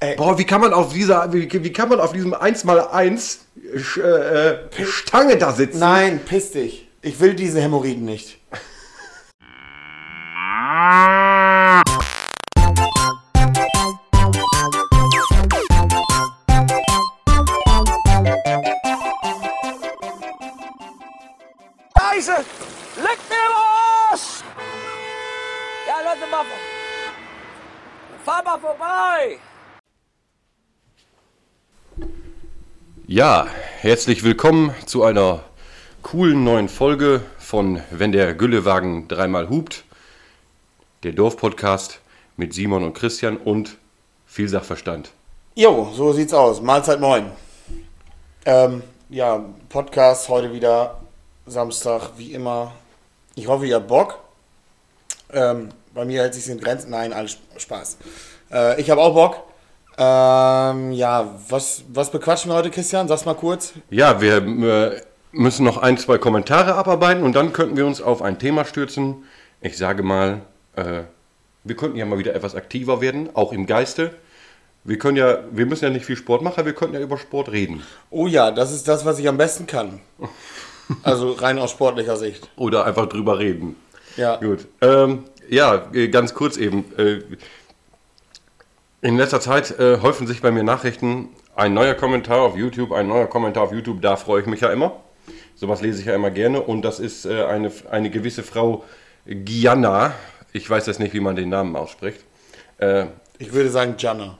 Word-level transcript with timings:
Ey. 0.00 0.16
Boah, 0.16 0.38
wie 0.38 0.44
kann 0.44 0.60
man 0.60 0.72
auf 0.72 0.92
dieser, 0.92 1.32
wie, 1.32 1.50
wie 1.50 1.72
kann 1.72 1.88
man 1.88 2.00
auf 2.00 2.12
diesem 2.12 2.34
1x1 2.34 3.38
äh, 3.98 4.00
äh, 4.00 4.84
Stange 4.84 5.36
da 5.36 5.52
sitzen? 5.52 5.80
Nein, 5.80 6.20
piss 6.24 6.52
dich. 6.52 6.86
Ich 7.02 7.18
will 7.20 7.34
diese 7.34 7.60
Hämorrhoiden 7.60 8.04
nicht. 8.04 8.37
Ja, 33.10 33.46
herzlich 33.80 34.22
willkommen 34.22 34.74
zu 34.84 35.02
einer 35.02 35.40
coolen 36.02 36.44
neuen 36.44 36.68
Folge 36.68 37.22
von 37.38 37.80
Wenn 37.90 38.12
der 38.12 38.34
Güllewagen 38.34 39.08
dreimal 39.08 39.48
hupt. 39.48 39.84
Der 41.04 41.12
Dorfpodcast 41.12 42.00
mit 42.36 42.52
Simon 42.52 42.84
und 42.84 42.92
Christian 42.92 43.38
und 43.38 43.78
viel 44.26 44.46
Sachverstand. 44.46 45.10
Jo, 45.54 45.90
so 45.94 46.12
sieht's 46.12 46.34
aus. 46.34 46.60
Mahlzeit 46.60 47.00
moin. 47.00 47.30
Ähm, 48.44 48.82
ja, 49.08 49.42
Podcast 49.70 50.28
heute 50.28 50.52
wieder 50.52 51.00
Samstag, 51.46 52.10
wie 52.18 52.34
immer. 52.34 52.72
Ich 53.36 53.46
hoffe, 53.46 53.66
ihr 53.66 53.76
habt 53.76 53.88
Bock. 53.88 54.18
Ähm, 55.32 55.70
bei 55.94 56.04
mir 56.04 56.20
hält 56.20 56.34
sich 56.34 56.46
in 56.50 56.60
Grenzen. 56.60 56.90
Nein, 56.90 57.14
alles 57.14 57.38
Spaß. 57.56 57.96
Äh, 58.52 58.78
ich 58.78 58.90
habe 58.90 59.00
auch 59.00 59.14
Bock. 59.14 59.47
Ähm, 59.98 60.92
ja, 60.92 61.34
was, 61.48 61.82
was 61.92 62.10
bequatschen 62.10 62.52
wir 62.52 62.56
heute, 62.56 62.70
Christian? 62.70 63.08
Sag's 63.08 63.24
mal 63.24 63.34
kurz. 63.34 63.72
Ja, 63.90 64.20
wir 64.20 64.36
äh, 64.36 65.02
müssen 65.32 65.64
noch 65.64 65.78
ein, 65.78 65.98
zwei 65.98 66.18
Kommentare 66.18 66.74
abarbeiten 66.76 67.24
und 67.24 67.34
dann 67.34 67.52
könnten 67.52 67.76
wir 67.76 67.84
uns 67.84 68.00
auf 68.00 68.22
ein 68.22 68.38
Thema 68.38 68.64
stürzen. 68.64 69.24
Ich 69.60 69.76
sage 69.76 70.04
mal, 70.04 70.42
äh, 70.76 71.02
wir 71.64 71.76
könnten 71.76 71.96
ja 71.96 72.06
mal 72.06 72.18
wieder 72.18 72.34
etwas 72.34 72.54
aktiver 72.54 73.00
werden, 73.00 73.30
auch 73.34 73.52
im 73.52 73.66
Geiste. 73.66 74.14
Wir 74.84 74.98
können 74.98 75.16
ja, 75.16 75.38
wir 75.50 75.66
müssen 75.66 75.84
ja 75.84 75.90
nicht 75.90 76.06
viel 76.06 76.16
Sport 76.16 76.42
machen, 76.42 76.64
wir 76.64 76.74
könnten 76.74 76.94
ja 76.94 77.00
über 77.00 77.18
Sport 77.18 77.50
reden. 77.50 77.82
Oh 78.10 78.28
ja, 78.28 78.52
das 78.52 78.72
ist 78.72 78.86
das, 78.86 79.04
was 79.04 79.18
ich 79.18 79.28
am 79.28 79.36
besten 79.36 79.66
kann. 79.66 80.00
Also 81.02 81.32
rein 81.32 81.58
aus 81.58 81.72
sportlicher 81.72 82.16
Sicht. 82.16 82.48
Oder 82.56 82.86
einfach 82.86 83.06
drüber 83.06 83.38
reden. 83.38 83.76
Ja. 84.16 84.36
Gut. 84.36 84.66
Ähm, 84.80 85.24
ja, 85.50 85.84
ganz 86.10 86.32
kurz 86.32 86.56
eben. 86.56 86.84
Äh, 86.96 87.20
in 89.00 89.16
letzter 89.16 89.40
Zeit 89.40 89.78
äh, 89.78 89.98
häufen 90.00 90.26
sich 90.26 90.40
bei 90.42 90.50
mir 90.50 90.62
Nachrichten. 90.62 91.28
Ein 91.54 91.74
neuer 91.74 91.94
Kommentar 91.94 92.40
auf 92.42 92.56
YouTube, 92.56 92.92
ein 92.92 93.08
neuer 93.08 93.26
Kommentar 93.26 93.64
auf 93.64 93.72
YouTube, 93.72 94.00
da 94.02 94.16
freue 94.16 94.40
ich 94.42 94.46
mich 94.46 94.60
ja 94.60 94.70
immer. 94.72 95.00
Sowas 95.54 95.80
lese 95.80 96.00
ich 96.00 96.06
ja 96.06 96.14
immer 96.14 96.30
gerne. 96.30 96.60
Und 96.60 96.82
das 96.82 97.00
ist 97.00 97.24
äh, 97.26 97.44
eine, 97.44 97.72
eine 97.90 98.10
gewisse 98.10 98.42
Frau 98.42 98.84
Gianna. 99.26 100.14
Ich 100.52 100.68
weiß 100.68 100.86
jetzt 100.86 101.00
nicht, 101.00 101.14
wie 101.14 101.20
man 101.20 101.36
den 101.36 101.48
Namen 101.48 101.74
ausspricht. 101.76 102.20
Äh, 102.78 103.06
Ich 103.38 103.52
würde 103.52 103.70
sagen 103.70 103.94
Jana. 103.98 104.38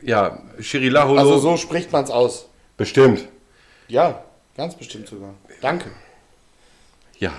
ja, 0.00 0.38
Shirilaholo. 0.60 1.18
Also 1.18 1.38
so 1.38 1.56
spricht 1.56 1.92
man 1.92 2.04
es 2.04 2.10
aus. 2.10 2.48
Bestimmt. 2.76 3.28
Ja, 3.88 4.24
ganz 4.56 4.76
bestimmt 4.76 5.08
sogar. 5.08 5.34
Danke. 5.60 5.90
Ja, 7.18 7.32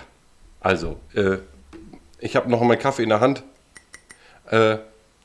also, 0.60 0.98
äh, 1.14 1.38
ich 2.20 2.36
habe 2.36 2.50
noch 2.50 2.62
meinen 2.62 2.80
Kaffee 2.80 3.04
in 3.04 3.10
der 3.10 3.20
Hand. 3.22 3.44
Äh, 4.50 4.78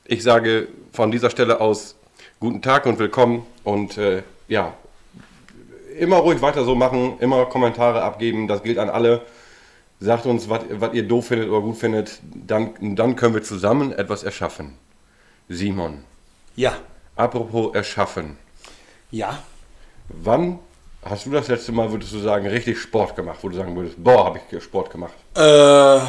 ich 0.09 0.23
sage 0.23 0.67
von 0.91 1.11
dieser 1.11 1.29
Stelle 1.29 1.61
aus 1.61 1.95
guten 2.39 2.61
Tag 2.63 2.85
und 2.87 2.97
willkommen 2.97 3.45
und 3.63 3.97
äh, 3.97 4.23
ja, 4.47 4.73
immer 5.99 6.17
ruhig 6.17 6.41
weiter 6.41 6.63
so 6.63 6.73
machen, 6.75 7.17
immer 7.19 7.45
Kommentare 7.45 8.01
abgeben, 8.01 8.47
das 8.47 8.63
gilt 8.63 8.79
an 8.79 8.89
alle. 8.89 9.21
Sagt 9.99 10.25
uns, 10.25 10.47
was 10.49 10.61
ihr 10.93 11.03
doof 11.07 11.27
findet 11.27 11.49
oder 11.49 11.61
gut 11.61 11.77
findet, 11.77 12.19
dann, 12.23 12.71
dann 12.95 13.15
können 13.17 13.35
wir 13.35 13.43
zusammen 13.43 13.91
etwas 13.91 14.23
erschaffen. 14.23 14.75
Simon, 15.49 16.03
Ja. 16.55 16.73
apropos 17.15 17.75
erschaffen, 17.75 18.37
Ja. 19.11 19.43
wann 20.07 20.57
hast 21.03 21.25
du 21.25 21.31
das 21.31 21.49
letzte 21.49 21.71
Mal, 21.71 21.91
würdest 21.91 22.13
du 22.13 22.19
sagen, 22.19 22.47
richtig 22.47 22.79
Sport 22.79 23.15
gemacht, 23.15 23.39
wo 23.41 23.49
du 23.49 23.57
sagen 23.57 23.75
würdest, 23.75 24.01
boah, 24.03 24.25
habe 24.25 24.39
ich 24.51 24.63
Sport 24.63 24.89
gemacht? 24.89 25.13
Äh, 25.35 25.99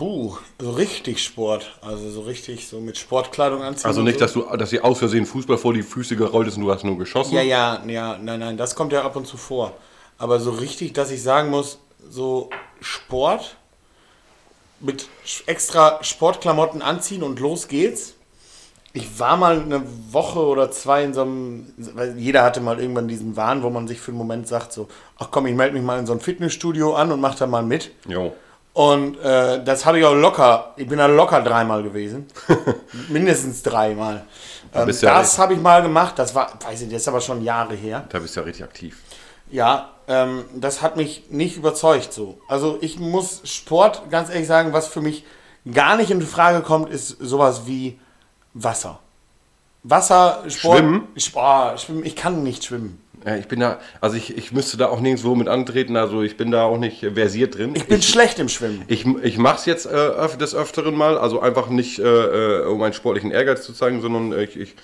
buh, 0.00 0.38
so 0.58 0.70
richtig 0.70 1.22
Sport. 1.22 1.78
Also 1.82 2.10
so 2.10 2.22
richtig 2.22 2.66
so 2.66 2.80
mit 2.80 2.96
Sportkleidung 2.96 3.62
anziehen. 3.62 3.86
Also 3.86 4.00
nicht, 4.00 4.18
so. 4.18 4.24
dass 4.24 4.32
du, 4.32 4.56
dass 4.56 4.70
dir 4.70 4.84
aus 4.84 4.98
Versehen 4.98 5.26
Fußball 5.26 5.58
vor 5.58 5.74
die 5.74 5.82
Füße 5.82 6.16
gerollt 6.16 6.48
ist 6.48 6.56
und 6.56 6.62
du 6.62 6.72
hast 6.72 6.84
nur 6.84 6.98
geschossen. 6.98 7.34
Ja, 7.34 7.42
ja, 7.42 7.82
ja, 7.86 8.18
nein, 8.18 8.40
nein, 8.40 8.56
das 8.56 8.74
kommt 8.74 8.92
ja 8.92 9.02
ab 9.02 9.14
und 9.14 9.26
zu 9.26 9.36
vor. 9.36 9.74
Aber 10.16 10.40
so 10.40 10.50
richtig, 10.52 10.94
dass 10.94 11.10
ich 11.10 11.22
sagen 11.22 11.50
muss, 11.50 11.78
so 12.08 12.48
Sport 12.80 13.56
mit 14.80 15.06
extra 15.44 16.02
Sportklamotten 16.02 16.80
anziehen 16.80 17.22
und 17.22 17.38
los 17.38 17.68
geht's. 17.68 18.14
Ich 18.92 19.20
war 19.20 19.36
mal 19.36 19.60
eine 19.60 19.82
Woche 20.10 20.40
oder 20.40 20.70
zwei 20.70 21.04
in 21.04 21.14
so 21.14 21.22
einem, 21.22 21.72
weil 21.76 22.18
jeder 22.18 22.42
hatte 22.42 22.60
mal 22.60 22.80
irgendwann 22.80 23.06
diesen 23.06 23.36
Wahn, 23.36 23.62
wo 23.62 23.68
man 23.70 23.86
sich 23.86 24.00
für 24.00 24.10
einen 24.12 24.18
Moment 24.18 24.48
sagt 24.48 24.72
so, 24.72 24.88
ach 25.18 25.28
komm, 25.30 25.46
ich 25.46 25.54
melde 25.54 25.74
mich 25.74 25.84
mal 25.84 25.98
in 25.98 26.06
so 26.06 26.12
ein 26.14 26.20
Fitnessstudio 26.20 26.94
an 26.94 27.12
und 27.12 27.20
mach 27.20 27.34
da 27.34 27.46
mal 27.46 27.62
mit. 27.62 27.92
Jo. 28.08 28.32
Und 28.72 29.18
äh, 29.20 29.62
das 29.64 29.84
habe 29.84 29.98
ich 29.98 30.04
auch 30.04 30.14
locker, 30.14 30.72
ich 30.76 30.86
bin 30.86 30.98
da 30.98 31.06
locker 31.06 31.42
dreimal 31.42 31.82
gewesen. 31.82 32.26
Mindestens 33.08 33.62
dreimal. 33.62 34.24
Ähm, 34.72 34.88
ja 34.88 35.18
das 35.18 35.32
echt- 35.32 35.38
habe 35.38 35.54
ich 35.54 35.60
mal 35.60 35.82
gemacht, 35.82 36.18
das 36.18 36.34
war, 36.34 36.52
weiß 36.64 36.82
ich, 36.82 36.88
das 36.90 37.02
ist 37.02 37.08
aber 37.08 37.20
schon 37.20 37.42
Jahre 37.42 37.74
her. 37.74 38.04
Da 38.10 38.20
bist 38.20 38.36
du 38.36 38.40
ja 38.40 38.46
richtig 38.46 38.64
aktiv. 38.64 38.96
Ja, 39.50 39.90
ähm, 40.06 40.44
das 40.54 40.80
hat 40.82 40.96
mich 40.96 41.24
nicht 41.30 41.56
überzeugt 41.56 42.12
so. 42.12 42.38
Also 42.46 42.78
ich 42.80 43.00
muss 43.00 43.40
Sport, 43.44 44.08
ganz 44.10 44.30
ehrlich 44.30 44.46
sagen, 44.46 44.72
was 44.72 44.86
für 44.86 45.00
mich 45.00 45.24
gar 45.74 45.96
nicht 45.96 46.12
in 46.12 46.22
Frage 46.22 46.60
kommt, 46.62 46.88
ist 46.90 47.08
sowas 47.18 47.62
wie 47.66 47.98
Wasser. 48.54 49.00
Wasser, 49.82 50.44
Sport. 50.48 50.78
Schwimmen? 50.78 51.08
Sport, 51.16 51.80
schwimmen. 51.80 52.04
Ich 52.04 52.14
kann 52.14 52.42
nicht 52.44 52.64
schwimmen. 52.64 53.02
Ja, 53.24 53.36
ich 53.36 53.48
bin 53.48 53.60
da, 53.60 53.78
also 54.00 54.16
ich, 54.16 54.36
ich 54.38 54.50
müsste 54.52 54.76
da 54.78 54.88
auch 54.88 55.00
nirgendwo 55.00 55.34
mit 55.34 55.46
antreten, 55.48 55.96
also 55.96 56.22
ich 56.22 56.36
bin 56.38 56.50
da 56.50 56.64
auch 56.64 56.78
nicht 56.78 57.00
versiert 57.14 57.58
drin. 57.58 57.72
Ich 57.74 57.86
bin 57.86 58.00
schlecht 58.00 58.38
im 58.38 58.48
Schwimmen. 58.48 58.82
ich, 58.88 59.04
ich 59.22 59.36
mache 59.36 59.56
es 59.58 59.66
jetzt 59.66 59.86
äh, 59.86 60.36
des 60.38 60.54
Öfteren 60.54 60.94
mal, 60.94 61.18
also 61.18 61.40
einfach 61.40 61.68
nicht, 61.68 61.98
äh, 61.98 62.02
äh, 62.04 62.64
um 62.66 62.82
einen 62.82 62.94
sportlichen 62.94 63.30
Ehrgeiz 63.30 63.62
zu 63.62 63.72
zeigen, 63.74 64.00
sondern 64.00 64.38
ich, 64.40 64.56
ich 64.58 64.74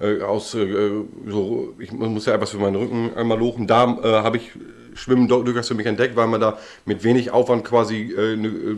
äh, 0.00 0.22
aus, 0.22 0.54
äh, 0.54 0.90
so, 1.28 1.72
ich 1.78 1.92
muss 1.92 2.26
ja 2.26 2.34
etwas 2.34 2.50
für 2.50 2.58
meinen 2.58 2.74
Rücken 2.76 3.12
einmal 3.14 3.38
lochen. 3.38 3.68
Da 3.68 3.84
äh, 4.02 4.08
habe 4.24 4.38
ich 4.38 4.50
Schwimmen 4.94 5.28
durchaus 5.28 5.68
für 5.68 5.74
mich 5.74 5.86
entdeckt, 5.86 6.16
weil 6.16 6.26
man 6.26 6.40
da 6.40 6.58
mit 6.86 7.04
wenig 7.04 7.30
Aufwand 7.30 7.64
quasi 7.64 8.12
ne, 8.16 8.76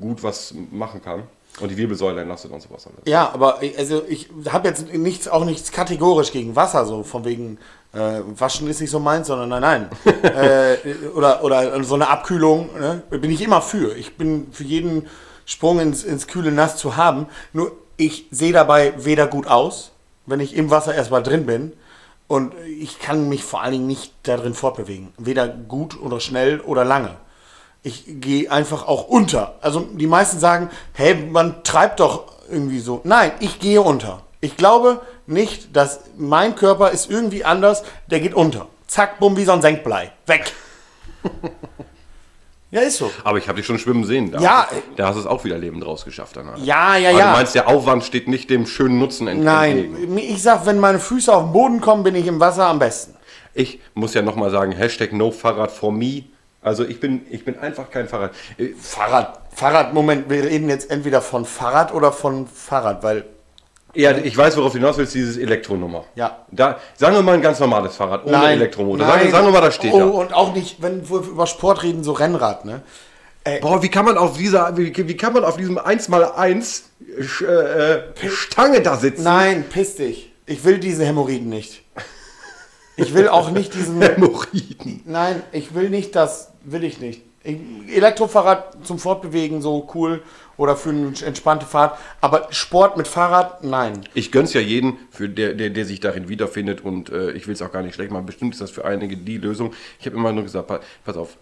gut 0.00 0.22
was 0.22 0.54
machen 0.70 1.00
kann. 1.02 1.22
Und 1.60 1.70
die 1.72 1.76
Wirbelsäule 1.76 2.20
entlastet 2.20 2.52
und 2.52 2.62
sowas 2.62 2.86
alles. 2.86 3.00
Ja, 3.06 3.30
aber 3.32 3.60
ich- 3.62 3.76
also 3.76 4.04
ich 4.08 4.28
habe 4.48 4.68
jetzt 4.68 4.92
nichts, 4.94 5.26
auch 5.26 5.44
nichts 5.44 5.72
kategorisch 5.72 6.30
gegen 6.30 6.54
Wasser, 6.54 6.84
so 6.86 7.02
von 7.02 7.24
wegen 7.24 7.58
äh, 7.92 8.20
Waschen 8.38 8.68
ist 8.68 8.80
nicht 8.80 8.90
so 8.90 8.98
meins, 8.98 9.28
sondern 9.28 9.48
nein, 9.48 9.88
nein. 10.04 10.22
äh, 10.22 10.76
oder, 11.14 11.42
oder 11.42 11.82
so 11.84 11.94
eine 11.94 12.08
Abkühlung, 12.08 12.70
ne? 12.78 13.02
bin 13.10 13.30
ich 13.30 13.40
immer 13.40 13.62
für. 13.62 13.96
Ich 13.96 14.16
bin 14.16 14.48
für 14.52 14.64
jeden 14.64 15.06
Sprung 15.46 15.80
ins, 15.80 16.04
ins 16.04 16.26
kühle 16.26 16.52
Nass 16.52 16.76
zu 16.76 16.96
haben. 16.96 17.26
Nur 17.52 17.72
ich 17.96 18.26
sehe 18.30 18.52
dabei 18.52 18.92
weder 19.04 19.26
gut 19.26 19.46
aus, 19.46 19.92
wenn 20.26 20.40
ich 20.40 20.54
im 20.54 20.70
Wasser 20.70 20.94
erstmal 20.94 21.22
drin 21.22 21.46
bin. 21.46 21.72
Und 22.26 22.52
ich 22.78 22.98
kann 22.98 23.30
mich 23.30 23.42
vor 23.42 23.62
allen 23.62 23.72
Dingen 23.72 23.86
nicht 23.86 24.12
da 24.24 24.36
drin 24.36 24.52
fortbewegen. 24.52 25.14
Weder 25.16 25.48
gut 25.48 25.98
oder 26.00 26.20
schnell 26.20 26.60
oder 26.60 26.84
lange. 26.84 27.16
Ich 27.82 28.04
gehe 28.06 28.50
einfach 28.50 28.86
auch 28.86 29.08
unter. 29.08 29.54
Also 29.62 29.80
die 29.80 30.06
meisten 30.06 30.38
sagen, 30.38 30.68
hey, 30.92 31.14
man 31.14 31.64
treibt 31.64 32.00
doch 32.00 32.26
irgendwie 32.50 32.80
so. 32.80 33.00
Nein, 33.04 33.32
ich 33.40 33.58
gehe 33.58 33.80
unter. 33.80 34.22
Ich 34.40 34.56
glaube 34.56 35.00
nicht, 35.26 35.74
dass 35.76 36.00
mein 36.16 36.54
Körper 36.54 36.90
ist 36.90 37.10
irgendwie 37.10 37.44
anders, 37.44 37.82
der 38.06 38.20
geht 38.20 38.34
unter. 38.34 38.68
Zack, 38.86 39.18
bumm, 39.18 39.36
wie 39.36 39.44
so 39.44 39.52
ein 39.52 39.62
Senkblei. 39.62 40.12
Weg. 40.26 40.52
ja, 42.70 42.80
ist 42.82 42.98
so. 42.98 43.10
Aber 43.24 43.38
ich 43.38 43.48
habe 43.48 43.56
dich 43.56 43.66
schon 43.66 43.78
schwimmen 43.78 44.04
sehen. 44.04 44.30
Da, 44.30 44.40
Ja, 44.40 44.68
da 44.96 45.08
hast 45.08 45.16
du 45.16 45.20
es 45.20 45.26
auch 45.26 45.44
wieder 45.44 45.58
lebend 45.58 45.84
rausgeschafft 45.84 46.36
danach. 46.36 46.56
Ja, 46.58 46.96
ja, 46.96 47.10
Aber 47.10 47.18
ja. 47.18 47.26
du 47.26 47.36
meinst, 47.36 47.54
der 47.56 47.68
Aufwand 47.68 48.04
steht 48.04 48.28
nicht 48.28 48.48
dem 48.48 48.66
schönen 48.66 48.98
Nutzen 48.98 49.26
ent 49.26 49.44
entgegen. 49.44 50.14
Nein, 50.14 50.18
ich 50.18 50.42
sag, 50.42 50.66
wenn 50.66 50.78
meine 50.78 51.00
Füße 51.00 51.34
auf 51.34 51.44
den 51.44 51.52
Boden 51.52 51.80
kommen, 51.80 52.04
bin 52.04 52.14
ich 52.14 52.26
im 52.26 52.38
Wasser 52.38 52.66
am 52.66 52.78
besten. 52.78 53.16
Ich 53.54 53.80
muss 53.94 54.14
ja 54.14 54.22
nochmal 54.22 54.50
sagen, 54.50 54.70
Hashtag 54.70 55.12
no 55.12 55.32
Fahrrad 55.32 55.72
for 55.72 55.90
me. 55.90 56.24
Also 56.62 56.84
ich 56.84 57.00
bin, 57.00 57.26
ich 57.30 57.44
bin 57.44 57.58
einfach 57.58 57.90
kein 57.90 58.08
Fahrrad. 58.08 58.32
Fahrrad, 58.80 59.40
Fahrrad, 59.52 59.94
Moment, 59.94 60.30
wir 60.30 60.44
reden 60.44 60.68
jetzt 60.68 60.90
entweder 60.90 61.22
von 61.22 61.44
Fahrrad 61.44 61.92
oder 61.92 62.12
von 62.12 62.46
Fahrrad, 62.46 63.02
weil 63.02 63.24
Ja, 63.98 64.16
ich 64.16 64.36
weiß, 64.36 64.56
worauf 64.56 64.70
du 64.72 64.78
hinaus 64.78 64.96
willst, 64.96 65.14
dieses 65.14 65.36
Elektronummer. 65.36 66.04
Ja. 66.14 66.44
Da, 66.52 66.78
sagen 66.96 67.16
wir 67.16 67.22
mal 67.22 67.34
ein 67.34 67.42
ganz 67.42 67.58
normales 67.58 67.96
Fahrrad, 67.96 68.24
ohne 68.24 68.50
Elektromotor. 68.52 69.04
nein. 69.04 69.18
Sagen, 69.18 69.30
sagen 69.32 69.46
wir 69.48 69.52
mal, 69.52 69.60
das 69.60 69.74
steht 69.74 69.92
oh, 69.92 69.98
da. 69.98 70.04
Und 70.06 70.32
auch 70.32 70.54
nicht, 70.54 70.80
wenn 70.80 71.08
wir 71.10 71.16
über 71.18 71.48
Sport 71.48 71.82
reden, 71.82 72.04
so 72.04 72.12
Rennrad, 72.12 72.64
ne? 72.64 72.82
Boah, 73.60 73.82
wie 73.82 73.88
kann 73.88 74.04
man 74.04 74.16
auf 74.18 74.36
dieser, 74.36 74.76
wie, 74.76 74.94
wie 74.94 75.16
kann 75.16 75.32
man 75.32 75.42
auf 75.42 75.56
diesem 75.56 75.78
1x1 75.78 76.82
Sch- 77.20 77.46
äh, 77.46 77.94
äh, 77.94 78.02
Stange 78.30 78.82
da 78.82 78.96
sitzen? 78.96 79.24
Nein, 79.24 79.64
piss 79.68 79.96
dich. 79.96 80.30
Ich 80.46 80.64
will 80.64 80.78
diese 80.78 81.04
Hämorrhoiden 81.04 81.48
nicht. 81.48 81.82
Ich 82.96 83.14
will 83.14 83.28
auch 83.28 83.50
nicht 83.50 83.74
diesen. 83.74 84.00
Hämorrhoiden. 84.02 85.02
Nein, 85.06 85.42
ich 85.50 85.74
will 85.74 85.88
nicht 85.88 86.14
das, 86.14 86.52
will 86.62 86.84
ich 86.84 87.00
nicht. 87.00 87.22
Elektrofahrrad 87.44 88.84
zum 88.84 88.98
Fortbewegen 88.98 89.62
so 89.62 89.88
cool 89.94 90.22
oder 90.56 90.76
für 90.76 90.90
eine 90.90 91.12
entspannte 91.24 91.66
Fahrt, 91.66 91.98
aber 92.20 92.48
Sport 92.50 92.96
mit 92.96 93.06
Fahrrad, 93.06 93.62
nein. 93.62 94.00
Ich 94.14 94.32
gönn's 94.32 94.52
ja 94.54 94.60
jeden, 94.60 94.98
für 95.10 95.28
der, 95.28 95.54
der, 95.54 95.70
der 95.70 95.84
sich 95.84 96.00
darin 96.00 96.28
wiederfindet 96.28 96.80
und 96.84 97.10
äh, 97.10 97.30
ich 97.30 97.46
will 97.46 97.54
es 97.54 97.62
auch 97.62 97.70
gar 97.70 97.82
nicht 97.82 97.94
schlecht 97.94 98.10
machen. 98.10 98.26
Bestimmt 98.26 98.54
ist 98.54 98.60
das 98.60 98.70
für 98.70 98.84
einige 98.84 99.16
die 99.16 99.38
Lösung. 99.38 99.72
Ich 100.00 100.06
habe 100.06 100.16
immer 100.16 100.32
nur 100.32 100.42
gesagt, 100.42 100.66
pa- 100.66 100.80
pass 101.04 101.16
auf, 101.16 101.36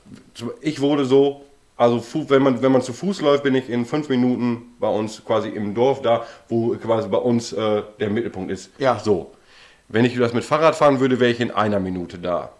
ich 0.60 0.81
wurde 0.81 1.06
so, 1.06 1.44
also 1.78 2.02
wenn 2.28 2.42
man, 2.42 2.62
wenn 2.62 2.72
man 2.72 2.82
zu 2.82 2.92
Fuß 2.92 3.22
läuft, 3.22 3.42
bin 3.42 3.54
ich 3.54 3.69
in 3.70 3.87
fünf 3.87 4.08
Minuten 4.08 4.75
bei 4.78 4.88
uns 4.88 5.25
quasi 5.25 5.49
im 5.49 5.75
Dorf 5.75 6.02
da, 6.02 6.26
wo 6.49 6.76
quasi 6.76 7.08
bei 7.08 7.19
uns 7.19 7.52
äh, 7.52 7.82
der 7.99 8.10
Mittelpunkt 8.10 8.50
ist. 8.50 8.70
Ja. 8.78 8.99
So. 8.99 9.32
Wenn 9.88 10.04
ich 10.04 10.16
das 10.19 10.32
mit 10.34 10.44
Fahrrad 10.44 10.75
fahren 10.75 11.00
würde, 11.00 11.20
wäre 11.20 11.31
ich 11.31 11.40
in 11.40 11.50
einer 11.52 11.81
Minute 11.81 12.19
da. 12.19 12.50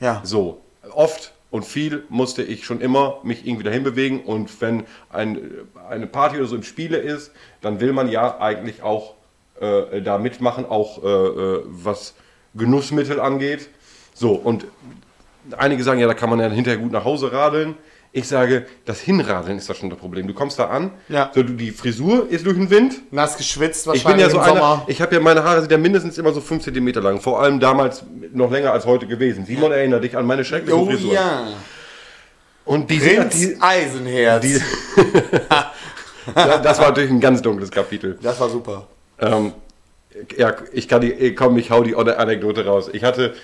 Ja. 0.00 0.20
So, 0.24 0.60
oft 0.92 1.32
und 1.54 1.64
viel 1.64 2.02
musste 2.08 2.42
ich 2.42 2.64
schon 2.64 2.80
immer 2.80 3.20
mich 3.22 3.46
irgendwie 3.46 3.62
dahin 3.62 3.84
bewegen 3.84 4.22
und 4.22 4.60
wenn 4.60 4.86
ein, 5.08 5.38
eine 5.88 6.08
Party 6.08 6.36
oder 6.38 6.46
so 6.46 6.56
im 6.56 6.64
Spiele 6.64 6.96
ist, 6.96 7.30
dann 7.60 7.78
will 7.78 7.92
man 7.92 8.10
ja 8.10 8.40
eigentlich 8.40 8.82
auch 8.82 9.14
äh, 9.60 10.02
da 10.02 10.18
mitmachen, 10.18 10.66
auch 10.66 11.04
äh, 11.04 11.06
äh, 11.06 11.62
was 11.66 12.14
Genussmittel 12.54 13.20
angeht. 13.20 13.68
So, 14.14 14.32
und 14.32 14.66
einige 15.56 15.84
sagen, 15.84 16.00
ja, 16.00 16.08
da 16.08 16.14
kann 16.14 16.28
man 16.28 16.40
ja 16.40 16.48
hinterher 16.48 16.80
gut 16.80 16.90
nach 16.90 17.04
Hause 17.04 17.30
radeln. 17.30 17.76
Ich 18.16 18.28
sage, 18.28 18.66
das 18.84 19.00
Hinradeln 19.00 19.58
ist 19.58 19.68
das 19.68 19.76
schon 19.76 19.90
das 19.90 19.98
Problem. 19.98 20.28
Du 20.28 20.34
kommst 20.34 20.56
da 20.60 20.66
an, 20.68 20.92
Ja. 21.08 21.32
so, 21.34 21.42
du, 21.42 21.54
die 21.54 21.72
Frisur 21.72 22.28
ist 22.30 22.46
durch 22.46 22.56
den 22.56 22.70
Wind, 22.70 22.94
Nass 23.12 23.36
geschwitzt 23.36 23.82
ich 23.82 23.86
wahrscheinlich 23.88 24.12
bin 24.14 24.20
ja 24.20 24.30
so 24.30 24.38
einer, 24.38 24.60
Sommer. 24.60 24.84
ich 24.86 25.02
habe 25.02 25.12
ja 25.16 25.20
meine 25.20 25.42
Haare 25.42 25.60
sind 25.62 25.72
ja 25.72 25.78
mindestens 25.78 26.16
immer 26.16 26.32
so 26.32 26.40
5 26.40 26.62
cm 26.62 26.86
lang, 27.02 27.20
vor 27.20 27.42
allem 27.42 27.58
damals 27.58 28.04
noch 28.32 28.52
länger 28.52 28.70
als 28.72 28.86
heute 28.86 29.08
gewesen. 29.08 29.44
Simon 29.46 29.72
erinnert 29.72 30.04
dich 30.04 30.16
an 30.16 30.26
meine 30.26 30.44
schreckliche 30.44 30.78
Oh 30.78 30.86
Frisur. 30.86 31.12
ja. 31.12 31.48
Und 32.64 32.88
die, 32.88 33.00
sind, 33.00 33.16
Prinz 33.16 33.40
die, 33.40 33.56
Eisenherz. 33.60 34.42
die 34.42 34.60
das 36.34 36.78
war 36.78 36.88
natürlich 36.88 37.10
ein 37.10 37.20
ganz 37.20 37.42
dunkles 37.42 37.70
Kapitel. 37.70 38.16
das 38.22 38.38
war 38.40 38.48
super. 38.48 38.86
Ähm, 39.20 39.52
ja, 40.36 40.54
ich 40.72 40.86
kann 40.88 41.00
die, 41.00 41.34
komm, 41.34 41.58
ich 41.58 41.70
hau 41.70 41.82
die 41.82 41.96
Anekdote 41.96 42.64
raus. 42.64 42.88
Ich 42.92 43.02
hatte 43.04 43.34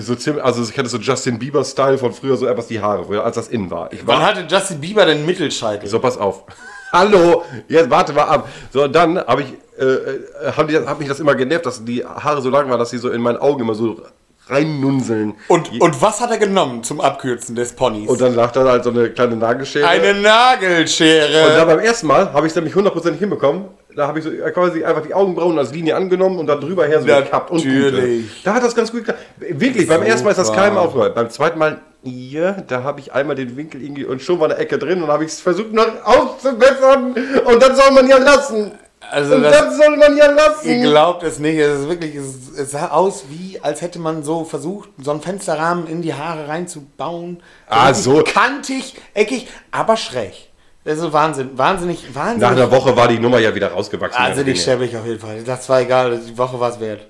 so 0.00 0.14
ziemlich, 0.14 0.44
also 0.44 0.62
ich 0.62 0.76
hatte 0.76 0.88
so 0.88 0.98
Justin 0.98 1.38
Bieber 1.38 1.64
Style 1.64 1.98
von 1.98 2.12
früher 2.12 2.36
so 2.36 2.46
etwas 2.46 2.66
die 2.66 2.80
Haare, 2.80 3.04
früher, 3.04 3.24
als 3.24 3.36
das 3.36 3.48
in 3.48 3.70
war. 3.70 3.92
Ich 3.92 4.06
war 4.06 4.16
Wann 4.16 4.26
hatte 4.26 4.46
Justin 4.48 4.80
Bieber 4.80 5.04
den 5.04 5.24
Mittelscheitel? 5.24 5.88
So, 5.88 5.98
pass 5.98 6.16
auf. 6.16 6.44
Hallo, 6.92 7.44
jetzt 7.68 7.90
warte 7.90 8.12
mal 8.12 8.24
ab. 8.24 8.48
So, 8.70 8.86
dann 8.88 9.18
habe 9.18 9.42
ich, 9.42 9.52
äh, 9.78 9.84
äh, 9.84 10.52
hab, 10.56 10.68
die, 10.68 10.76
hab 10.78 10.98
mich 10.98 11.08
das 11.08 11.20
immer 11.20 11.34
genervt, 11.34 11.66
dass 11.66 11.84
die 11.84 12.04
Haare 12.04 12.40
so 12.40 12.48
lang 12.48 12.68
waren, 12.70 12.78
dass 12.78 12.90
sie 12.90 12.98
so 12.98 13.10
in 13.10 13.20
meinen 13.20 13.38
Augen 13.38 13.60
immer 13.60 13.74
so 13.74 14.00
reinnunseln. 14.48 15.34
Und, 15.48 15.80
und 15.80 16.02
was 16.02 16.20
hat 16.20 16.30
er 16.30 16.38
genommen 16.38 16.84
zum 16.84 17.00
Abkürzen 17.00 17.56
des 17.56 17.72
Ponys? 17.72 18.08
Und 18.08 18.20
dann 18.20 18.34
lag 18.34 18.52
da 18.52 18.64
halt 18.64 18.84
so 18.84 18.90
eine 18.90 19.10
kleine 19.10 19.36
Nagelschere. 19.36 19.86
Eine 19.86 20.10
und 20.10 20.22
dann 20.22 20.22
Nagelschere. 20.22 21.66
beim 21.66 21.78
ersten 21.80 22.06
Mal 22.06 22.32
habe 22.32 22.46
ich 22.46 22.52
es 22.52 22.56
nämlich 22.56 22.74
hundertprozentig 22.74 23.20
hinbekommen. 23.20 23.64
Da 23.96 24.06
habe 24.06 24.18
ich 24.18 24.24
so 24.24 24.30
quasi 24.52 24.84
einfach 24.84 25.02
die 25.02 25.14
Augenbrauen 25.14 25.58
als 25.58 25.72
Linie 25.72 25.96
angenommen 25.96 26.38
und 26.38 26.46
dann 26.46 26.60
drüber 26.60 26.86
her 26.86 27.00
so 27.00 27.06
gekappt. 27.06 27.50
Und 27.50 27.64
Natürlich. 27.64 28.26
gute. 28.28 28.42
Da 28.44 28.54
hat 28.54 28.62
das 28.62 28.74
ganz 28.74 28.92
gut 28.92 29.00
geklappt. 29.00 29.20
Wirklich, 29.38 29.88
beim 29.88 30.02
ersten 30.02 30.24
Mal 30.24 30.30
ist 30.32 30.38
das 30.38 30.48
Super. 30.48 30.60
keinem 30.60 30.76
aufgehört. 30.76 31.14
Beim 31.14 31.30
zweiten 31.30 31.58
Mal, 31.58 31.80
ja, 32.02 32.52
da 32.52 32.82
habe 32.82 33.00
ich 33.00 33.14
einmal 33.14 33.36
den 33.36 33.56
Winkel 33.56 33.82
irgendwie 33.82 34.04
und 34.04 34.20
schon 34.22 34.38
war 34.38 34.50
eine 34.50 34.58
Ecke 34.58 34.78
drin 34.78 35.02
und 35.02 35.08
habe 35.08 35.24
ich 35.24 35.32
es 35.32 35.40
versucht 35.40 35.72
noch 35.72 35.86
auszubessern. 36.04 37.14
Und 37.46 37.62
dann 37.62 37.74
soll 37.74 37.90
man 37.92 38.06
ja 38.06 38.18
lassen. 38.18 38.72
Also 39.10 39.34
und 39.36 39.42
das- 39.42 39.56
dann 39.56 39.74
soll 39.76 39.96
man 39.96 40.16
ja 40.16 40.26
Ihr 40.28 40.32
lassen. 40.34 40.82
glaubt 40.82 41.22
es 41.22 41.38
nicht, 41.38 41.56
es 41.58 41.80
ist 41.80 41.88
wirklich, 41.88 42.14
es, 42.14 42.50
es 42.58 42.70
sah 42.72 42.88
aus 42.88 43.24
wie, 43.28 43.58
als 43.60 43.80
hätte 43.82 43.98
man 43.98 44.22
so 44.22 44.44
versucht, 44.44 44.88
so 45.02 45.10
einen 45.10 45.20
Fensterrahmen 45.20 45.86
in 45.86 46.02
die 46.02 46.14
Haare 46.14 46.48
reinzubauen. 46.48 47.42
Ah, 47.68 47.92
so. 47.94 48.22
Kantig, 48.22 48.94
eckig, 49.14 49.48
aber 49.70 49.96
schräg. 49.96 50.50
Also 50.84 51.12
Wahnsinn, 51.12 51.50
wahnsinnig, 51.58 52.04
Nach 52.10 52.14
wahnsinnig, 52.26 52.48
einer 52.52 52.70
Woche 52.70 52.96
war 52.96 53.08
die 53.08 53.18
Nummer 53.18 53.38
ja 53.40 53.54
wieder 53.54 53.72
rausgewachsen. 53.72 54.22
wahnsinnig 54.22 54.64
mehr 54.66 54.76
oder 54.76 54.84
schäbig 54.86 54.96
auf 54.96 55.06
jeden 55.06 55.20
Fall. 55.20 55.42
Das 55.42 55.68
war 55.68 55.80
egal, 55.80 56.18
die 56.18 56.38
Woche 56.38 56.58
war 56.60 56.70
es 56.70 56.78
wert. 56.78 57.06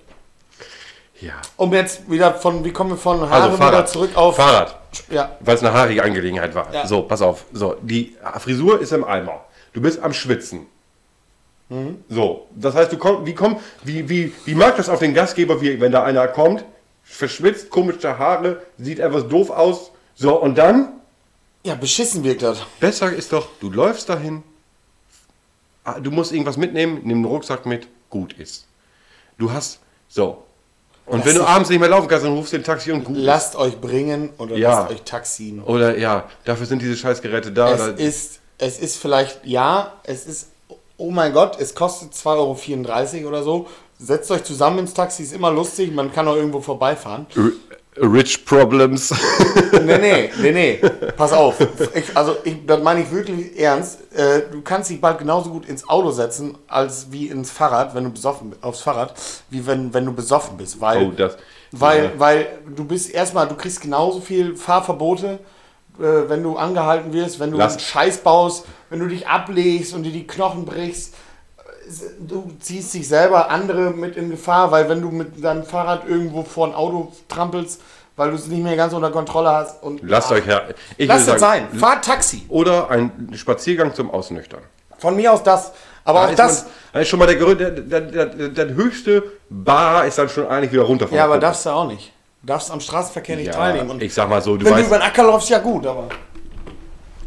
Ja. 1.20 1.32
Um 1.56 1.72
jetzt 1.72 2.10
wieder 2.10 2.34
von, 2.34 2.64
wie 2.64 2.72
kommen 2.72 2.90
wir 2.90 2.96
von 2.96 3.20
Haare 3.20 3.32
Also 3.44 3.56
wieder 3.56 3.56
Fahrrad. 3.68 3.88
zurück 3.88 4.10
auf... 4.16 4.36
Fahrrad. 4.36 4.78
Ja, 5.10 5.36
Weil 5.40 5.54
es 5.56 5.62
eine 5.62 5.72
haarige 5.72 6.02
Angelegenheit 6.02 6.54
war. 6.54 6.72
Ja. 6.72 6.86
So, 6.86 7.02
pass 7.02 7.20
auf. 7.22 7.44
So, 7.52 7.76
die 7.82 8.16
Frisur 8.38 8.80
ist 8.80 8.92
im 8.92 9.04
Eimer. 9.04 9.44
Du 9.74 9.80
bist 9.82 10.02
am 10.02 10.12
Schwitzen. 10.14 10.66
Mhm. 11.68 12.04
So, 12.08 12.46
das 12.54 12.74
heißt, 12.74 12.92
du 12.92 12.96
komm, 12.98 13.26
wie, 13.26 13.34
komm, 13.34 13.58
wie, 13.82 14.08
wie, 14.08 14.32
wie 14.44 14.54
mag 14.54 14.76
das 14.76 14.88
auf 14.88 15.00
den 15.00 15.14
Gastgeber, 15.14 15.60
wie, 15.60 15.80
wenn 15.80 15.92
da 15.92 16.04
einer 16.04 16.28
kommt, 16.28 16.64
verschwitzt, 17.02 17.70
komische 17.70 18.18
Haare, 18.18 18.62
sieht 18.78 18.98
etwas 18.98 19.26
doof 19.28 19.50
aus. 19.50 19.90
So, 20.14 20.40
und 20.40 20.56
dann, 20.56 20.92
ja, 21.64 21.74
beschissen 21.74 22.22
wirkt 22.24 22.42
das. 22.42 22.58
besser 22.78 23.12
ist 23.12 23.32
doch, 23.32 23.48
du 23.60 23.70
läufst 23.70 24.08
dahin, 24.08 24.42
ah, 25.84 25.98
du 25.98 26.10
musst 26.10 26.32
irgendwas 26.32 26.56
mitnehmen, 26.56 27.00
nimm 27.04 27.18
einen 27.18 27.24
Rucksack 27.24 27.66
mit, 27.66 27.88
gut 28.10 28.32
ist. 28.34 28.66
Du 29.38 29.52
hast, 29.52 29.80
so. 30.08 30.44
Und 31.04 31.18
Lass 31.18 31.26
wenn 31.26 31.34
du 31.36 31.44
abends 31.46 31.68
nicht 31.70 31.78
mehr 31.78 31.88
laufen 31.88 32.08
kannst, 32.08 32.24
dann 32.24 32.32
rufst 32.32 32.52
du 32.52 32.58
den 32.58 32.64
Taxi 32.64 32.90
und 32.90 33.04
gut 33.04 33.16
ist. 33.16 33.22
Lasst 33.22 33.54
euch 33.56 33.80
bringen 33.80 34.30
oder 34.38 34.56
Ja. 34.56 34.70
lasst 34.80 34.90
euch 34.92 35.02
taxieren. 35.02 35.62
Oder 35.62 35.98
ja, 35.98 36.28
dafür 36.44 36.66
sind 36.66 36.82
diese 36.82 36.96
Scheißgeräte 36.96 37.52
da. 37.52 37.72
Es 37.74 38.00
ist, 38.00 38.40
es 38.58 38.78
ist 38.80 38.96
vielleicht, 38.96 39.44
ja, 39.44 39.92
es 40.04 40.26
ist, 40.26 40.48
oh 40.98 41.10
mein 41.10 41.32
Gott, 41.32 41.58
es 41.60 41.74
kostet 41.74 42.12
2,34 42.12 43.18
Euro 43.20 43.28
oder 43.28 43.42
so. 43.42 43.66
Setzt 43.98 44.30
euch 44.30 44.44
zusammen 44.44 44.80
ins 44.80 44.92
Taxi, 44.94 45.22
ist 45.22 45.32
immer 45.32 45.50
lustig, 45.50 45.90
man 45.92 46.12
kann 46.12 46.28
auch 46.28 46.36
irgendwo 46.36 46.60
vorbeifahren. 46.60 47.26
Rich 47.96 48.44
Problems. 48.44 49.14
Nee, 49.84 49.98
nee, 49.98 50.30
nee, 50.40 50.52
nee, 50.52 50.80
pass 51.16 51.32
auf. 51.32 51.56
Ich, 51.94 52.16
also, 52.16 52.36
ich, 52.44 52.64
das 52.66 52.82
meine 52.82 53.02
ich 53.02 53.10
wirklich 53.10 53.58
ernst. 53.58 54.00
Äh, 54.14 54.42
du 54.50 54.62
kannst 54.62 54.90
dich 54.90 55.00
bald 55.00 55.18
genauso 55.18 55.50
gut 55.50 55.66
ins 55.66 55.88
Auto 55.88 56.10
setzen, 56.10 56.56
als 56.66 57.10
wie 57.12 57.28
ins 57.28 57.50
Fahrrad, 57.50 57.94
wenn 57.94 58.04
du 58.04 58.10
besoffen 58.10 58.54
aufs 58.62 58.80
Fahrrad, 58.80 59.14
wie 59.50 59.64
wenn, 59.66 59.92
wenn 59.94 60.04
du 60.06 60.12
besoffen 60.12 60.56
bist. 60.56 60.80
Weil, 60.80 61.06
Oh, 61.06 61.10
das- 61.16 61.36
weil, 61.72 62.04
ja. 62.04 62.10
weil 62.18 62.46
du 62.74 62.84
bist 62.84 63.10
erstmal, 63.10 63.46
du 63.48 63.54
kriegst 63.54 63.80
genauso 63.80 64.20
viel 64.20 64.56
Fahrverbote, 64.56 65.38
äh, 66.00 66.28
wenn 66.28 66.42
du 66.42 66.56
angehalten 66.56 67.12
wirst, 67.12 67.40
wenn 67.40 67.50
du 67.50 67.58
Lass- 67.58 67.72
einen 67.72 67.80
Scheiß 67.80 68.18
baust, 68.18 68.64
wenn 68.90 69.00
du 69.00 69.06
dich 69.06 69.26
ablegst 69.28 69.94
und 69.94 70.02
dir 70.02 70.12
die 70.12 70.26
Knochen 70.26 70.64
brichst. 70.64 71.14
Du 72.18 72.50
ziehst 72.58 72.94
dich 72.94 73.06
selber 73.06 73.48
andere 73.50 73.90
mit 73.90 74.16
in 74.16 74.30
Gefahr, 74.30 74.72
weil 74.72 74.88
wenn 74.88 75.00
du 75.00 75.10
mit 75.10 75.42
deinem 75.44 75.62
Fahrrad 75.64 76.08
irgendwo 76.08 76.42
vor 76.42 76.66
ein 76.66 76.74
Auto 76.74 77.12
trampelst, 77.28 77.80
weil 78.16 78.30
du 78.30 78.36
es 78.36 78.48
nicht 78.48 78.62
mehr 78.62 78.74
ganz 78.76 78.92
unter 78.92 79.10
Kontrolle 79.10 79.50
hast 79.50 79.82
und 79.84 80.00
Lasst 80.02 80.32
euch 80.32 80.44
her. 80.46 80.64
Ich 80.96 81.06
Lass 81.06 81.26
will 81.26 81.34
es 81.34 81.40
sein. 81.40 81.68
Fahrt 81.78 82.04
Taxi. 82.04 82.44
Oder 82.48 82.90
ein 82.90 83.30
Spaziergang 83.34 83.94
zum 83.94 84.10
Ausnüchtern. 84.10 84.62
Von 84.98 85.14
mir 85.14 85.32
aus 85.32 85.42
das. 85.44 85.72
Aber 86.04 86.20
Da 86.20 86.26
auch 86.26 86.30
ist 86.30 86.38
das. 86.38 86.62
man, 86.64 86.72
da 86.94 87.00
ist 87.00 87.08
schon 87.08 87.18
mal 87.20 87.26
der, 87.26 87.54
der, 87.54 88.00
der, 88.00 88.26
der, 88.48 88.74
höchste 88.74 89.22
Bar 89.50 90.06
ist 90.06 90.18
dann 90.18 90.28
schon 90.28 90.46
eigentlich 90.48 90.72
wieder 90.72 90.82
runter 90.84 91.06
Ja, 91.12 91.24
aber 91.24 91.34
Kuppe. 91.34 91.46
darfst 91.46 91.66
du 91.66 91.70
auch 91.70 91.86
nicht. 91.86 92.12
Du 92.46 92.52
darfst 92.52 92.70
am 92.70 92.80
Straßenverkehr 92.80 93.34
nicht 93.34 93.48
ja, 93.48 93.54
teilnehmen. 93.54 93.90
Und 93.90 94.00
ich 94.04 94.14
sag 94.14 94.28
mal 94.28 94.40
so, 94.40 94.56
du 94.56 94.64
wenn 94.64 94.72
du 94.72 94.78
weißt, 94.78 94.86
über 94.86 94.98
den 94.98 95.02
Acker 95.02 95.24
läufst, 95.24 95.50
ja 95.50 95.58
gut, 95.58 95.84
aber. 95.84 96.08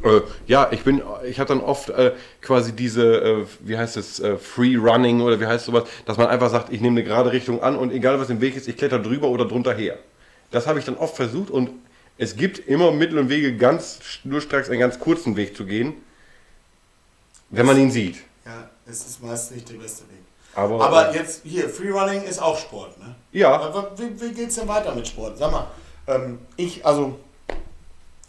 äh, 0.05 0.21
ja, 0.47 0.69
ich 0.71 0.81
bin, 0.85 1.01
ich 1.25 1.41
habe 1.41 1.49
dann 1.49 1.59
oft 1.59 1.89
äh, 1.89 2.13
quasi 2.41 2.71
diese, 2.71 3.17
äh, 3.21 3.45
wie 3.59 3.77
heißt 3.77 3.97
es, 3.97 4.21
äh, 4.21 4.37
Free 4.37 4.77
Running 4.77 5.19
oder 5.19 5.37
wie 5.41 5.45
heißt 5.45 5.65
sowas, 5.65 5.83
dass 6.05 6.15
man 6.15 6.27
einfach 6.27 6.49
sagt, 6.49 6.71
ich 6.71 6.79
nehme 6.79 7.01
eine 7.01 7.03
gerade 7.03 7.33
Richtung 7.33 7.61
an 7.61 7.75
und 7.75 7.91
egal 7.91 8.17
was 8.17 8.29
im 8.29 8.39
Weg 8.39 8.55
ist, 8.55 8.69
ich 8.69 8.77
kletter 8.77 8.97
drüber 8.97 9.27
oder 9.27 9.43
drunter 9.43 9.73
her. 9.73 9.99
Das 10.51 10.67
habe 10.67 10.79
ich 10.79 10.85
dann 10.85 10.95
oft 10.95 11.17
versucht 11.17 11.49
und 11.49 11.71
es 12.17 12.37
gibt 12.37 12.59
immer 12.59 12.93
Mittel 12.93 13.19
und 13.19 13.27
Wege, 13.27 13.57
ganz 13.57 13.99
schnurstracks 14.01 14.69
einen 14.69 14.79
ganz 14.79 14.99
kurzen 14.99 15.35
Weg 15.35 15.53
zu 15.57 15.65
gehen, 15.65 15.95
wenn 17.49 17.65
man 17.65 17.77
ihn 17.77 17.91
sieht. 17.91 18.19
Ja, 18.45 18.69
es 18.85 19.05
ist 19.05 19.21
meist 19.21 19.51
nicht 19.51 19.69
der 19.69 19.75
beste 19.75 20.03
Weg. 20.03 20.28
Aber, 20.55 20.83
Aber 20.83 21.09
äh, 21.09 21.17
jetzt 21.17 21.41
hier, 21.43 21.69
Freerunning 21.69 22.23
ist 22.23 22.41
auch 22.41 22.57
Sport, 22.57 22.97
ne? 22.99 23.15
Ja. 23.31 23.71
Wie, 23.95 24.19
wie 24.19 24.33
geht's 24.33 24.55
denn 24.55 24.67
weiter 24.67 24.93
mit 24.95 25.07
Sport? 25.07 25.37
Sag 25.37 25.51
mal, 25.51 25.67
ähm, 26.07 26.39
ich, 26.55 26.85
also, 26.85 27.17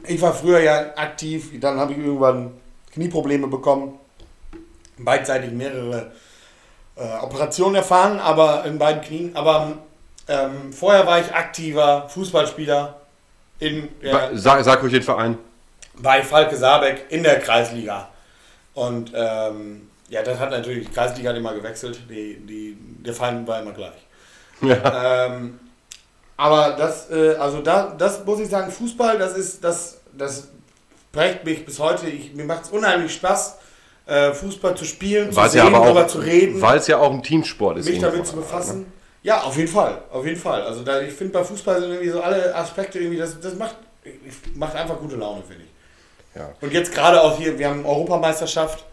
ich 0.05 0.21
war 0.21 0.35
früher 0.35 0.61
ja 0.61 0.95
aktiv, 0.97 1.59
dann 1.61 1.79
habe 1.79 1.93
ich 1.93 1.99
irgendwann 1.99 2.53
Knieprobleme 2.93 3.47
bekommen, 3.47 3.99
beidseitig 4.99 5.53
mehrere 5.53 6.12
äh, 6.97 7.19
Operationen 7.23 7.77
erfahren, 7.77 8.21
aber 8.21 8.65
in 8.65 8.79
beiden 8.79 9.00
Knien. 9.03 9.37
Aber 9.37 9.79
ähm, 10.29 10.73
vorher 10.73 11.07
war 11.07 11.21
ich 11.21 11.35
aktiver 11.35 12.09
Fußballspieler 12.09 13.00
in 13.59 13.89
der 14.03 14.37
sag, 14.37 14.65
sag 14.65 14.83
ruhig 14.83 14.93
den 14.93 15.03
Verein. 15.03 15.39
bei 15.97 16.23
Falke 16.23 16.57
Sabeck 16.57 17.07
in 17.11 17.23
der 17.23 17.41
Kreisliga. 17.41 18.09
Und 18.75 19.12
ähm, 19.15 19.90
ja, 20.11 20.23
das 20.23 20.38
hat 20.38 20.50
natürlich, 20.50 20.88
die 20.88 20.93
Kreisliga 20.93 21.31
hat 21.31 21.37
immer 21.37 21.55
gewechselt, 21.55 22.00
die, 22.11 22.37
die, 22.45 22.76
der 23.02 23.14
Verein 23.14 23.47
war 23.47 23.62
immer 23.62 23.73
gleich. 23.73 23.95
Ja. 24.61 25.26
Ähm, 25.26 25.59
aber 26.37 26.75
das, 26.76 27.11
äh, 27.11 27.37
also 27.37 27.62
da, 27.62 27.95
das 27.97 28.25
muss 28.25 28.40
ich 28.40 28.49
sagen, 28.49 28.71
Fußball, 28.73 29.19
das 29.19 29.37
ist, 29.37 29.62
das, 29.62 30.00
das 30.12 30.49
prägt 31.12 31.45
mich 31.45 31.64
bis 31.64 31.79
heute. 31.79 32.09
Ich, 32.09 32.35
mir 32.35 32.45
macht 32.45 32.64
es 32.64 32.71
unheimlich 32.71 33.14
Spaß, 33.14 33.59
äh, 34.07 34.33
Fußball 34.33 34.76
zu 34.76 34.85
spielen, 34.85 35.31
zu 35.31 35.37
Weil 35.37 35.47
es 35.47 35.55
ja 35.55 35.64
sehen, 35.64 35.75
aber 35.75 35.85
darüber 35.85 36.05
auch, 36.05 36.09
zu 36.09 36.19
reden, 36.19 36.61
weil 36.61 36.79
es 36.79 36.88
ja 36.88 36.99
auch 36.99 37.12
ein 37.12 37.23
Teamsport 37.23 37.79
ist. 37.79 37.88
mich 37.88 38.00
damit 38.00 38.26
zu 38.26 38.37
befassen. 38.37 38.93
Ja, 39.23 39.43
auf 39.43 39.57
jeden 39.57 39.69
Fall, 39.69 40.02
auf 40.11 40.26
jeden 40.26 40.40
Fall. 40.40 40.62
Also 40.62 40.83
da, 40.83 41.00
ich 41.00 41.12
finde 41.12 41.35
bei 41.35 41.45
Fußball 41.45 41.81
sind 41.81 41.90
irgendwie 41.90 42.11
so 42.11 42.21
alle 42.21 42.55
Aspekte 42.55 42.99
irgendwie, 42.99 43.19
das, 43.19 43.38
das 43.38 43.55
macht, 43.55 43.76
macht 44.55 44.75
einfach 44.75 44.99
gute 44.99 45.17
Laune, 45.17 45.43
finde 45.47 45.64
ich. 45.64 46.38
Ja. 46.40 46.50
Und 46.61 46.73
jetzt 46.73 46.93
gerade 46.93 47.21
auch 47.23 47.38
hier, 47.38 47.59
wir 47.59 47.69
haben 47.69 47.87
Europameisterschaft. 47.87 48.85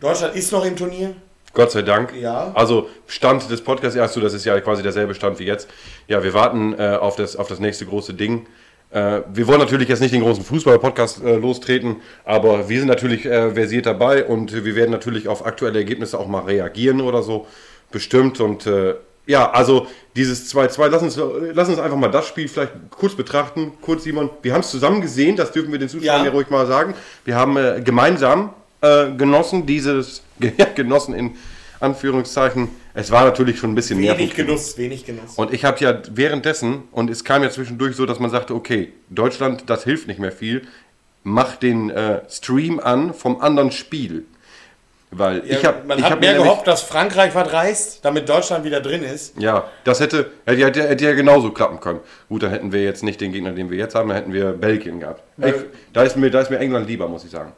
Deutschland 0.00 0.34
ist 0.34 0.50
noch 0.52 0.64
im 0.64 0.76
Turnier. 0.76 1.14
Gott 1.52 1.72
sei 1.72 1.82
Dank. 1.82 2.14
Ja. 2.16 2.52
Also 2.54 2.88
Stand 3.06 3.50
des 3.50 3.62
Podcasts, 3.62 3.96
ja, 3.96 4.06
so, 4.06 4.20
das 4.20 4.34
ist 4.34 4.44
ja 4.44 4.58
quasi 4.60 4.82
derselbe 4.82 5.14
Stand 5.14 5.38
wie 5.40 5.44
jetzt. 5.44 5.68
Ja, 6.06 6.22
wir 6.22 6.32
warten 6.32 6.74
äh, 6.78 6.96
auf, 7.00 7.16
das, 7.16 7.36
auf 7.36 7.48
das 7.48 7.58
nächste 7.58 7.86
große 7.86 8.14
Ding. 8.14 8.46
Äh, 8.90 9.20
wir 9.32 9.46
wollen 9.46 9.58
natürlich 9.58 9.88
jetzt 9.88 10.00
nicht 10.00 10.14
den 10.14 10.22
großen 10.22 10.44
Fußball-Podcast 10.44 11.22
äh, 11.24 11.36
lostreten, 11.36 11.96
aber 12.24 12.68
wir 12.68 12.78
sind 12.78 12.88
natürlich 12.88 13.26
äh, 13.26 13.52
versiert 13.52 13.86
dabei 13.86 14.24
und 14.24 14.64
wir 14.64 14.74
werden 14.76 14.90
natürlich 14.90 15.28
auf 15.28 15.44
aktuelle 15.44 15.78
Ergebnisse 15.78 16.18
auch 16.18 16.28
mal 16.28 16.44
reagieren 16.44 17.00
oder 17.00 17.22
so. 17.22 17.46
Bestimmt. 17.90 18.40
Und 18.40 18.66
äh, 18.66 18.94
ja, 19.26 19.50
also 19.50 19.86
dieses 20.16 20.54
2-2, 20.54 20.88
lass 20.88 21.02
uns, 21.02 21.20
lass 21.52 21.68
uns 21.68 21.78
einfach 21.78 21.96
mal 21.96 22.10
das 22.10 22.26
Spiel 22.28 22.48
vielleicht 22.48 22.72
kurz 22.90 23.14
betrachten. 23.14 23.72
Kurz, 23.80 24.04
Simon. 24.04 24.30
Wir 24.42 24.54
haben 24.54 24.60
es 24.60 24.70
zusammen 24.70 25.00
gesehen, 25.00 25.36
das 25.36 25.50
dürfen 25.52 25.72
wir 25.72 25.78
den 25.80 25.88
Zuschauern 25.88 26.20
ja, 26.20 26.24
Ja. 26.26 26.30
ruhig 26.30 26.48
mal 26.48 26.66
sagen. 26.66 26.94
Wir 27.24 27.34
haben 27.34 27.56
äh, 27.56 27.80
gemeinsam 27.84 28.54
äh, 28.80 29.10
genossen, 29.10 29.66
dieses, 29.66 30.22
ja, 30.38 30.66
genossen 30.74 31.14
in 31.14 31.36
Anführungszeichen. 31.80 32.68
Es 32.94 33.10
war 33.10 33.24
natürlich 33.24 33.58
schon 33.58 33.72
ein 33.72 33.74
bisschen 33.74 33.98
Wenig 33.98 34.10
nervig. 34.10 34.34
Genuss, 34.34 34.76
wenig 34.76 35.06
Genuss. 35.06 35.36
Und 35.36 35.52
ich 35.52 35.64
habe 35.64 35.78
ja 35.80 36.00
währenddessen, 36.10 36.82
und 36.92 37.10
es 37.10 37.24
kam 37.24 37.42
ja 37.42 37.50
zwischendurch 37.50 37.96
so, 37.96 38.06
dass 38.06 38.18
man 38.18 38.30
sagte, 38.30 38.54
okay, 38.54 38.92
Deutschland, 39.08 39.64
das 39.68 39.84
hilft 39.84 40.06
nicht 40.06 40.20
mehr 40.20 40.32
viel, 40.32 40.62
mach 41.22 41.56
den 41.56 41.90
äh, 41.90 42.22
Stream 42.28 42.80
an 42.80 43.14
vom 43.14 43.40
anderen 43.40 43.70
Spiel. 43.70 44.24
Weil 45.12 45.38
Ja, 45.44 45.58
ich 45.58 45.64
habe 45.64 45.86
man 45.86 45.98
ich 45.98 46.04
hat 46.04 46.12
hab 46.12 46.20
mehr 46.20 46.34
gehofft, 46.34 46.66
dass 46.68 46.82
Frankreich 46.82 47.34
was 47.34 47.52
reißt, 47.52 48.04
damit 48.04 48.28
Deutschland 48.28 48.64
wieder 48.64 48.80
drin 48.80 49.02
ist. 49.02 49.36
Ja, 49.40 49.68
das 49.82 49.98
hätte, 49.98 50.30
hätte, 50.46 50.64
hätte, 50.64 50.88
hätte 50.88 51.04
ja 51.04 51.14
genauso 51.14 51.50
klappen 51.50 51.80
können. 51.80 51.98
Gut, 52.28 52.44
dann 52.44 52.50
hätten 52.50 52.70
wir 52.70 52.84
jetzt 52.84 53.02
nicht 53.02 53.20
den 53.20 53.32
Gegner, 53.32 53.50
den 53.50 53.70
wir 53.70 53.78
jetzt 53.78 53.96
haben, 53.96 54.08
dann 54.08 54.18
hätten 54.18 54.32
wir 54.32 54.52
Belgien 54.52 55.00
gehabt. 55.00 55.22
Ich, 55.38 55.54
da, 55.92 56.04
ist 56.04 56.16
mir, 56.16 56.30
da 56.30 56.40
ist 56.40 56.50
mir 56.50 56.58
England 56.58 56.86
lieber, 56.86 57.08
muss 57.08 57.24
ich 57.24 57.30
sagen. 57.30 57.52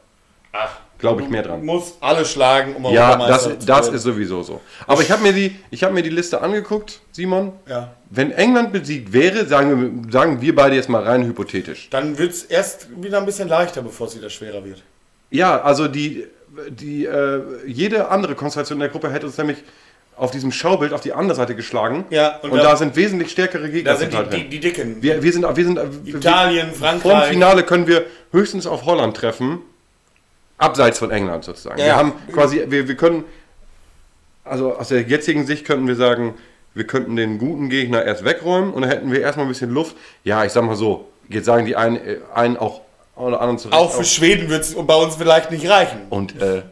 Ach, 0.52 0.80
Glaube 1.02 1.20
ich 1.22 1.28
mehr 1.28 1.42
dran. 1.42 1.62
muss 1.64 1.96
alle 2.00 2.24
schlagen, 2.24 2.74
um 2.76 2.86
Ja, 2.94 3.16
das, 3.28 3.42
zu 3.44 3.50
das 3.66 3.66
werden. 3.86 3.94
ist 3.96 4.02
sowieso 4.04 4.42
so. 4.42 4.60
Aber 4.86 5.02
ich 5.02 5.10
habe 5.10 5.22
mir, 5.22 5.34
die- 5.34 5.54
ich 5.70 5.84
hab 5.84 5.92
mir 5.92 6.02
die 6.02 6.08
Liste 6.10 6.40
angeguckt, 6.40 7.00
Simon. 7.12 7.52
Ja. 7.68 7.92
Wenn 8.08 8.30
England 8.32 8.72
besiegt 8.72 9.12
wäre, 9.12 9.44
sagen 9.46 10.04
wir, 10.06 10.10
sagen 10.12 10.40
wir 10.40 10.54
beide 10.54 10.74
jetzt 10.76 10.88
mal 10.88 11.02
rein 11.02 11.24
hypothetisch. 11.26 11.90
Dann 11.90 12.16
wird 12.16 12.30
es 12.32 12.44
erst 12.44 12.86
wieder 13.02 13.18
ein 13.18 13.26
bisschen 13.26 13.48
leichter, 13.48 13.82
bevor 13.82 14.06
es 14.06 14.16
wieder 14.16 14.30
schwerer 14.30 14.64
wird. 14.64 14.82
Ja, 15.30 15.60
also 15.60 15.88
die, 15.88 16.26
die, 16.70 17.04
äh, 17.04 17.42
jede 17.66 18.08
andere 18.08 18.34
Konstellation 18.34 18.76
in 18.76 18.80
der 18.80 18.88
Gruppe 18.88 19.10
hätte 19.10 19.26
uns 19.26 19.36
nämlich 19.38 19.58
auf 20.14 20.30
diesem 20.30 20.52
Schaubild 20.52 20.92
auf 20.92 21.00
die 21.00 21.14
andere 21.14 21.34
Seite 21.34 21.54
geschlagen. 21.56 22.04
Ja, 22.10 22.38
und, 22.42 22.50
und 22.50 22.58
da, 22.58 22.64
da- 22.64 22.76
sind 22.76 22.94
wesentlich 22.96 23.30
stärkere 23.32 23.68
Gegner 23.70 23.92
Da 23.92 23.96
sind 23.98 24.12
Teil 24.12 24.26
die, 24.30 24.42
die, 24.42 24.48
die 24.50 24.60
Dicken. 24.60 25.02
Wir, 25.02 25.22
wir 25.22 25.32
sind, 25.32 25.42
wir 25.56 25.64
sind 25.64 25.80
Italien, 26.04 26.68
wir, 26.68 26.74
Frankreich. 26.74 27.00
Vor 27.02 27.12
dem 27.22 27.30
Finale 27.30 27.62
können 27.62 27.86
wir 27.86 28.04
höchstens 28.30 28.66
auf 28.66 28.84
Holland 28.84 29.16
treffen, 29.16 29.60
abseits 30.62 30.98
von 30.98 31.10
England 31.10 31.44
sozusagen. 31.44 31.78
Ja, 31.78 31.86
wir 31.86 31.96
haben 31.96 32.12
quasi, 32.32 32.64
wir, 32.68 32.88
wir 32.88 32.96
können, 32.96 33.24
also 34.44 34.76
aus 34.76 34.88
der 34.88 35.02
jetzigen 35.02 35.46
Sicht 35.46 35.64
könnten 35.64 35.86
wir 35.86 35.96
sagen, 35.96 36.34
wir 36.74 36.86
könnten 36.86 37.16
den 37.16 37.38
guten 37.38 37.68
Gegner 37.68 38.04
erst 38.04 38.24
wegräumen 38.24 38.72
und 38.72 38.82
dann 38.82 38.90
hätten 38.90 39.12
wir 39.12 39.20
erstmal 39.20 39.46
ein 39.46 39.48
bisschen 39.50 39.70
Luft. 39.70 39.96
Ja, 40.24 40.44
ich 40.44 40.52
sag 40.52 40.64
mal 40.64 40.76
so, 40.76 41.08
jetzt 41.28 41.44
sagen 41.44 41.66
die 41.66 41.76
einen, 41.76 41.96
äh, 41.96 42.18
einen 42.34 42.56
auch 42.56 42.80
oder 43.14 43.40
anderen 43.40 43.58
zurecht. 43.58 43.78
auch 43.78 43.92
für 43.92 44.04
Schweden 44.04 44.48
wird 44.48 44.62
es 44.62 44.74
bei 44.74 44.94
uns 44.94 45.16
vielleicht 45.16 45.50
nicht 45.50 45.68
reichen. 45.68 46.00
Und 46.08 46.40
äh, 46.40 46.62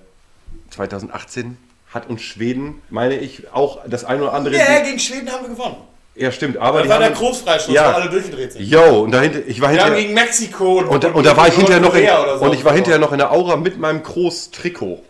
2018 0.71 1.59
hat 1.93 2.09
uns 2.09 2.23
Schweden, 2.23 2.81
meine 2.89 3.17
ich, 3.17 3.53
auch 3.53 3.81
das 3.87 4.05
ein 4.05 4.21
oder 4.23 4.33
andere. 4.33 4.57
Ja, 4.57 4.81
gegen 4.81 4.99
Schweden 4.99 5.31
haben 5.31 5.43
wir 5.43 5.51
gewonnen. 5.51 5.77
Ja 6.21 6.31
stimmt, 6.33 6.57
aber 6.59 6.81
Das 6.81 6.89
war 6.89 6.99
der 6.99 7.11
Großfreistoß, 7.11 7.75
Ja. 7.75 7.93
wo 7.93 7.97
alle 8.01 8.11
durchgedreht 8.11 8.53
sind. 8.53 8.63
Jo, 8.65 9.01
und 9.03 9.11
dahinter, 9.13 9.41
ich 9.47 9.61
war 9.61 9.71
Wir 9.73 9.79
hinterher, 9.83 10.03
gegen 10.03 10.15
Mexiko 10.15 10.79
und, 10.79 10.87
und, 10.89 11.05
da- 11.05 11.11
und 11.13 11.27
da 11.27 11.37
war 11.37 11.49
ich 11.49 11.55
hinterher 11.55 11.81
noch 11.81 11.95
in, 11.95 12.07
so 12.39 12.45
und 12.45 12.55
ich 12.55 12.65
war 12.65 12.73
hinterher 12.75 12.99
noch 12.99 13.13
in 13.13 13.19
der 13.19 13.33
Aura 13.33 13.57
mit 13.57 13.79
meinem 13.79 14.03
Groß-Trikot. 14.03 15.03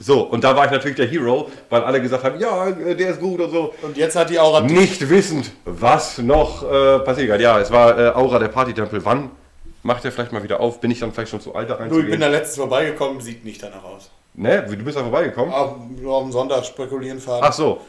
So, 0.00 0.22
und 0.22 0.42
da 0.42 0.56
war 0.56 0.64
ich 0.64 0.72
natürlich 0.72 0.96
der 0.96 1.06
Hero, 1.06 1.48
weil 1.70 1.82
alle 1.84 2.02
gesagt 2.02 2.24
haben, 2.24 2.40
ja, 2.40 2.66
äh, 2.68 2.96
der 2.96 3.10
ist 3.10 3.20
gut 3.20 3.40
und 3.40 3.50
so. 3.52 3.72
Und 3.82 3.96
jetzt 3.96 4.16
hat 4.16 4.30
die 4.30 4.38
Aura. 4.40 4.60
Nicht 4.62 5.08
wissend, 5.08 5.52
was 5.64 6.18
noch 6.18 6.64
äh, 6.64 6.98
passiert. 7.00 7.40
Ja, 7.40 7.60
es 7.60 7.70
war 7.70 7.96
äh, 7.96 8.08
Aura 8.10 8.40
der 8.40 8.48
Partytempel. 8.48 9.04
Wann 9.04 9.30
macht 9.84 10.02
der 10.02 10.10
vielleicht 10.10 10.32
mal 10.32 10.42
wieder 10.42 10.58
auf? 10.58 10.80
Bin 10.80 10.90
ich 10.90 10.98
dann 10.98 11.12
vielleicht 11.12 11.30
schon 11.30 11.40
zu 11.40 11.54
alt 11.54 11.70
da 11.70 11.74
Du, 11.74 12.00
ich 12.00 12.06
bin 12.10 12.20
da 12.20 12.26
letztens 12.26 12.56
vorbeigekommen, 12.56 13.20
sieht 13.20 13.44
nicht 13.44 13.62
danach 13.62 13.84
aus. 13.84 14.10
Ne, 14.34 14.64
du 14.68 14.76
bist 14.78 14.96
da 14.96 15.02
vorbeigekommen? 15.02 15.52
Auch 15.54 15.76
nur 16.00 16.20
dem 16.22 16.32
Sonntag 16.32 16.64
spekulieren 16.64 17.20
fahren. 17.20 17.42
Ach 17.44 17.52
so. 17.52 17.80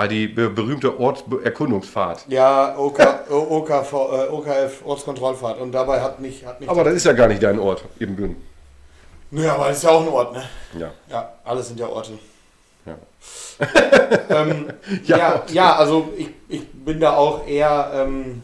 Ah, 0.00 0.06
die 0.06 0.28
be 0.28 0.48
berühmte 0.48 0.96
Ortserkundungsfahrt. 1.00 2.26
Ja, 2.28 2.78
OK, 2.78 3.00
OKV, 3.28 3.92
äh, 3.92 4.28
OKF, 4.28 4.84
Ortskontrollfahrt. 4.84 5.60
Und 5.60 5.72
dabei 5.72 6.00
hat 6.00 6.20
nicht. 6.20 6.46
Hat 6.46 6.60
nicht 6.60 6.70
Aber 6.70 6.84
das 6.84 6.94
ist 6.94 7.04
ja 7.04 7.12
gar 7.14 7.26
nicht 7.26 7.42
dein 7.42 7.58
Ort, 7.58 7.82
Ebenbüren. 7.98 8.36
ja, 9.32 9.56
aber 9.56 9.66
das 9.66 9.78
ist 9.78 9.82
ja 9.82 9.90
auch 9.90 10.02
ein 10.02 10.08
Ort, 10.08 10.34
ne? 10.34 10.44
Ja. 10.78 10.92
Ja, 11.10 11.32
alles 11.42 11.66
sind 11.66 11.80
ja 11.80 11.88
Orte. 11.88 12.12
Ja. 12.86 12.96
ähm, 14.42 14.72
Ja. 15.02 15.16
ja, 15.16 15.42
ja, 15.48 15.74
also 15.76 16.12
ich, 16.16 16.28
ich 16.48 16.62
bin 16.72 17.00
da 17.00 17.16
auch 17.16 17.44
eher. 17.48 17.90
Ähm, 17.92 18.42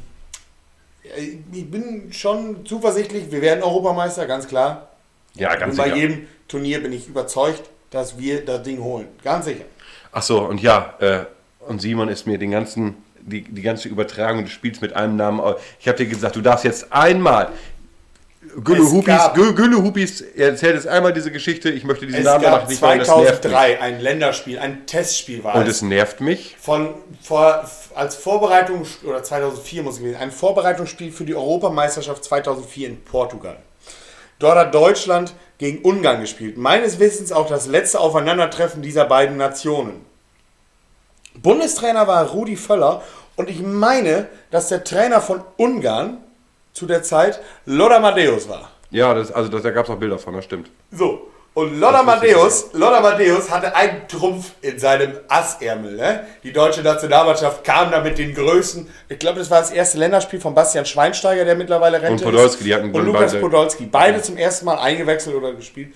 ich 1.53 1.71
bin 1.71 2.13
schon 2.13 2.67
zuversichtlich, 2.67 3.31
wir 3.31 3.43
werden 3.43 3.63
Europameister, 3.63 4.27
ganz 4.27 4.49
klar. 4.49 4.89
Ja, 5.35 5.53
Und 5.53 5.61
ganz 5.61 5.77
bei 5.77 5.85
sicher. 5.85 5.97
jedem 5.99 6.29
Turnier 6.49 6.83
bin 6.83 6.93
ich 6.93 7.07
überzeugt, 7.07 7.71
dass 7.91 8.19
wir 8.19 8.45
das 8.45 8.65
Ding 8.65 8.83
holen. 8.83 9.07
Ganz 9.23 9.45
sicher. 9.45 9.67
Ach 10.11 10.23
so, 10.23 10.41
und 10.41 10.61
ja, 10.61 10.95
äh, 10.99 11.27
und 11.69 11.81
Simon 11.81 12.09
ist 12.09 12.27
mir 12.27 12.39
den 12.39 12.51
ganzen, 12.51 12.97
die, 13.21 13.43
die 13.43 13.63
ganze 13.63 13.89
Übertragung 13.89 14.45
des 14.45 14.53
Spiels 14.53 14.81
mit 14.81 14.95
einem 14.95 15.17
Namen. 15.17 15.41
Ich 15.81 15.89
habe 15.89 15.99
dir 15.99 16.07
gesagt, 16.07 16.37
du 16.37 16.41
darfst 16.41 16.65
jetzt 16.65 16.93
einmal. 16.93 17.51
Gülle 18.63 18.83
Hupis, 19.83 20.21
erzählt 20.21 20.75
jetzt 20.75 20.87
einmal 20.87 21.13
diese 21.13 21.31
Geschichte. 21.33 21.71
Ich 21.71 21.85
möchte 21.85 22.07
diesen 22.07 22.21
Es 22.21 22.25
Namen 22.27 22.45
gab 22.45 22.69
nicht 22.69 22.81
mehr, 22.81 22.99
das 22.99 23.09
nervt 23.09 23.43
2003 23.43 23.81
ein 23.81 24.01
Länderspiel, 24.01 24.59
ein 24.59 24.87
Testspiel 24.87 25.43
war. 25.43 25.55
Und 25.57 25.67
es. 25.67 25.83
nervt 25.83 26.21
mich. 26.21 26.57
von 26.61 26.95
vor, 27.23 27.69
als 27.95 28.17
Vorbereitung 28.17 28.87
oder 29.05 29.23
2004 29.23 29.83
muss 29.83 29.95
es 29.95 30.01
gewesen 30.01 30.17
ein 30.17 30.31
Vorbereitungsspiel 30.31 31.11
für 31.11 31.25
die 31.25 31.35
Europameisterschaft 31.35 32.23
2004 32.25 32.89
in 32.89 33.03
Portugal. 33.03 33.57
Dort 34.39 34.59
hat 34.59 34.75
Deutschland 34.75 35.35
gegen 35.59 35.79
Ungarn 35.79 36.21
gespielt. 36.21 36.59
Meines 36.59 36.99
Wissens 36.99 37.33
auch 37.33 37.49
das 37.49 37.67
letzte 37.67 38.01
Aufeinandertreffen 38.01 38.83
dieser 38.83 39.07
beiden 39.07 39.37
Nationen. 39.37 40.05
Bundestrainer 41.43 42.07
war 42.07 42.27
Rudi 42.31 42.57
Völler 42.57 43.03
und 43.37 43.51
ich 43.51 43.61
meine, 43.61 44.29
dass 44.51 44.69
der 44.69 44.85
Trainer 44.85 45.21
von 45.21 45.43
Ungarn 45.57 46.19
zu 46.73 46.87
der 46.87 47.03
Zeit 47.03 47.41
Lothar 47.67 48.01
Matthäus 48.01 48.49
war. 48.49 48.71
Ja, 48.91 49.15
das, 49.15 49.33
also 49.33 49.49
das, 49.51 49.63
da 49.63 49.71
gab 49.71 49.85
es 49.87 49.91
auch 49.91 49.97
Bilder 49.99 50.19
von, 50.19 50.35
das 50.35 50.45
stimmt. 50.45 50.71
So, 50.93 51.29
und 51.55 51.79
Lothar 51.79 52.03
Matthäus, 52.03 52.73
Lothar 52.73 53.01
Matthäus 53.01 53.49
hatte 53.51 53.75
einen 53.77 54.09
Trumpf 54.09 54.53
in 54.61 54.77
seinem 54.79 55.13
Assärmel. 55.29 55.97
Ne? 55.97 56.27
Die 56.43 56.53
deutsche 56.53 56.83
Nationalmannschaft 56.83 57.63
kam 57.63 57.93
da 57.93 58.01
mit 58.01 58.19
den 58.19 58.35
Größen. 58.35 58.89
Ich 59.09 59.19
glaube, 59.21 59.39
das 59.39 59.51
war 59.51 59.61
das 59.61 59.71
erste 59.71 59.99
Länderspiel 59.99 60.41
von 60.41 60.53
Bastian 60.55 60.85
Schweinsteiger, 60.85 61.45
der 61.45 61.55
mittlerweile 61.55 62.03
Rente 62.03 62.25
Und 62.25 62.33
Podolski, 62.33 62.65
die 62.65 62.75
hatten 62.75 62.91
ist. 62.91 62.95
Und 62.97 63.07
Lukas 63.07 63.33
beide- 63.33 63.41
Podolski. 63.41 63.87
Beide 63.87 64.21
zum 64.23 64.37
ersten 64.37 64.65
Mal 64.67 64.79
eingewechselt 64.79 65.37
oder 65.37 65.53
gespielt. 65.53 65.95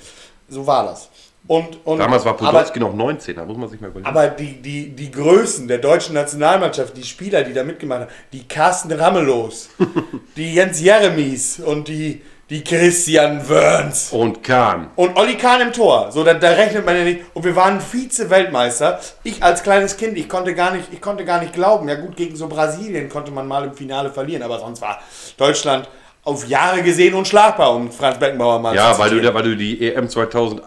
So 0.49 0.65
war 0.67 0.85
das. 0.85 1.09
Und, 1.49 1.79
und, 1.85 1.99
Damals 1.99 2.25
war 2.25 2.35
aber- 2.35 2.47
Podolski 2.47 2.79
noch 2.79 2.95
19, 2.95 3.35
da 3.37 3.45
muss 3.45 3.57
man 3.57 3.69
sich 3.69 3.81
mal 3.81 3.89
überlegen. 3.89 4.07
aber 4.09 4.29
die, 4.29 4.61
die, 4.63 4.91
die 4.95 5.11
Größen 5.11 5.67
der 5.67 5.79
deutschen 5.79 6.15
Nationalmannschaft, 6.15 6.97
die 6.97 7.03
Spieler, 7.03 7.43
die 7.43 7.53
da 7.55 7.65
mitgemacht 7.65 8.03
haben, 8.03 8.11
die 8.33 8.47
Carsten 8.47 8.93
Ramelows, 8.93 9.71
die 10.37 10.55
Jens 10.55 10.81
Jeremies 10.81 11.59
und 11.59 11.89
die, 11.89 12.21
die 12.51 12.63
Christian 12.63 13.49
Wörns 13.49 14.11
und 14.13 14.45
Kahn. 14.45 14.91
und 14.97 15.17
Olli 15.19 15.37
Kahn 15.37 15.61
im 15.63 15.73
Tor. 15.73 16.13
So, 16.13 16.23
da, 16.23 16.35
da 16.35 16.51
rechnet 16.51 16.85
man 16.85 16.97
ja 16.97 17.05
nicht. 17.05 17.21
Und 17.35 17.45
wir 17.45 17.57
waren 17.57 17.81
Vize-Weltmeister. 17.81 19.01
Ich 19.25 19.43
als 19.43 19.63
kleines 19.63 19.97
Kind, 19.97 20.17
ich 20.19 20.29
konnte, 20.29 20.55
gar 20.55 20.73
nicht, 20.73 20.89
ich 20.93 21.01
konnte 21.01 21.25
gar 21.25 21.41
nicht 21.41 21.53
glauben. 21.55 21.89
Ja 21.89 21.95
gut, 21.97 22.17
gegen 22.17 22.37
so 22.37 22.47
Brasilien 22.49 23.09
konnte 23.09 23.31
man 23.31 23.47
mal 23.49 23.65
im 23.65 23.73
Finale 23.75 24.11
verlieren, 24.11 24.43
aber 24.43 24.59
sonst 24.59 24.81
war 24.83 24.99
Deutschland 25.37 25.89
auf 26.25 26.47
Jahre 26.47 26.83
gesehen 26.83 27.15
unschlagbar, 27.15 27.75
um 27.75 27.91
Franz 27.91 28.19
Beckenbauer 28.19 28.59
mal 28.59 28.75
Ja, 28.75 28.93
zu 28.93 28.99
weil 29.01 29.11
du, 29.19 29.35
weil 29.35 29.43
du 29.43 29.57
die 29.57 29.93
EM 29.95 30.09
2000, 30.11 30.61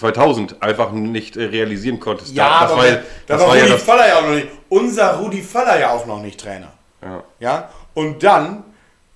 2000 0.00 0.62
einfach 0.62 0.92
nicht 0.92 1.36
äh, 1.36 1.44
realisieren 1.44 2.00
konntest. 2.00 2.34
Ja, 2.34 2.62
das 2.66 2.76
war, 2.76 2.86
ja- 2.88 2.94
da 2.96 3.02
das 3.26 3.40
war 3.40 3.48
war 3.48 3.56
ja 3.56 3.62
Rudi 3.62 3.72
das. 3.74 3.82
Völler 3.82 4.08
ja 4.08 4.18
auch 4.18 4.22
noch 4.22 4.30
nicht. 4.34 4.48
Unser 4.68 5.16
Rudi 5.18 5.42
Völler 5.42 5.78
ja 5.78 5.90
auch 5.92 6.06
noch 6.06 6.20
nicht 6.20 6.40
Trainer. 6.40 6.72
Ja. 7.02 7.22
Ja? 7.38 7.68
Und 7.94 8.22
dann 8.22 8.64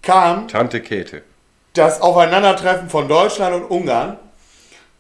kam 0.02 0.46
Tante 0.48 0.80
Käthe. 0.80 1.22
das 1.72 2.00
Aufeinandertreffen 2.00 2.88
von 2.90 3.08
Deutschland 3.08 3.54
und 3.54 3.64
Ungarn. 3.64 4.18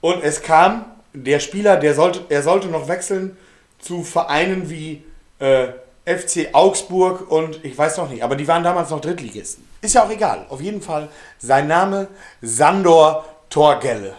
Und 0.00 0.22
es 0.24 0.42
kam 0.42 0.84
der 1.12 1.38
Spieler, 1.40 1.76
der 1.76 1.94
sollte, 1.94 2.20
er 2.28 2.42
sollte 2.42 2.68
noch 2.68 2.88
wechseln 2.88 3.36
zu 3.78 4.02
Vereinen 4.02 4.68
wie 4.70 5.04
äh, 5.38 5.68
FC 6.06 6.48
Augsburg 6.52 7.30
und 7.30 7.64
ich 7.64 7.76
weiß 7.76 7.96
noch 7.98 8.10
nicht, 8.10 8.22
aber 8.22 8.36
die 8.36 8.46
waren 8.48 8.62
damals 8.62 8.90
noch 8.90 9.00
Drittligisten. 9.00 9.66
Ist 9.80 9.94
ja 9.94 10.04
auch 10.04 10.10
egal. 10.10 10.44
Auf 10.48 10.60
jeden 10.60 10.82
Fall 10.82 11.08
sein 11.38 11.66
Name 11.68 12.08
Sandor 12.42 13.24
Torgelle. 13.50 14.14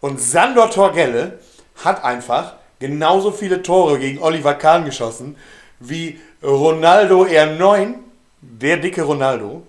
Und 0.00 0.20
Sandor 0.20 0.70
Torgelle 0.70 1.38
hat 1.84 2.04
einfach 2.04 2.54
genauso 2.78 3.32
viele 3.32 3.62
Tore 3.62 3.98
gegen 3.98 4.20
Oliver 4.22 4.54
Kahn 4.54 4.84
geschossen 4.84 5.36
wie 5.80 6.20
Ronaldo 6.42 7.24
R9, 7.24 7.94
der 8.40 8.76
dicke 8.76 9.02
Ronaldo, 9.02 9.62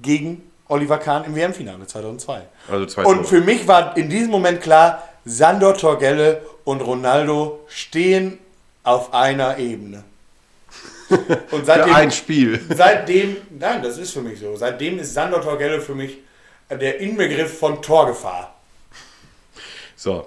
gegen 0.00 0.42
Oliver 0.68 0.98
Kahn 0.98 1.24
im 1.24 1.34
WM-Finale 1.34 1.86
2002. 1.86 2.42
Also 2.70 2.86
zwei 2.86 3.04
und 3.04 3.16
Tore. 3.16 3.26
für 3.26 3.40
mich 3.40 3.66
war 3.66 3.96
in 3.96 4.08
diesem 4.08 4.30
Moment 4.30 4.60
klar, 4.60 5.08
Sandor 5.24 5.76
Torgelle 5.76 6.42
und 6.64 6.80
Ronaldo 6.80 7.60
stehen 7.68 8.38
auf 8.82 9.12
einer 9.14 9.58
Ebene. 9.58 10.04
Und 11.50 11.66
Für 11.66 11.84
ein 11.84 12.10
Spiel. 12.10 12.60
Seitdem, 12.74 13.36
nein, 13.50 13.82
das 13.82 13.98
ist 13.98 14.12
für 14.12 14.22
mich 14.22 14.40
so. 14.40 14.56
Seitdem 14.56 14.98
ist 14.98 15.12
Sandor 15.12 15.42
Torgelle 15.42 15.80
für 15.82 15.94
mich 15.94 16.18
der 16.70 16.98
Inbegriff 16.98 17.58
von 17.58 17.82
Torgefahr. 17.82 18.53
So. 20.04 20.26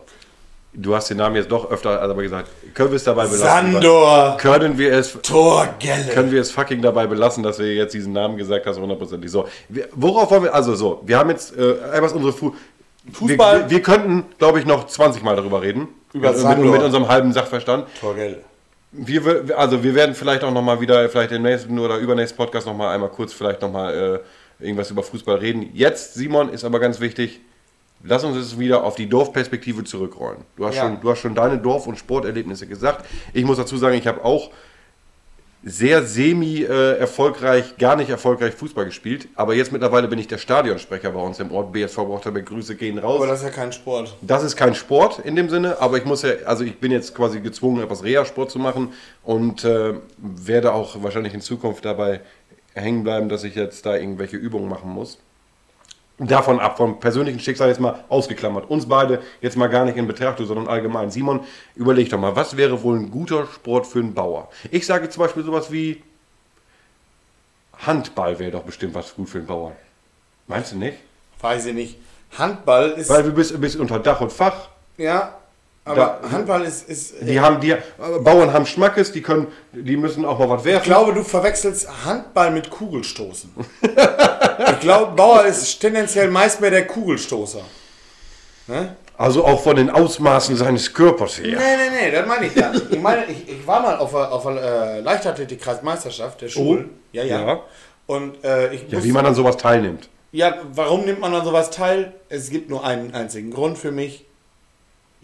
Du 0.74 0.96
hast 0.96 1.10
den 1.12 1.18
Namen 1.18 1.36
jetzt 1.36 1.52
doch 1.52 1.70
öfter 1.70 2.02
aber 2.02 2.22
gesagt. 2.24 2.50
Können 2.74 2.90
wir 2.90 2.96
es 2.96 3.04
dabei 3.04 3.26
belassen? 3.26 3.74
Sandor 3.74 4.38
Können 4.38 4.78
wir 4.78 4.92
es 4.92 5.14
Torgelle. 5.22 6.14
können 6.14 6.32
wir 6.32 6.42
es 6.42 6.50
fucking 6.50 6.82
dabei 6.82 7.06
belassen, 7.06 7.44
dass 7.44 7.60
wir 7.60 7.74
jetzt 7.76 7.94
diesen 7.94 8.12
Namen 8.12 8.38
gesagt 8.38 8.66
hast, 8.66 8.80
hundertprozentig. 8.80 9.30
So, 9.30 9.48
wir, 9.70 9.88
worauf 9.94 10.32
wollen 10.32 10.44
wir, 10.44 10.54
also 10.56 10.74
so, 10.74 11.04
wir 11.06 11.20
haben 11.20 11.30
jetzt 11.30 11.56
äh, 11.56 11.74
etwas 11.94 12.14
unsere 12.14 12.34
Fu 12.34 12.56
Fußball. 13.14 13.62
Wir, 13.62 13.70
wir 13.70 13.82
könnten, 13.84 14.26
glaube 14.40 14.60
ich, 14.60 14.66
noch 14.66 14.88
20 14.88 15.24
Mal 15.24 15.36
darüber 15.36 15.62
reden. 15.62 15.88
Über 16.12 16.30
mit, 16.30 16.40
Sandor. 16.40 16.72
mit 16.72 16.82
unserem 16.82 17.08
halben 17.08 17.32
Sachverstand. 17.32 17.88
Torgelle. 18.02 18.42
Wir, 18.92 19.56
also 19.56 19.84
wir 19.84 19.94
werden 19.94 20.16
vielleicht 20.16 20.44
auch 20.44 20.52
noch 20.52 20.64
mal 20.64 20.82
wieder, 20.82 21.08
vielleicht 21.08 21.32
im 21.32 21.44
nächsten 21.44 21.78
oder 21.78 21.98
übernächsten 21.98 22.36
Podcast 22.36 22.66
noch 22.66 22.76
mal 22.76 22.94
einmal 22.94 23.10
kurz 23.10 23.32
vielleicht 23.32 23.62
noch 23.62 23.72
mal 23.72 24.24
äh, 24.60 24.64
irgendwas 24.64 24.90
über 24.90 25.04
Fußball 25.04 25.38
reden. 25.38 25.70
Jetzt, 25.74 26.16
Simon, 26.16 26.50
ist 26.50 26.66
aber 26.66 26.80
ganz 26.80 27.00
wichtig, 27.00 27.42
lass 28.04 28.24
uns 28.24 28.38
jetzt 28.38 28.60
wieder 28.60 28.84
auf 28.84 28.96
die 28.96 29.08
Dorfperspektive 29.08 29.84
zurückrollen. 29.84 30.40
Du 30.56 30.66
hast, 30.66 30.76
Ja. 30.76 30.84
schon, 30.84 31.02
du 31.02 31.10
hast 31.10 31.20
schon 31.20 31.36
deine 31.36 31.58
Dorf- 31.58 31.88
und 31.88 31.98
Sporterlebnisse 31.98 32.68
gesagt. 32.68 33.06
Ich 33.34 33.44
muss 33.46 33.58
dazu 33.58 33.78
sagen, 33.78 33.96
ich 33.98 34.08
habe 34.08 34.24
auch 34.24 34.52
sehr 35.64 36.04
semi-erfolgreich, 36.04 37.78
gar 37.78 37.96
nicht 37.96 38.10
erfolgreich 38.10 38.54
Fußball 38.54 38.86
gespielt. 38.86 39.28
Aber 39.36 39.54
jetzt 39.56 39.72
mittlerweile 39.72 40.08
bin 40.08 40.20
ich 40.20 40.28
der 40.28 40.38
Stadionsprecher 40.38 41.12
bei 41.12 41.20
uns 41.20 41.40
im 41.40 41.52
Ort. 41.52 41.74
BSV 41.74 41.96
Brauchterbeck, 41.96 42.46
Grüße 42.46 42.76
gehen 42.76 42.98
raus. 43.00 43.16
Aber 43.18 43.28
das 43.28 43.40
ist 43.40 43.46
ja 43.46 43.52
kein 43.52 43.72
Sport. 43.74 44.16
Das 44.22 44.44
ist 44.44 44.56
kein 44.56 44.76
Sport 44.76 45.20
in 45.20 45.36
dem 45.36 45.50
Sinne, 45.50 45.82
aber 45.82 45.98
ich 45.98 46.06
muss 46.06 46.22
ja, 46.22 46.30
also 46.46 46.64
ich 46.64 46.80
bin 46.80 46.92
jetzt 46.92 47.16
quasi 47.16 47.42
gezwungen, 47.42 47.84
etwas 47.84 48.04
Reha-Sport 48.04 48.52
zu 48.52 48.60
machen 48.60 48.94
und 49.24 49.66
äh, 49.66 49.96
werde 50.18 50.74
auch 50.74 51.02
wahrscheinlich 51.04 51.34
in 51.34 51.42
Zukunft 51.42 51.84
dabei 51.84 52.22
hängen 52.74 53.04
bleiben, 53.04 53.28
dass 53.28 53.44
ich 53.44 53.56
jetzt 53.56 53.86
da 53.86 53.96
irgendwelche 53.98 54.38
Übungen 54.38 54.70
machen 54.70 54.92
muss. 54.92 55.18
Davon 56.20 56.60
ab, 56.60 56.78
vom 56.78 57.00
persönlichen 57.00 57.40
Schicksal 57.40 57.70
jetzt 57.70 57.80
mal 57.80 58.04
ausgeklammert. 58.10 58.68
Uns 58.70 58.88
beide 58.88 59.22
jetzt 59.40 59.56
mal 59.56 59.68
gar 59.68 59.86
nicht 59.86 59.98
in 59.98 60.08
Betrachtung, 60.08 60.48
sondern 60.48 60.68
allgemein. 60.68 61.12
Simon, 61.12 61.42
überleg 61.76 62.10
doch 62.10 62.18
mal, 62.18 62.36
was 62.36 62.58
wäre 62.58 62.82
wohl 62.82 62.98
ein 62.98 63.12
guter 63.12 63.46
Sport 63.46 63.86
für 63.86 64.00
einen 64.00 64.16
Bauer? 64.16 64.50
Ich 64.72 64.88
sage 64.88 65.10
zum 65.10 65.22
Beispiel 65.24 65.44
sowas 65.44 65.72
wie 65.72 66.02
Handball 67.86 68.40
wäre 68.40 68.52
doch 68.52 68.64
bestimmt 68.64 68.96
was 68.96 69.14
gut 69.14 69.30
für 69.30 69.38
einen 69.38 69.48
Bauern. 69.48 69.74
Meinst 70.48 70.72
du 70.72 70.78
nicht? 70.78 70.98
Weiß 71.40 71.68
ich 71.68 71.76
nicht. 71.76 72.00
Handball 72.36 72.92
ist. 72.92 73.10
Weil 73.10 73.22
du 73.24 73.32
bist, 73.32 73.60
bist 73.62 73.76
unter 73.76 74.00
Dach 74.00 74.20
und 74.22 74.32
Fach. 74.32 74.70
ja, 74.98 75.38
aber 75.88 76.20
Da- 76.22 76.32
Handball 76.32 76.64
ist. 76.64 76.88
ist 76.90 77.16
Die 77.22 77.40
haben 77.40 77.60
die 77.60 77.72
äh, 77.72 77.78
Bauern 78.22 78.54
haben 78.54 78.66
Schmackes, 78.66 79.12
die 79.12 79.22
können, 79.22 79.48
die 79.74 79.98
müssen 79.98 80.26
auch 80.26 80.38
mal 80.40 80.50
was 80.50 80.62
ich 80.62 80.68
werfen. 80.68 80.84
glaube, 80.86 81.14
du 81.14 81.24
verwechselst 81.24 81.88
Handball 82.06 82.52
mit 82.52 82.70
Kugelstoßen. 82.70 83.52
ich 84.72 84.80
glaube, 84.80 85.14
Bauer 85.16 85.46
ist 85.46 85.80
tendenziell 85.80 86.30
meist 86.30 86.62
mehr 86.62 86.72
der 86.72 86.86
Kugelstoßer. 86.88 87.62
Ne? 88.68 88.96
Also 89.18 89.44
auch 89.46 89.64
von 89.64 89.76
den 89.76 89.90
Ausmaßen 89.90 90.56
seines 90.56 90.94
Körpers 90.94 91.40
her. 91.40 91.58
Nee, 91.58 91.90
nee, 91.90 92.06
nee, 92.06 92.12
das 92.12 92.28
meine 92.28 92.46
ich 92.46 92.54
gar 92.54 92.72
nicht. 92.72 92.86
Ich 92.92 93.00
meine, 93.02 93.26
ich, 93.26 93.50
ich 93.50 93.66
war 93.66 93.82
mal 93.82 93.98
auf 93.98 94.12
der, 94.12 94.32
auf 94.32 94.46
äh, 94.46 95.00
Leichtathletik-Kreismeisterschaft 95.00 96.42
der 96.42 96.50
Schulen. 96.50 96.92
ja, 97.14 97.24
ja, 97.24 97.42
Ja. 97.48 97.60
Und 98.06 98.44
äh, 98.44 98.74
ich 98.74 98.86
Ja, 98.90 99.04
wie 99.04 99.12
man 99.12 99.26
an 99.26 99.34
sowas 99.36 99.58
teilnimmt. 99.58 100.08
Ja, 100.32 100.54
warum 100.74 101.06
nimmt 101.06 101.20
man 101.20 101.34
an 101.34 101.44
sowas 101.44 101.72
teil? 101.72 102.14
Es 102.30 102.50
gibt 102.52 102.70
nur 102.70 102.86
einen 102.86 103.14
einzigen 103.16 103.50
Grund 103.52 103.78
für 103.78 103.92
mich. 103.92 104.26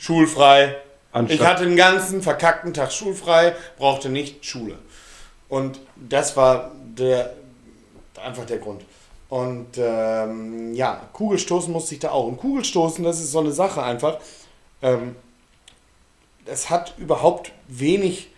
Schulfrei. 0.03 0.75
Anstatt- 1.13 1.39
ich 1.39 1.45
hatte 1.45 1.63
einen 1.63 1.77
ganzen 1.77 2.21
verkackten 2.21 2.73
Tag 2.73 2.91
schulfrei, 2.91 3.55
brauchte 3.77 4.09
nicht 4.09 4.43
Schule. 4.45 4.77
Und 5.47 5.79
das 5.95 6.35
war 6.35 6.71
der 6.97 7.33
einfach 8.21 8.45
der 8.45 8.57
Grund. 8.57 8.83
Und 9.29 9.67
ähm, 9.77 10.73
ja, 10.73 11.01
Kugelstoßen 11.13 11.71
musste 11.71 11.95
ich 11.95 12.01
da 12.01 12.11
auch. 12.11 12.27
Und 12.27 12.37
Kugelstoßen, 12.37 13.03
das 13.03 13.19
ist 13.19 13.31
so 13.31 13.39
eine 13.39 13.51
Sache 13.51 13.81
einfach. 13.81 14.17
Ähm, 14.81 15.15
das 16.45 16.69
hat 16.69 16.95
überhaupt 16.97 17.51
wenig. 17.67 18.29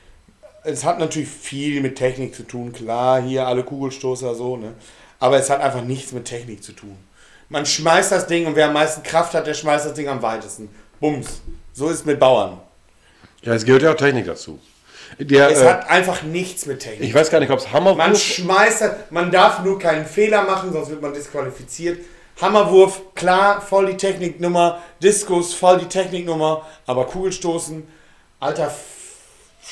Es 0.63 0.83
hat 0.83 0.99
natürlich 0.99 1.29
viel 1.29 1.81
mit 1.81 1.95
Technik 1.97 2.35
zu 2.35 2.43
tun, 2.43 2.73
klar, 2.73 3.21
hier 3.21 3.47
alle 3.47 3.63
Kugelstoßer 3.63 4.35
so, 4.35 4.57
ne? 4.57 4.73
Aber 5.19 5.37
es 5.37 5.49
hat 5.49 5.61
einfach 5.61 5.81
nichts 5.81 6.11
mit 6.11 6.25
Technik 6.25 6.63
zu 6.63 6.73
tun. 6.73 6.97
Man 7.49 7.65
schmeißt 7.65 8.11
das 8.11 8.27
Ding 8.27 8.45
und 8.47 8.55
wer 8.55 8.67
am 8.67 8.73
meisten 8.73 9.03
Kraft 9.03 9.33
hat, 9.33 9.47
der 9.47 9.53
schmeißt 9.53 9.85
das 9.85 9.93
Ding 9.93 10.07
am 10.07 10.21
weitesten. 10.21 10.69
Bums. 10.99 11.41
So 11.73 11.89
ist 11.89 11.99
es 11.99 12.05
mit 12.05 12.19
Bauern. 12.19 12.59
Ja, 13.41 13.53
es 13.53 13.65
gehört 13.65 13.83
ja 13.83 13.91
auch 13.91 13.95
Technik 13.97 14.25
dazu. 14.25 14.59
Der, 15.19 15.49
Es 15.51 15.61
äh, 15.61 15.69
hat 15.69 15.89
einfach 15.89 16.23
nichts 16.23 16.65
mit 16.65 16.79
Technik. 16.79 17.07
ich 17.07 17.13
weiß 17.13 17.29
gar 17.29 17.39
nicht, 17.39 17.51
ob 17.51 17.59
es 17.59 17.65
Man 17.65 17.73
Hammerwurf... 17.73 18.19
schmeißt 18.21 18.81
das, 18.81 18.91
man 19.11 19.31
darf 19.31 19.63
nur 19.63 19.77
keinen 19.79 20.05
Fehler 20.05 20.43
machen, 20.43 20.73
sonst 20.73 20.89
wird 20.89 21.01
man 21.01 21.13
disqualifiziert. 21.13 21.99
Hammerwurf, 22.41 23.01
klar, 23.13 23.61
voll 23.61 23.85
die 23.87 23.97
Techniknummer. 23.97 24.81
Diskus, 25.01 25.53
voll 25.53 25.77
die 25.79 25.85
Techniknummer. 25.85 26.65
Aber 26.85 27.05
Kugelstoßen, 27.05 27.87
Alter, 28.39 28.73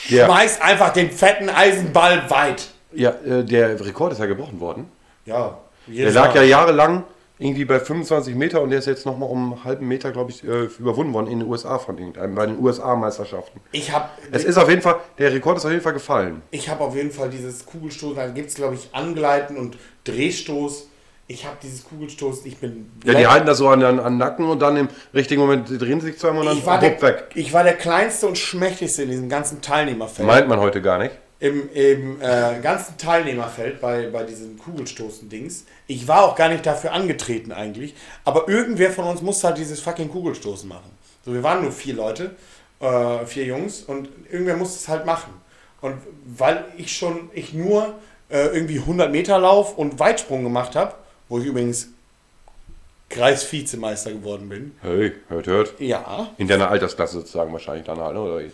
Ja. 0.08 0.26
schmeißt 0.28 0.62
einfach 0.62 0.94
den 0.94 1.12
fetten 1.12 1.50
Eisenball 1.50 2.30
weit. 2.30 2.68
Ja, 2.94 3.10
äh, 3.26 3.44
der 3.44 3.84
Rekord 3.86 4.14
ist 4.14 4.20
ja 4.20 4.28
gebrochen 4.28 4.60
worden. 4.62 4.90
Ja, 5.26 5.58
Der 5.88 6.12
lag 6.12 6.34
ja 6.36 6.42
Mal. 6.42 6.48
jahrelang 6.48 7.04
irgendwie 7.39 7.65
bei 7.65 7.80
25 7.80 8.36
Meter 8.36 8.62
und 8.62 8.69
der 8.69 8.80
ist 8.80 8.86
jetzt 8.86 9.06
nochmal 9.06 9.30
um 9.30 9.54
einen 9.54 9.63
halben 9.63 9.88
Meter, 9.88 10.12
glaube 10.12 10.32
ich, 10.32 10.43
äh, 10.43 10.65
überwunden 10.80 11.13
worden 11.13 11.28
in 11.28 11.39
den 11.39 11.50
USA 11.50 11.80
von 11.80 11.98
irgendeinem, 11.98 12.36
bei 12.36 12.46
den 12.46 12.60
USA-Meisterschaften. 12.60 13.60
Ich 13.72 13.91
habe 13.91 14.10
Es 14.32 14.43
ist 14.43 14.58
auf 14.58 14.69
jeden 14.69 14.82
Fall, 14.82 14.98
der 15.17 15.34
Rekord 15.34 15.58
ist 15.58 15.65
auf 15.65 15.72
jeden 15.72 15.84
Fall 15.84 15.93
gefallen. 15.93 16.41
ich 16.52 16.69
hab 16.69 16.80
auf 16.80 16.96
jeden 16.96 17.12
Fall 17.12 17.30
dieses 17.30 17.65
Kugelstoßen, 17.65 18.15
da 18.15 18.28
gibt 18.28 18.50
es 18.50 18.56
glaube 18.56 18.76
ich 18.76 18.89
Angleiten 18.93 19.58
und 19.58 19.78
Drehstoß. 20.04 20.89
Ich 21.26 21.46
habe 21.46 21.56
dieses 21.63 21.86
Kugelstoßen, 21.86 22.46
ich 22.46 22.58
bin 22.58 22.91
Ja, 23.06 23.13
die 23.13 23.26
halten 23.26 23.48
das 23.48 23.58
so 23.58 23.69
an 23.69 23.80
den 23.80 24.17
Nacken 24.17 24.46
und 24.46 24.62
dann 24.62 24.76
im 24.76 24.89
richtigen 25.13 25.41
Moment 25.41 25.69
drehen 25.69 26.02
sie 26.02 26.08
sich 26.08 26.19
zweimal 26.19 26.48
und 26.48 26.58
ich 26.58 26.65
war, 26.65 26.80
dann 26.80 26.91
der, 26.91 27.02
weg. 27.02 27.30
ich 27.34 27.54
war 27.54 27.63
der 27.63 27.76
kleinste 27.76 28.28
und 28.28 28.38
schmächtigste 28.38 29.04
in 29.04 29.10
diesem 29.10 29.30
ganzen 29.30 29.62
Teilnehmerfeld. 29.62 30.28
Meint 30.28 30.48
man 30.50 30.60
heute 30.60 30.82
gar 30.82 31.00
nicht. 31.00 31.15
Im, 31.44 31.70
im 31.74 32.22
äh, 32.22 32.62
ganzen 32.62 32.98
Teilnehmerfeld 32.98 33.82
bei, 33.82 34.08
bei 34.08 34.24
diesem 34.24 34.58
Kugelstoßen-Dings. 34.58 35.66
Ich 35.88 36.08
war 36.08 36.24
auch 36.24 36.38
gar 36.38 36.48
nicht 36.48 36.66
dafür 36.66 36.94
angetreten 36.94 37.52
eigentlich, 37.52 37.96
aber 38.24 38.48
irgendwer 38.48 38.92
von 38.92 39.04
uns 39.04 39.22
musste 39.22 39.48
halt 39.48 39.58
dieses 39.58 39.82
fucking 39.82 40.10
Kugelstoßen 40.10 40.70
machen. 40.70 40.90
So, 41.26 41.34
wir 41.34 41.44
waren 41.44 41.62
nur 41.62 41.74
vier 41.74 41.96
Leute, 41.96 42.32
äh, 42.80 43.26
vier 43.26 43.44
Jungs 43.44 43.82
und 43.82 44.08
irgendwer 44.32 44.56
musste 44.56 44.78
es 44.78 44.88
halt 44.88 45.06
machen. 45.06 45.34
Und 45.82 45.98
weil 46.24 46.64
ich 46.78 46.96
schon, 46.96 47.30
ich 47.34 47.54
nur 47.54 47.94
äh, 48.30 48.48
irgendwie 48.56 48.80
100 48.80 49.12
Meter 49.12 49.38
Lauf 49.38 49.78
und 49.78 50.00
Weitsprung 50.00 50.44
gemacht 50.46 50.78
habe, 50.78 50.96
wo 51.28 51.40
ich 51.40 51.46
übrigens 51.46 51.90
Kreisvizemeister 53.10 54.14
geworden 54.14 54.48
bin. 54.48 54.78
Hey, 54.82 55.12
hört, 55.28 55.48
hört. 55.48 55.74
Ja, 55.80 56.30
In 56.38 56.48
deiner 56.48 56.70
Altersklasse 56.70 57.18
sozusagen 57.20 57.52
wahrscheinlich 57.52 57.86
dann 57.86 58.00
halt, 58.00 58.16
oder? 58.16 58.46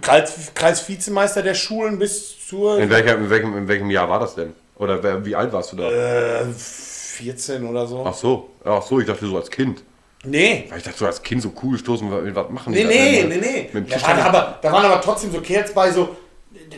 Kreis, 0.00 0.52
Kreisvizemeister 0.54 1.42
der 1.42 1.54
Schulen 1.54 1.98
bis 1.98 2.46
zur 2.48 2.78
In, 2.78 2.88
welcher, 2.90 3.16
in, 3.16 3.28
welchem, 3.30 3.56
in 3.56 3.68
welchem 3.68 3.90
Jahr 3.90 4.08
war 4.08 4.20
das 4.20 4.34
denn? 4.34 4.54
Oder 4.76 5.02
wer, 5.02 5.24
wie 5.24 5.34
alt 5.34 5.52
warst 5.52 5.72
du 5.72 5.76
da? 5.76 5.90
äh, 5.90 6.44
14 6.52 7.66
oder 7.66 7.86
so. 7.86 8.04
Ach 8.06 8.14
so, 8.14 8.50
ach 8.64 8.82
so, 8.82 9.00
ich 9.00 9.06
dachte 9.06 9.26
so 9.26 9.36
als 9.36 9.50
Kind. 9.50 9.82
Nee. 10.24 10.66
Weil 10.68 10.78
ich 10.78 10.84
dachte 10.84 10.98
so 10.98 11.06
als 11.06 11.22
Kind 11.22 11.42
so 11.42 11.52
cool 11.62 11.78
stoßen, 11.78 12.34
was 12.34 12.50
machen 12.50 12.72
Nee, 12.72 12.82
da 12.84 12.88
nee, 12.88 13.20
denn? 13.22 13.28
nee, 13.28 13.36
nee. 13.40 13.70
Dem 13.72 13.88
Da 13.88 14.02
waren, 14.02 14.20
aber, 14.20 14.58
da 14.62 14.72
waren 14.72 14.84
aber 14.84 15.00
trotzdem 15.00 15.32
so 15.32 15.40
Kerls 15.40 15.72
bei, 15.72 15.90
so, 15.90 16.16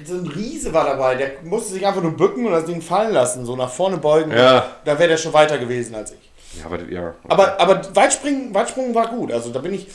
so 0.04 0.14
ein 0.14 0.26
Riese 0.26 0.72
war 0.72 0.84
dabei, 0.84 1.14
der 1.14 1.32
musste 1.44 1.74
sich 1.74 1.86
einfach 1.86 2.02
nur 2.02 2.16
bücken 2.16 2.46
und 2.46 2.52
das 2.52 2.64
Ding 2.64 2.80
fallen 2.82 3.12
lassen, 3.12 3.44
so 3.44 3.54
nach 3.56 3.70
vorne 3.70 3.98
beugen. 3.98 4.30
Ja. 4.30 4.76
Da 4.84 4.98
wäre 4.98 5.10
der 5.10 5.16
schon 5.18 5.32
weiter 5.32 5.58
gewesen 5.58 5.94
als 5.94 6.12
ich. 6.12 6.58
Ja, 6.58 6.66
aber, 6.66 6.82
ja. 6.90 7.14
Aber, 7.28 7.60
aber 7.60 7.94
Weitspringen, 7.94 8.52
Weitsprung 8.54 8.94
war 8.94 9.08
gut. 9.08 9.30
Also 9.30 9.50
da 9.50 9.60
bin 9.60 9.72
ich 9.74 9.86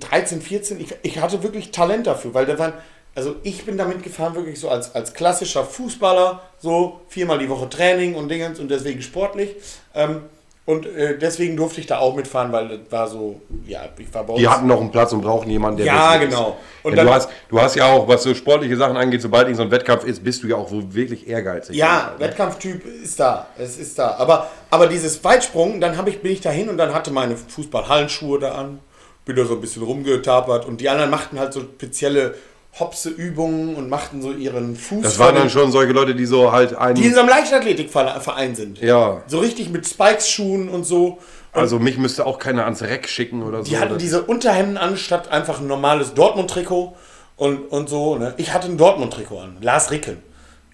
13, 0.00 0.40
14, 0.42 0.80
ich, 0.80 0.94
ich 1.02 1.18
hatte 1.20 1.42
wirklich 1.42 1.70
Talent 1.70 2.06
dafür, 2.06 2.34
weil 2.34 2.46
da 2.46 2.58
waren, 2.58 2.72
also 3.14 3.36
ich 3.42 3.64
bin 3.64 3.76
damit 3.78 4.02
gefahren, 4.02 4.34
wirklich 4.34 4.58
so 4.58 4.68
als, 4.68 4.94
als 4.94 5.14
klassischer 5.14 5.64
Fußballer, 5.64 6.42
so 6.58 7.00
viermal 7.08 7.38
die 7.38 7.48
Woche 7.48 7.68
Training 7.68 8.14
und 8.14 8.28
Dingens 8.28 8.58
und 8.58 8.70
deswegen 8.70 9.02
sportlich. 9.02 9.54
Ähm, 9.94 10.22
Und 10.66 10.86
äh, 10.86 11.18
deswegen 11.18 11.58
durfte 11.58 11.78
ich 11.82 11.86
da 11.86 11.98
auch 11.98 12.16
mitfahren, 12.16 12.50
weil 12.50 12.68
das 12.70 12.78
war 12.90 13.06
so, 13.06 13.38
ja, 13.66 13.82
ich 13.98 14.12
war 14.14 14.24
bei 14.24 14.32
uns. 14.32 14.40
Die 14.40 14.48
hatten 14.48 14.66
noch 14.66 14.80
einen 14.80 14.90
Platz 14.90 15.12
und 15.12 15.20
brauchen 15.20 15.50
jemanden, 15.50 15.76
der 15.76 15.86
Ja, 15.86 16.16
genau. 16.16 16.56
Und 16.82 16.92
ja, 16.92 16.96
dann- 16.96 17.06
du, 17.06 17.12
hast, 17.12 17.28
du 17.50 17.60
hast 17.60 17.76
ja 17.76 17.84
auch, 17.92 18.08
was 18.08 18.22
so 18.22 18.34
sportliche 18.34 18.74
Sachen 18.78 18.96
angeht, 18.96 19.20
sobald 19.20 19.42
irgend 19.44 19.58
so 19.58 19.62
ein 19.62 19.70
Wettkampf 19.70 20.04
ist, 20.04 20.24
bist 20.24 20.42
du 20.42 20.46
ja 20.48 20.56
auch 20.56 20.68
wirklich 20.72 21.28
ehrgeizig. 21.28 21.76
Ja, 21.76 22.14
Wettkampftyp 22.18 22.82
ist 23.04 23.20
da. 23.20 23.46
Es 23.58 23.76
ist 23.76 23.98
da. 23.98 24.12
Aber, 24.16 24.48
aber 24.70 24.86
dieses 24.86 25.22
Weitsprung, 25.22 25.82
dann 25.82 25.98
hab 25.98 26.08
ich, 26.08 26.22
bin 26.22 26.32
ich 26.32 26.40
dahin 26.40 26.70
und 26.70 26.78
dann 26.78 26.94
hatte 26.94 27.10
meine 27.10 27.36
Fußballhallenschuhe 27.36 28.38
da 28.38 28.52
an, 28.54 28.78
bin 29.24 29.36
da 29.36 29.44
so 29.44 29.54
ein 29.54 29.60
bisschen 29.60 29.82
rumgetapert 29.82 30.66
und 30.66 30.80
die 30.80 30.88
anderen 30.88 31.10
machten 31.10 31.38
halt 31.38 31.52
so 31.52 31.60
spezielle 31.60 32.34
Hopse-Übungen 32.78 33.76
und 33.76 33.88
machten 33.88 34.20
so 34.20 34.32
ihren 34.32 34.74
Fuß. 34.74 35.02
Das 35.02 35.18
waren 35.18 35.36
dann 35.36 35.48
schon 35.48 35.70
solche 35.70 35.92
Leute, 35.92 36.14
die 36.14 36.26
so 36.26 36.50
halt 36.50 36.74
einen. 36.74 36.96
die 36.96 37.06
in 37.06 37.14
so 37.14 37.20
einem 37.20 37.28
Leichtathletikverein 37.28 38.56
sind. 38.56 38.80
Ja. 38.80 39.22
So 39.26 39.38
richtig 39.38 39.70
mit 39.70 39.86
Spikes-Schuhen 39.86 40.68
und 40.68 40.84
so. 40.84 41.18
also 41.52 41.78
mich 41.78 41.98
müsste 41.98 42.26
auch 42.26 42.38
keiner 42.38 42.64
ans 42.64 42.82
Reck 42.82 43.08
schicken 43.08 43.42
oder 43.44 43.58
so. 43.58 43.70
Die 43.70 43.78
hatten 43.78 43.96
diese 43.98 44.22
Unterhemden 44.22 44.76
an, 44.76 44.96
statt 44.96 45.30
einfach 45.30 45.60
ein 45.60 45.68
normales 45.68 46.14
Dortmund-Trikot 46.14 46.96
und, 47.36 47.70
und 47.70 47.88
so. 47.88 48.16
Ne? 48.16 48.34
Ich 48.38 48.52
hatte 48.52 48.66
ein 48.66 48.76
Dortmund-Trikot 48.76 49.38
an. 49.38 49.56
Lars 49.60 49.92
Rickeln. 49.92 50.20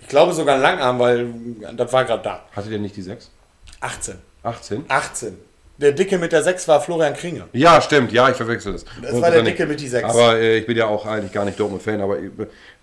Ich 0.00 0.08
glaube 0.08 0.32
sogar 0.32 0.54
ein 0.54 0.62
Langarm, 0.62 0.98
weil 0.98 1.34
das 1.76 1.92
war 1.92 2.04
gerade 2.06 2.22
da. 2.22 2.44
Hattet 2.56 2.72
ihr 2.72 2.78
nicht 2.78 2.96
die 2.96 3.02
6? 3.02 3.30
18. 3.80 4.14
18? 4.42 4.84
18. 4.88 5.38
Der 5.80 5.92
Dicke 5.92 6.18
mit 6.18 6.30
der 6.32 6.42
6 6.42 6.68
war 6.68 6.80
Florian 6.82 7.14
Kringe. 7.14 7.44
Ja, 7.54 7.80
stimmt, 7.80 8.12
ja, 8.12 8.28
ich 8.28 8.36
verwechsel 8.36 8.74
das. 8.74 8.84
Das 9.02 9.12
Und 9.12 9.22
war 9.22 9.30
der. 9.30 9.42
Dicke 9.42 9.64
mit 9.64 9.80
die 9.80 9.88
sechs. 9.88 10.04
Aber 10.08 10.36
äh, 10.36 10.58
ich 10.58 10.66
bin 10.66 10.76
ja 10.76 10.86
auch 10.86 11.06
eigentlich 11.06 11.32
gar 11.32 11.46
nicht 11.46 11.58
Dortmund-Fan, 11.58 12.00
aber 12.02 12.18
ich, 12.18 12.30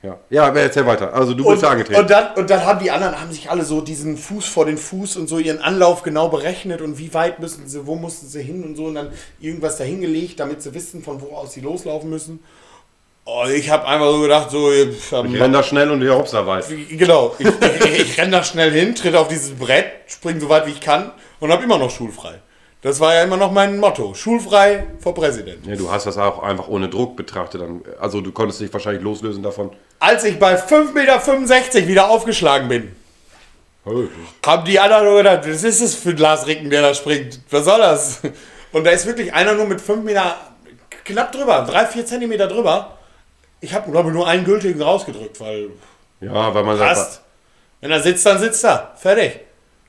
ja. 0.01 0.17
Ja, 0.31 0.47
erzähl 0.49 0.85
weiter. 0.87 1.13
Also 1.13 1.35
du 1.35 1.45
bist 1.47 1.63
Und, 1.63 1.69
angetreten. 1.69 1.99
und, 2.01 2.09
dann, 2.09 2.33
und 2.35 2.49
dann 2.49 2.65
haben 2.65 2.79
die 2.83 2.89
anderen 2.89 3.21
haben 3.21 3.31
sich 3.31 3.51
alle 3.51 3.63
so 3.63 3.81
diesen 3.81 4.17
Fuß 4.17 4.45
vor 4.47 4.65
den 4.65 4.79
Fuß 4.79 5.15
und 5.17 5.27
so 5.27 5.37
ihren 5.37 5.59
Anlauf 5.61 6.01
genau 6.01 6.29
berechnet 6.29 6.81
und 6.81 6.97
wie 6.97 7.13
weit 7.13 7.39
müssen 7.39 7.67
sie, 7.67 7.85
wo 7.85 7.93
mussten 7.95 8.25
sie 8.27 8.41
hin 8.41 8.63
und 8.63 8.75
so 8.75 8.85
und 8.85 8.95
dann 8.95 9.11
irgendwas 9.39 9.77
dahingelegt, 9.77 10.39
damit 10.39 10.63
sie 10.63 10.73
wissen, 10.73 11.03
von 11.03 11.21
wo 11.21 11.35
aus 11.35 11.53
sie 11.53 11.61
loslaufen 11.61 12.09
müssen. 12.09 12.39
Und 13.25 13.51
ich 13.51 13.69
habe 13.69 13.85
einfach 13.85 14.09
so 14.09 14.21
gedacht, 14.21 14.49
so, 14.49 14.71
ich, 14.71 15.11
hab- 15.11 15.25
ich 15.25 15.39
renn 15.39 15.53
da 15.53 15.61
schnell 15.61 15.91
und 15.91 15.99
der 15.99 16.15
Hops 16.17 16.31
da 16.31 16.47
weit. 16.47 16.65
genau, 16.89 17.35
ich, 17.37 17.45
ich, 17.47 17.99
ich 18.11 18.17
renne 18.17 18.31
da 18.31 18.43
schnell 18.43 18.71
hin, 18.71 18.95
tritt 18.95 19.15
auf 19.15 19.27
dieses 19.27 19.51
Brett, 19.51 19.85
springe 20.07 20.39
so 20.39 20.49
weit 20.49 20.65
wie 20.65 20.71
ich 20.71 20.79
kann 20.81 21.11
und 21.39 21.51
habe 21.51 21.63
immer 21.63 21.77
noch 21.77 21.91
schulfrei. 21.91 22.35
Das 22.87 23.01
war 23.01 23.13
ja 23.13 23.23
immer 23.23 23.35
noch 23.35 23.51
mein 23.51 23.79
Motto. 23.79 24.13
Schulfrei 24.13 24.85
vor 25.01 25.13
Präsident. 25.13 25.67
Ja, 25.67 25.75
du 25.75 25.91
hast 25.91 26.07
das 26.07 26.17
auch 26.17 26.41
einfach 26.41 26.69
ohne 26.69 26.87
Druck 26.87 27.17
betrachtet. 27.17 27.61
Also 27.99 28.21
du 28.21 28.31
konntest 28.31 28.61
dich 28.61 28.71
wahrscheinlich 28.71 29.03
loslösen 29.03 29.43
davon. 29.43 29.71
Als 29.99 30.23
ich 30.23 30.39
bei 30.39 30.55
5,65 30.55 30.93
Meter 30.93 31.87
wieder 31.89 32.09
aufgeschlagen 32.09 32.69
bin, 32.69 32.95
haben 34.45 34.63
die 34.63 34.79
anderen 34.79 35.03
nur 35.03 35.17
gedacht, 35.17 35.41
was 35.45 35.63
ist 35.63 35.81
das 35.81 35.95
für 35.95 36.11
ein 36.11 36.17
Lars 36.17 36.47
Ricken, 36.47 36.69
der 36.69 36.81
da 36.81 36.93
springt? 36.93 37.41
Was 37.49 37.65
soll 37.65 37.79
das? 37.79 38.21
Und 38.71 38.85
da 38.85 38.91
ist 38.91 39.05
wirklich 39.05 39.33
einer 39.33 39.53
nur 39.53 39.65
mit 39.65 39.81
5 39.81 40.05
Meter 40.05 40.37
knapp 41.03 41.33
drüber, 41.33 41.65
3, 41.69 41.87
4 41.87 42.05
Zentimeter 42.05 42.47
drüber. 42.47 42.97
Ich 43.59 43.73
habe, 43.73 43.91
glaube 43.91 44.11
ich, 44.11 44.15
nur 44.15 44.29
einen 44.29 44.45
gültigen 44.45 44.81
rausgedrückt, 44.81 45.41
weil 45.41 45.71
Ja, 46.21 46.53
weil 46.53 46.63
man 46.63 46.77
passt. 46.77 47.21
Wenn 47.81 47.91
er 47.91 47.99
sitzt, 47.99 48.25
dann 48.25 48.39
sitzt 48.39 48.63
er. 48.63 48.93
Fertig. 48.95 49.41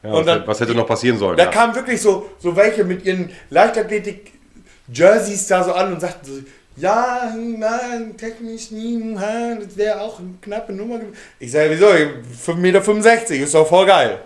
Ja, 0.03 0.13
was, 0.13 0.27
dann- 0.27 0.47
was 0.47 0.61
hätte 0.61 0.75
noch 0.75 0.87
passieren 0.87 1.19
sollen? 1.19 1.37
Da 1.37 1.45
ja. 1.45 1.51
kamen 1.51 1.75
wirklich 1.75 2.01
so, 2.01 2.31
so 2.39 2.55
welche 2.57 2.85
mit 2.85 3.05
ihren 3.05 3.31
Leichtathletik-Jerseys 3.51 5.47
da 5.49 5.65
so 5.65 5.73
an 5.73 5.95
und 5.95 6.01
sagten 6.01 6.27
so, 6.27 6.33
ja, 6.77 7.35
nein, 7.37 8.17
technisch 8.17 8.71
nie, 8.71 9.15
das 9.15 9.77
wäre 9.77 10.01
auch 10.01 10.21
eine 10.21 10.35
knappe 10.41 10.73
Nummer. 10.73 10.99
gewesen." 10.99 11.17
Ich 11.41 11.51
sage, 11.51 11.71
wieso? 11.71 11.87
5,65 11.87 12.55
Meter 12.57 13.35
ist 13.45 13.55
doch 13.55 13.67
voll 13.67 13.87
geil. 13.87 14.21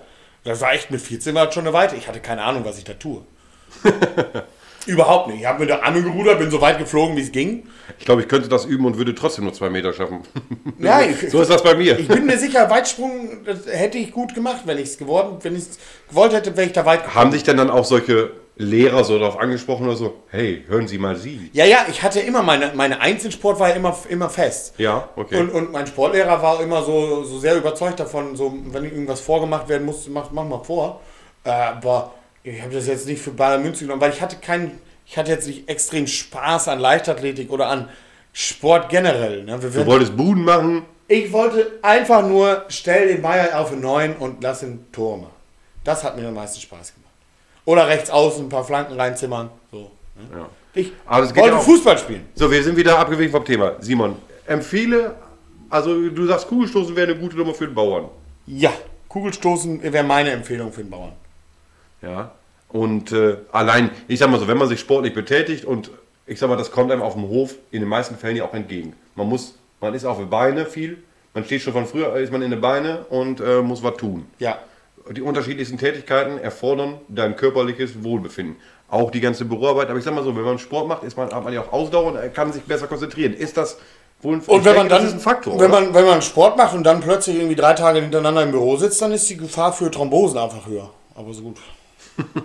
Das 0.45 0.61
war 0.61 0.73
echt 0.73 0.91
mit 0.91 1.01
14 1.01 1.35
war 1.35 1.51
schon 1.53 1.65
eine 1.67 1.73
Weite. 1.73 1.97
Ich 1.97 2.09
hatte 2.09 2.21
keine 2.21 2.43
Ahnung, 2.43 2.65
was 2.65 2.77
ich 2.77 2.85
da 2.85 2.93
tue. 2.95 3.23
Überhaupt 4.87 5.29
nicht. 5.29 5.41
Ich 5.41 5.47
habe 5.47 5.61
mit 5.61 5.69
der 5.69 5.85
Arme 5.85 6.03
gerudert, 6.03 6.39
bin 6.39 6.51
so 6.51 6.61
weit 6.61 6.79
geflogen, 6.79 7.17
wie 7.17 7.21
es 7.21 7.33
ging. 7.33 7.65
Ich 7.99 8.05
glaube, 8.05 8.23
ich 8.23 8.29
könnte 8.29 8.49
das 8.49 8.65
üben 8.65 8.85
und 8.85 8.99
würde 8.99 9.15
trotzdem 9.15 9.45
nur 9.45 9.53
zwei 9.53 9.71
Meter 9.71 9.93
schaffen. 9.93 10.21
Ich, 10.83 11.31
so 11.31 11.41
ist 11.41 11.51
das 11.51 11.63
bei 11.63 11.75
mir. 11.75 11.97
ich 11.99 12.09
bin 12.09 12.27
mir 12.27 12.37
sicher, 12.37 12.69
Weitsprung 12.69 13.45
das 13.45 13.67
hätte 13.67 13.99
ich 13.99 14.11
gut 14.11 14.35
gemacht, 14.35 14.63
wenn 14.65 14.79
ich 14.79 14.89
es 14.89 14.99
geworden, 14.99 15.37
wenn 15.43 15.55
ich 15.55 15.63
es 15.63 15.79
gewollt 16.09 16.33
hätte, 16.33 16.57
wäre 16.57 16.67
ich 16.67 16.73
da 16.73 16.85
weit 16.85 17.05
gekommen. 17.05 17.15
Haben 17.15 17.31
dich 17.31 17.45
denn 17.45 17.57
dann 17.57 17.71
auch 17.71 17.85
solche 17.85 18.33
Lehrer 18.57 19.05
so 19.05 19.19
darauf 19.19 19.39
angesprochen 19.39 19.87
oder 19.87 19.97
so? 19.97 20.15
Hey, 20.29 20.65
hören 20.67 20.89
Sie 20.89 20.99
mal 20.99 21.17
Sie. 21.17 21.51
Ja, 21.53 21.65
ja, 21.65 21.87
ich 21.89 22.03
hatte 22.03 22.21
immer 22.21 22.43
meine, 22.43 22.73
meine 22.75 23.01
Einzelsport 23.01 23.61
war 23.61 23.69
ja 23.71 23.77
immer, 23.77 23.97
immer 24.09 24.29
fest. 24.29 24.75
Ja, 24.79 25.09
okay. 25.17 25.39
Und, 25.39 25.51
und 25.51 25.73
mein 25.73 25.87
Sportlehrer 25.87 26.43
war 26.43 26.61
immer 26.61 26.83
so, 26.83 27.23
so 27.23 27.39
sehr 27.39 27.57
überzeugt 27.57 28.01
davon, 28.01 28.35
so, 28.37 28.53
wenn 28.67 28.85
irgendwas 28.85 29.21
vorgemacht 29.21 29.69
werden 29.69 29.87
muss, 29.87 30.09
mach, 30.09 30.31
mach 30.33 30.45
mal 30.45 30.63
vor. 30.63 31.01
Äh, 31.45 31.51
aber 31.51 32.13
ich 32.45 32.61
habe 32.63 32.73
das 32.73 32.87
jetzt 32.87 33.07
nicht 33.07 33.23
für 33.23 33.31
Bayern 33.31 33.63
München 33.63 33.87
genommen, 33.87 34.01
weil 34.01 34.13
ich 34.13 34.21
hatte 34.21 34.37
keinen, 34.37 34.81
ich 35.07 35.17
hatte 35.17 35.31
jetzt 35.31 35.47
nicht 35.47 35.69
extrem 35.69 36.07
Spaß 36.07 36.69
an 36.69 36.81
Leichtathletik 36.81 37.51
oder 37.51 37.69
an 37.69 37.89
Sport 38.33 38.89
generell. 38.89 39.45
Ne? 39.45 39.59
Du 39.59 39.87
wolltest 39.87 40.17
Buden 40.17 40.45
machen. 40.45 40.83
ich 41.09 41.33
wollte 41.33 41.79
einfach 41.83 42.27
nur, 42.27 42.65
stell 42.69 43.09
den 43.09 43.23
Bayer 43.23 43.61
auf 43.61 43.71
den 43.71 43.81
neuen 43.81 44.17
und 44.17 44.43
lass 44.43 44.63
ihn 44.63 44.87
Tor 44.91 45.19
machen. 45.19 45.35
Das 45.85 46.03
hat 46.03 46.17
mir 46.17 46.27
am 46.29 46.35
meisten 46.35 46.61
Spaß 46.61 46.95
gemacht. 46.95 47.13
Oder 47.65 47.87
rechts 47.87 48.11
außen 48.11 48.47
ein 48.47 48.49
paar 48.49 48.65
Flanken 48.65 48.95
reinzimmern. 48.95 49.51
So, 49.71 49.91
ne? 50.17 50.39
Ja. 50.39 50.49
Ich 50.75 50.93
wollte 51.07 51.39
ja 51.39 51.59
Fußball 51.59 51.99
spielen. 51.99 52.27
So, 52.35 52.51
wir 52.51 52.63
sind 52.63 52.77
wieder 52.77 52.99
abgewichen 52.99 53.31
vom 53.31 53.45
Thema. 53.45 53.75
Simon, 53.81 54.17
empfehle, 54.47 55.15
also 55.69 56.09
du 56.09 56.27
sagst, 56.27 56.49
Kugelstoßen 56.49 56.97
wäre 56.97 57.13
eine 57.13 57.21
gute 57.21 57.37
Nummer 57.37 57.53
für 57.53 57.67
den 57.67 57.75
Bauern. 57.75 58.09
Ja, 58.47 58.73
Kugelstoßen 59.09 59.83
wäre 59.83 60.05
meine 60.05 60.31
Empfehlung 60.31 60.73
für 60.73 60.83
den 60.83 60.91
Bauern. 60.91 61.13
Ja. 62.03 62.33
Und 62.69 63.13
äh, 63.13 63.37
allein, 63.53 63.91
ich 64.09 64.19
sag 64.19 64.31
mal 64.31 64.41
so, 64.41 64.49
wenn 64.49 64.59
man 64.59 64.69
sich 64.69 64.81
sportlich 64.81 65.15
betätigt 65.15 65.65
und 65.65 65.91
ich 66.27 66.39
sag 66.39 66.49
mal, 66.49 66.57
das 66.57 66.71
kommt 66.71 66.91
einem 66.91 67.03
auf 67.03 67.15
dem 67.15 67.29
Hof 67.29 67.55
in 67.71 67.81
den 67.81 67.89
meisten 67.89 68.17
Fällen 68.17 68.37
ja 68.37 68.45
auch 68.45 68.55
entgegen. 68.55 68.95
Man 69.15 69.29
muss, 69.29 69.55
man 69.81 69.95
ist 69.95 70.05
auf 70.05 70.19
den 70.19 70.31
Beine 70.31 70.65
viel, 70.65 70.99
man 71.35 71.45
steht 71.45 71.63
schon 71.63 71.73
von 71.73 71.87
früher, 71.87 72.15
ist 72.17 72.33
man 72.33 72.43
in 72.43 72.51
den 72.51 72.61
Beine 72.61 73.05
und 73.11 73.41
äh, 73.41 73.61
muss 73.63 73.83
was 73.83 73.97
tun. 73.97 74.27
Ja. 74.39 74.59
Die 75.11 75.21
unterschiedlichsten 75.21 75.79
Tätigkeiten 75.79 76.39
erfordern 76.39 77.01
dein 77.09 77.37
körperliches 77.37 78.05
Wohlbefinden. 78.05 78.57
Auch 78.89 79.11
die 79.11 79.21
ganze 79.21 79.45
Büroarbeit. 79.45 79.89
Aber 79.89 79.99
ich 79.99 80.05
sag 80.05 80.15
mal 80.15 80.23
so, 80.23 80.37
wenn 80.37 80.45
man 80.45 80.59
Sport 80.59 80.87
macht, 80.87 81.03
ist 81.03 81.17
man, 81.17 81.33
hat 81.33 81.43
man 81.43 81.53
ja 81.53 81.63
auch 81.63 81.73
Ausdauer 81.73 82.13
und 82.13 82.35
kann 82.35 82.53
sich 82.53 82.63
besser 82.63 82.87
konzentrieren. 82.87 83.35
Ist 83.35 83.57
das 83.57 83.79
wohl 84.21 84.37
ein, 84.37 84.41
Und 84.47 84.65
wenn 84.65 84.77
man 84.77 84.89
denke, 84.89 84.89
das 84.91 84.99
dann, 84.99 85.07
ist 85.09 85.15
ein 85.15 85.21
Faktor? 85.21 85.59
wenn 85.59 85.71
oder? 85.71 85.81
man, 85.81 85.95
wenn 85.95 86.07
man 86.07 86.23
Sport 86.23 86.57
macht 86.57 86.75
und 86.75 86.85
dann 86.85 87.01
plötzlich 87.01 87.37
irgendwie 87.37 87.57
drei 87.57 87.73
Tage 87.73 88.01
hintereinander 88.01 88.43
im 88.43 88.53
Büro 88.53 88.77
sitzt, 88.77 89.03
dann 89.03 89.13
ist 89.13 89.29
die 89.29 89.37
Gefahr 89.37 89.73
für 89.73 89.91
Thrombosen 89.91 90.39
einfach 90.39 90.67
höher. 90.67 90.91
Aber 91.15 91.33
so 91.33 91.43
gut. 91.43 91.57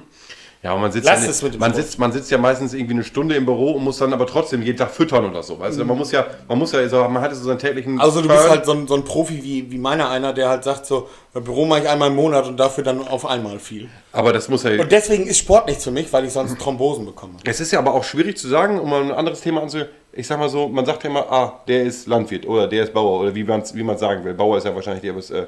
Ja, 0.64 0.72
aber 0.72 0.82
man 0.82 0.92
sitzt, 0.92 1.06
Lass 1.06 1.24
ja, 1.24 1.30
es 1.30 1.44
mit 1.44 1.54
dem 1.54 1.60
man, 1.60 1.70
Sport. 1.72 1.86
sitzt, 1.86 2.00
man 2.00 2.12
sitzt 2.12 2.32
ja 2.32 2.38
meistens 2.40 2.74
irgendwie 2.74 2.96
eine 2.96 3.04
Stunde 3.04 3.36
im 3.36 3.46
Büro 3.46 3.74
und 3.74 3.84
muss 3.84 4.00
dann 4.00 4.12
aber 4.12 4.26
trotzdem 4.26 4.64
jeden 4.64 4.78
Tag 4.78 4.90
füttern 4.90 5.24
oder 5.30 5.44
so. 5.44 5.60
Weißt 5.60 5.80
du? 5.80 5.86
Man 5.86 5.96
muss 5.96 6.12
ja, 6.12 6.26
man 6.48 6.58
muss 6.58 6.72
ja, 6.72 6.90
so- 6.90 7.08
man 7.08 7.22
hat 7.22 7.34
so 7.36 7.44
seinen 7.44 7.60
täglichen. 7.60 8.02
Also 8.02 8.22
du 8.22 8.28
bist 8.28 8.40
Turn. 8.40 8.50
halt 8.50 8.66
so 8.66 8.72
ein, 8.74 8.88
so 8.88 8.96
ein 8.96 9.06
Profi 9.06 9.42
wie, 9.44 9.72
wie 9.72 9.78
meiner 9.78 10.10
einer, 10.10 10.34
der 10.34 10.50
halt 10.50 10.64
sagt 10.64 10.88
so, 10.88 11.08
Büro 11.34 11.66
mache 11.68 11.82
ich 11.82 11.88
einmal 11.90 12.10
im 12.10 12.16
Monat 12.16 12.48
und 12.48 12.58
dafür 12.60 12.84
dann 12.84 13.08
auf 13.08 13.28
einmal 13.28 13.60
viel. 13.60 13.88
Aber 14.12 14.34
das 14.34 14.50
muss 14.50 14.64
ja. 14.64 14.72
Und 14.82 14.92
deswegen 14.92 15.28
ist 15.28 15.38
Sport 15.38 15.68
nichts 15.68 15.84
für 15.84 15.92
mich, 15.92 16.12
weil 16.12 16.26
ich 16.26 16.34
sonst 16.34 16.58
Thrombosen 16.60 17.06
bekomme. 17.06 17.34
Es 17.46 17.60
ist 17.60 17.72
ja 17.72 17.78
aber 17.78 17.94
auch 17.94 18.04
schwierig 18.04 18.36
zu 18.38 18.48
sagen, 18.48 18.80
um 18.80 18.90
mal 18.90 19.04
ein 19.04 19.12
anderes 19.12 19.42
Thema 19.42 19.62
anzuhören. 19.62 19.90
Ich 20.12 20.26
sag 20.26 20.40
mal 20.40 20.50
so, 20.50 20.68
man 20.68 20.88
sagt 20.88 21.04
ja 21.04 21.12
immer, 21.12 21.32
ah, 21.32 21.62
der 21.68 21.84
ist 21.84 22.08
Landwirt 22.08 22.48
oder 22.48 22.68
der 22.68 22.84
ist 22.84 22.94
Bauer 22.94 23.22
oder 23.22 23.36
wie 23.36 23.44
man 23.44 23.62
es 23.62 23.76
wie 23.76 23.84
man's 23.84 24.00
sagen 24.00 24.24
will. 24.26 24.34
Bauer 24.34 24.58
ist 24.58 24.64
ja 24.64 24.74
wahrscheinlich 24.74 25.02
die 25.04 25.10
etwas 25.10 25.30
äh, 25.30 25.46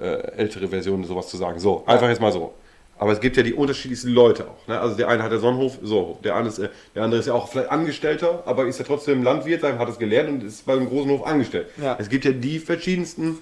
äh, 0.00 0.04
ältere 0.36 0.66
Version, 0.66 1.04
sowas 1.04 1.28
zu 1.28 1.36
sagen. 1.36 1.60
So, 1.60 1.84
einfach 1.86 2.08
jetzt 2.08 2.20
mal 2.20 2.32
so. 2.32 2.52
Aber 2.98 3.12
es 3.12 3.20
gibt 3.20 3.36
ja 3.36 3.42
die 3.44 3.54
unterschiedlichsten 3.54 4.08
Leute 4.08 4.48
auch. 4.48 4.66
Ne? 4.66 4.78
Also 4.78 4.96
der 4.96 5.08
eine 5.08 5.22
hat 5.22 5.30
der 5.30 5.38
Sonnenhof, 5.38 5.78
so, 5.82 6.18
der 6.24 6.34
andere, 6.34 6.52
ist, 6.52 6.58
äh, 6.58 6.68
der 6.94 7.04
andere 7.04 7.20
ist 7.20 7.26
ja 7.26 7.34
auch 7.34 7.48
vielleicht 7.48 7.70
Angestellter, 7.70 8.42
aber 8.44 8.66
ist 8.66 8.78
ja 8.78 8.84
trotzdem 8.84 9.22
Landwirt, 9.22 9.62
hat 9.62 9.88
es 9.88 9.98
gelernt 9.98 10.28
und 10.28 10.44
ist 10.44 10.66
beim 10.66 10.88
großen 10.88 11.10
Hof 11.10 11.26
angestellt. 11.26 11.68
Ja. 11.80 11.96
Es 11.98 12.08
gibt 12.08 12.24
ja 12.24 12.32
die 12.32 12.58
verschiedensten 12.58 13.38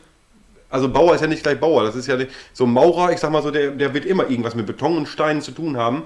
also 0.68 0.88
Bauer 0.88 1.14
ist 1.14 1.20
ja 1.20 1.26
nicht 1.26 1.42
gleich 1.42 1.58
Bauer. 1.60 1.84
Das 1.84 1.94
ist 1.94 2.06
ja 2.06 2.16
nicht, 2.16 2.30
so 2.52 2.64
ein 2.64 2.72
Maurer, 2.72 3.12
ich 3.12 3.18
sag 3.18 3.30
mal 3.30 3.42
so, 3.42 3.50
der, 3.50 3.70
der 3.70 3.94
wird 3.94 4.04
immer 4.04 4.28
irgendwas 4.28 4.54
mit 4.54 4.66
Beton 4.66 4.96
und 4.96 5.06
Steinen 5.06 5.40
zu 5.40 5.52
tun 5.52 5.76
haben. 5.76 6.04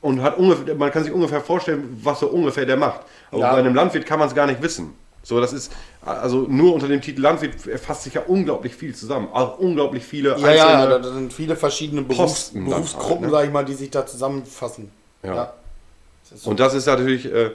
Und 0.00 0.20
hat 0.22 0.36
ungefähr, 0.36 0.74
man 0.74 0.90
kann 0.90 1.04
sich 1.04 1.12
ungefähr 1.12 1.40
vorstellen, 1.40 2.00
was 2.02 2.20
so 2.20 2.26
ungefähr 2.28 2.66
der 2.66 2.76
macht. 2.76 3.02
Aber 3.30 3.40
Ja. 3.40 3.52
bei 3.52 3.58
einem 3.58 3.74
Landwirt 3.74 4.04
kann 4.04 4.18
man 4.18 4.26
es 4.28 4.34
gar 4.34 4.46
nicht 4.46 4.60
wissen. 4.62 4.94
So, 5.24 5.40
das 5.40 5.52
ist, 5.52 5.70
also 6.04 6.46
nur 6.48 6.74
unter 6.74 6.88
dem 6.88 7.00
Titel 7.00 7.20
Landwirt 7.20 7.66
erfasst 7.66 8.02
sich 8.02 8.14
ja 8.14 8.22
unglaublich 8.26 8.74
viel 8.74 8.94
zusammen. 8.94 9.28
Auch 9.32 9.58
unglaublich 9.58 10.02
viele 10.04 10.36
Ja, 10.38 10.52
ja, 10.52 10.66
einzelne- 10.66 11.00
da, 11.00 11.12
sind 11.12 11.32
viele 11.32 11.54
verschiedene 11.54 12.02
Berufs, 12.02 12.32
Posten 12.50 12.64
Berufsgruppen, 12.64 13.10
halt, 13.10 13.20
ne? 13.22 13.30
sag 13.30 13.44
ich 13.46 13.52
mal, 13.52 13.64
die 13.64 13.74
sich 13.74 13.90
da 13.90 14.04
zusammenfassen. 14.04 14.90
Ja. 15.22 15.52
Das 16.24 16.32
ist 16.38 16.44
so. 16.44 16.50
Und 16.50 16.58
das 16.58 16.74
ist 16.74 16.86
natürlich 16.86 17.26
äh, 17.26 17.44
äh, 17.44 17.52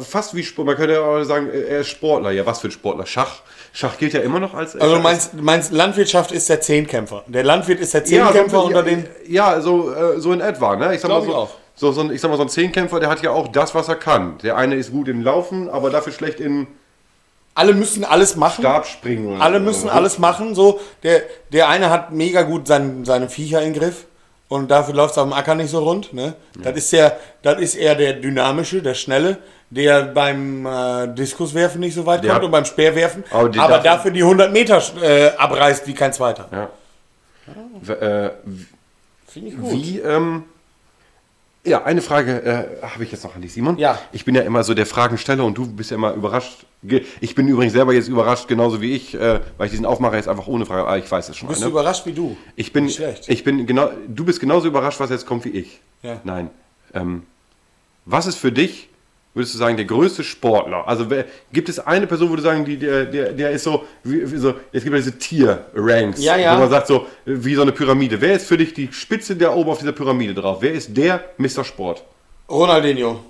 fast 0.00 0.34
wie 0.34 0.44
Sport. 0.44 0.66
Man 0.66 0.76
könnte 0.76 0.94
ja 0.94 1.00
auch 1.00 1.22
sagen, 1.24 1.48
äh, 1.50 1.60
er 1.62 1.80
ist 1.80 1.88
Sportler. 1.88 2.30
Ja, 2.30 2.46
was 2.46 2.60
für 2.60 2.68
ein 2.68 2.72
Sportler? 2.72 3.06
Schach. 3.06 3.40
Schach 3.72 3.98
gilt 3.98 4.12
ja 4.12 4.20
immer 4.20 4.40
noch 4.40 4.54
als. 4.54 4.76
Also 4.76 4.96
du 4.96 5.00
meinst, 5.00 5.34
meinst, 5.34 5.72
Landwirtschaft 5.72 6.32
ist 6.32 6.48
der 6.48 6.60
Zehnkämpfer. 6.60 7.24
Der 7.26 7.44
Landwirt 7.44 7.80
ist 7.80 7.94
der 7.94 8.02
Ja, 8.06 8.26
Zehnkämpfer 8.26 8.58
so, 8.60 8.66
unter 8.66 8.78
ja, 8.86 8.96
den... 8.96 9.06
Ja, 9.26 9.60
so, 9.60 9.92
äh, 9.92 10.20
so 10.20 10.32
in 10.32 10.40
etwa. 10.40 10.76
Ne? 10.76 10.94
Ich 10.94 11.00
sag 11.00 11.08
mal 11.10 11.20
ich 11.20 11.26
so, 11.26 11.34
auch. 11.34 11.50
So, 11.80 11.92
so 11.92 12.02
ein, 12.02 12.10
ich 12.12 12.20
sag 12.20 12.30
mal, 12.30 12.36
so 12.36 12.42
ein 12.42 12.50
Zehnkämpfer, 12.50 13.00
der 13.00 13.08
hat 13.08 13.22
ja 13.22 13.30
auch 13.30 13.48
das, 13.48 13.74
was 13.74 13.88
er 13.88 13.94
kann. 13.96 14.36
Der 14.42 14.54
eine 14.58 14.74
ist 14.74 14.92
gut 14.92 15.08
im 15.08 15.22
Laufen, 15.22 15.70
aber 15.70 15.88
dafür 15.88 16.12
schlecht 16.12 16.38
in 16.38 16.66
Alle 17.54 17.72
müssen 17.72 18.04
alles 18.04 18.36
machen. 18.36 18.60
Stabspringen. 18.60 19.26
Oder 19.28 19.40
Alle 19.42 19.56
oder 19.56 19.64
müssen 19.64 19.84
so. 19.84 19.88
alles 19.88 20.18
machen. 20.18 20.54
So, 20.54 20.78
der, 21.02 21.22
der 21.52 21.70
eine 21.70 21.88
hat 21.88 22.12
mega 22.12 22.42
gut 22.42 22.66
sein, 22.66 23.06
seine 23.06 23.30
Viecher 23.30 23.62
im 23.62 23.72
Griff. 23.72 24.04
und 24.48 24.70
dafür 24.70 24.92
läuft 24.94 25.12
es 25.12 25.18
auf 25.18 25.24
dem 25.26 25.32
Acker 25.32 25.54
nicht 25.54 25.70
so 25.70 25.78
rund. 25.78 26.12
Ne? 26.12 26.34
Das, 26.62 26.76
ist 26.76 26.92
ja, 26.92 27.12
das 27.40 27.58
ist 27.60 27.76
eher 27.76 27.94
der 27.94 28.12
dynamische, 28.12 28.82
der 28.82 28.92
schnelle, 28.94 29.38
der 29.70 30.02
beim 30.02 30.66
äh, 30.66 31.06
Diskuswerfen 31.14 31.80
nicht 31.80 31.94
so 31.94 32.04
weit 32.04 32.22
Der 32.24 32.30
kommt 32.32 32.36
hat- 32.40 32.44
und 32.44 32.50
beim 32.50 32.64
Speerwerfen, 32.66 33.24
Aber 33.30 33.44
aber, 33.44 33.52
darf- 33.78 33.82
dafür 33.84 34.10
die 34.10 34.22
100 34.22 34.52
Meter 34.52 34.82
äh, 35.02 35.30
abreißt 35.36 35.86
wie 35.86 35.94
kein 35.94 36.12
zweiter. 36.12 36.46
Ja. 36.52 36.68
W- 37.80 37.92
Äh, 37.94 38.30
Finde 39.28 39.48
ich 39.48 39.56
gut. 39.56 39.72
wie, 39.72 39.98
ähm, 40.00 40.44
ja, 41.64 41.84
eine 41.84 42.00
Frage 42.00 42.42
äh, 42.42 42.86
habe 42.86 43.04
ich 43.04 43.12
jetzt 43.12 43.24
noch 43.24 43.34
an 43.34 43.42
dich, 43.42 43.52
Simon. 43.52 43.76
Ja. 43.78 43.98
Ich 44.12 44.24
bin 44.24 44.34
ja 44.34 44.42
immer 44.42 44.64
so 44.64 44.74
der 44.74 44.86
Fragensteller 44.86 45.44
und 45.44 45.58
du 45.58 45.66
bist 45.66 45.90
ja 45.90 45.96
immer 45.96 46.14
überrascht. 46.14 46.66
Ich 47.20 47.34
bin 47.34 47.48
übrigens 47.48 47.74
selber 47.74 47.92
jetzt 47.92 48.08
überrascht, 48.08 48.48
genauso 48.48 48.80
wie 48.80 48.94
ich, 48.94 49.14
äh, 49.14 49.40
weil 49.58 49.66
ich 49.66 49.70
diesen 49.70 49.86
Aufmacher 49.86 50.16
jetzt 50.16 50.28
einfach 50.28 50.46
ohne 50.46 50.64
Frage, 50.64 50.86
ah, 50.86 50.96
ich 50.96 51.10
weiß 51.10 51.28
es 51.28 51.36
schon. 51.36 51.48
Bist 51.48 51.60
ne? 51.60 51.66
du 51.66 51.72
überrascht 51.72 52.06
wie 52.06 52.12
du? 52.12 52.36
Ich 52.56 52.72
bin, 52.72 52.84
Nicht 52.84 52.96
schlecht. 52.96 53.28
ich 53.28 53.44
bin 53.44 53.66
genau, 53.66 53.90
du 54.08 54.24
bist 54.24 54.40
genauso 54.40 54.68
überrascht, 54.68 55.00
was 55.00 55.10
jetzt 55.10 55.26
kommt 55.26 55.44
wie 55.44 55.50
ich. 55.50 55.80
Ja. 56.02 56.20
Nein. 56.24 56.50
Ähm, 56.94 57.24
was 58.06 58.26
ist 58.26 58.36
für 58.36 58.52
dich, 58.52 58.89
würdest 59.34 59.54
du 59.54 59.58
sagen, 59.58 59.76
der 59.76 59.86
größte 59.86 60.24
Sportler? 60.24 60.86
Also 60.88 61.08
wer, 61.10 61.24
gibt 61.52 61.68
es 61.68 61.78
eine 61.78 62.06
Person, 62.06 62.30
wo 62.30 62.36
du 62.36 62.42
sagen, 62.42 62.64
die, 62.64 62.76
der, 62.76 63.04
der, 63.06 63.32
der 63.32 63.50
ist 63.50 63.64
so, 63.64 63.84
wie, 64.02 64.30
wie 64.30 64.36
so, 64.38 64.54
jetzt 64.72 64.82
gibt 64.84 64.96
es 64.96 65.04
diese 65.04 65.18
Tier-Ranks, 65.18 66.22
Ja, 66.22 66.36
ja. 66.36 66.56
wo 66.56 66.60
man 66.60 66.70
sagt 66.70 66.86
so, 66.88 67.06
wie 67.24 67.54
so 67.54 67.62
eine 67.62 67.72
Pyramide. 67.72 68.20
Wer 68.20 68.34
ist 68.34 68.46
für 68.46 68.56
dich 68.56 68.74
die 68.74 68.88
Spitze 68.92 69.36
der 69.36 69.54
oben 69.54 69.70
auf 69.70 69.78
dieser 69.78 69.92
Pyramide 69.92 70.34
drauf? 70.34 70.58
Wer 70.60 70.72
ist 70.72 70.96
der 70.96 71.24
Mr. 71.38 71.64
Sport? 71.64 72.02
Ronaldinho. 72.48 73.20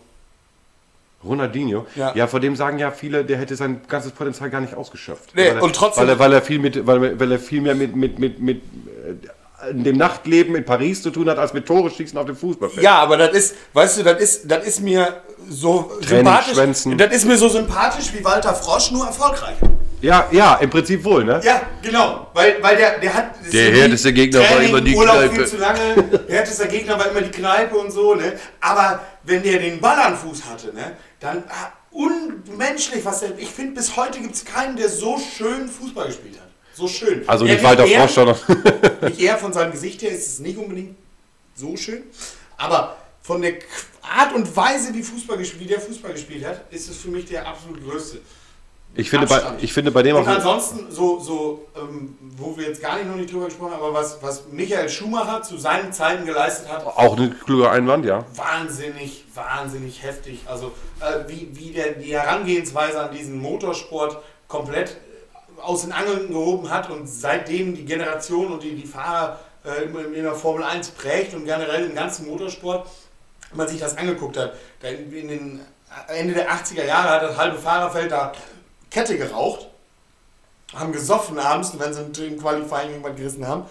Ronaldinho? 1.22 1.86
Ja. 1.96 2.26
vor 2.26 2.40
dem 2.40 2.56
sagen 2.56 2.78
ja 2.78 2.90
viele, 2.90 3.24
der 3.24 3.36
hätte 3.36 3.54
sein 3.54 3.82
ganzes 3.88 4.12
Potenzial 4.12 4.48
gar 4.48 4.62
nicht 4.62 4.74
ausgeschöpft. 4.74 5.34
Nee, 5.34 5.48
er, 5.48 5.62
und 5.62 5.76
trotzdem- 5.76 6.04
Weil 6.04 6.08
er, 6.14 6.18
weil 6.18 6.32
er 6.32 6.40
viel 6.42 6.58
mit, 6.58 6.86
weil, 6.86 7.20
weil 7.20 7.32
er 7.32 7.38
viel 7.38 7.60
mehr 7.60 7.74
mit, 7.74 7.94
mit, 7.94 8.18
mit, 8.18 8.40
mit 8.40 8.56
äh, 8.58 9.28
dem 9.72 9.96
Nachtleben 9.96 10.54
in 10.54 10.64
Paris 10.64 11.02
zu 11.02 11.10
tun 11.10 11.28
hat, 11.28 11.38
als 11.38 11.52
mit 11.52 11.66
Tore 11.66 11.90
schießen 11.90 12.18
auf 12.18 12.26
dem 12.26 12.36
Fußballfeld. 12.36 12.82
Ja, 12.82 12.98
aber 12.98 13.16
das 13.16 13.32
ist, 13.32 13.54
weißt 13.72 13.98
du, 13.98 14.02
das 14.02 14.20
ist, 14.20 14.50
das 14.50 14.66
ist 14.66 14.80
mir 14.80 15.22
so 15.48 15.92
sympathisch. 16.00 16.54
schwänzen. 16.54 16.98
Das 16.98 17.14
ist 17.14 17.24
mir 17.26 17.36
so 17.36 17.48
sympathisch 17.48 18.12
wie 18.12 18.24
Walter 18.24 18.54
Frosch, 18.54 18.90
nur 18.90 19.06
erfolgreich. 19.06 19.56
Ja, 20.02 20.28
ja, 20.30 20.54
im 20.54 20.70
Prinzip 20.70 21.04
wohl, 21.04 21.24
ne? 21.24 21.40
Ja, 21.44 21.60
genau. 21.82 22.28
Weil, 22.32 22.56
weil 22.62 22.76
der, 22.76 22.98
der 22.98 23.12
hat. 23.12 23.34
Der 23.52 23.70
härteste 23.70 24.12
Gegner 24.14 24.40
war 24.40 24.46
Training, 24.46 24.68
immer 24.70 24.80
die 24.80 24.94
Urlaub 24.96 25.16
Kneipe. 25.16 25.34
viel 25.34 25.46
zu 25.46 25.56
lange. 25.58 26.02
Der 26.26 26.36
härteste 26.36 26.68
Gegner 26.68 26.98
war 26.98 27.10
immer 27.10 27.20
die 27.20 27.30
Kneipe 27.30 27.76
und 27.76 27.90
so, 27.90 28.14
ne? 28.14 28.32
Aber 28.60 29.00
wenn 29.24 29.42
der 29.42 29.58
den 29.58 29.78
Ball 29.78 29.98
am 29.98 30.16
Fuß 30.16 30.44
hatte, 30.50 30.74
ne? 30.74 30.96
Dann 31.18 31.44
ah, 31.48 31.72
unmenschlich, 31.90 33.04
was 33.04 33.20
der. 33.20 33.38
Ich 33.38 33.50
finde, 33.50 33.74
bis 33.74 33.94
heute 33.96 34.20
gibt 34.20 34.34
es 34.34 34.44
keinen, 34.44 34.76
der 34.76 34.88
so 34.88 35.18
schön 35.18 35.68
Fußball 35.68 36.06
gespielt 36.06 36.38
hat. 36.40 36.49
So 36.80 36.88
schön. 36.88 37.28
Also 37.28 37.44
nicht 37.44 37.62
Walter 37.62 37.86
Frosch, 37.86 38.12
sondern. 38.12 38.36
Nicht 39.02 39.20
eher 39.20 39.36
von 39.36 39.52
seinem 39.52 39.72
Gesicht 39.72 40.00
her 40.00 40.10
ist 40.10 40.26
es 40.26 40.38
nicht 40.38 40.56
unbedingt 40.56 40.96
so 41.54 41.76
schön. 41.76 42.04
Aber 42.56 42.96
von 43.20 43.42
der 43.42 43.54
Art 44.02 44.34
und 44.34 44.56
Weise, 44.56 44.94
wie, 44.94 45.02
Fußball 45.02 45.36
gespielt, 45.36 45.60
wie 45.60 45.66
der 45.66 45.80
Fußball 45.80 46.12
gespielt 46.12 46.44
hat, 46.46 46.64
ist 46.70 46.88
es 46.88 46.96
für 46.96 47.08
mich 47.08 47.26
der 47.26 47.46
absolut 47.46 47.84
größte. 47.84 48.18
Ich 48.94 49.10
finde, 49.10 49.26
bei, 49.26 49.42
ich 49.60 49.72
finde 49.72 49.90
bei 49.90 50.02
dem 50.02 50.16
Und 50.16 50.22
auch. 50.22 50.36
ansonsten, 50.36 50.90
so, 50.90 51.20
so 51.20 51.68
ähm, 51.76 52.16
wo 52.38 52.56
wir 52.56 52.66
jetzt 52.68 52.80
gar 52.80 52.96
nicht 52.96 53.08
noch 53.08 53.16
nicht 53.16 53.30
drüber 53.32 53.44
gesprochen 53.44 53.72
haben, 53.72 53.82
aber 53.82 53.94
was, 53.94 54.18
was 54.22 54.44
Michael 54.50 54.88
Schumacher 54.88 55.42
zu 55.42 55.58
seinen 55.58 55.92
Zeiten 55.92 56.24
geleistet 56.24 56.68
hat, 56.68 56.84
Auch 56.86 57.16
eine 57.16 57.30
kluge 57.30 57.70
Einwand, 57.70 58.04
ja. 58.06 58.24
wahnsinnig, 58.34 59.24
wahnsinnig 59.34 60.02
heftig. 60.02 60.40
Also 60.46 60.72
äh, 61.00 61.28
wie, 61.28 61.50
wie 61.52 61.72
der, 61.72 61.92
die 61.92 62.14
Herangehensweise 62.14 63.00
an 63.00 63.14
diesen 63.14 63.38
Motorsport 63.38 64.18
komplett 64.48 64.96
aus 65.62 65.82
den 65.82 65.92
Angeln 65.92 66.28
gehoben 66.28 66.70
hat 66.70 66.90
und 66.90 67.06
seitdem 67.06 67.74
die 67.74 67.84
Generation 67.84 68.52
und 68.52 68.62
die, 68.62 68.74
die 68.74 68.86
Fahrer 68.86 69.38
äh, 69.64 69.84
in, 69.84 70.22
der 70.22 70.34
Formel 70.34 70.64
1 70.64 70.90
prägt 70.90 71.34
und 71.34 71.44
generell 71.44 71.86
im 71.86 71.94
ganzen 71.94 72.26
Motorsport, 72.26 72.88
wenn 73.50 73.58
man 73.58 73.68
sich 73.68 73.80
das 73.80 73.96
angeguckt 73.96 74.36
hat, 74.36 74.54
in, 74.82 75.12
in 75.12 75.28
den 75.28 75.60
Ende 76.08 76.34
der 76.34 76.50
80er 76.50 76.84
Jahre 76.84 77.08
hat 77.10 77.22
das 77.22 77.36
halbe 77.36 77.58
Fahrerfeld 77.58 78.12
da 78.12 78.32
Kette 78.90 79.18
geraucht, 79.18 79.68
haben 80.74 80.92
gesoffen 80.92 81.38
abends, 81.38 81.72
wenn 81.78 82.14
sie 82.14 82.26
im 82.26 82.38
Qualifying 82.38 82.90
irgendwann 82.90 83.16
gerissen 83.16 83.46
haben 83.46 83.64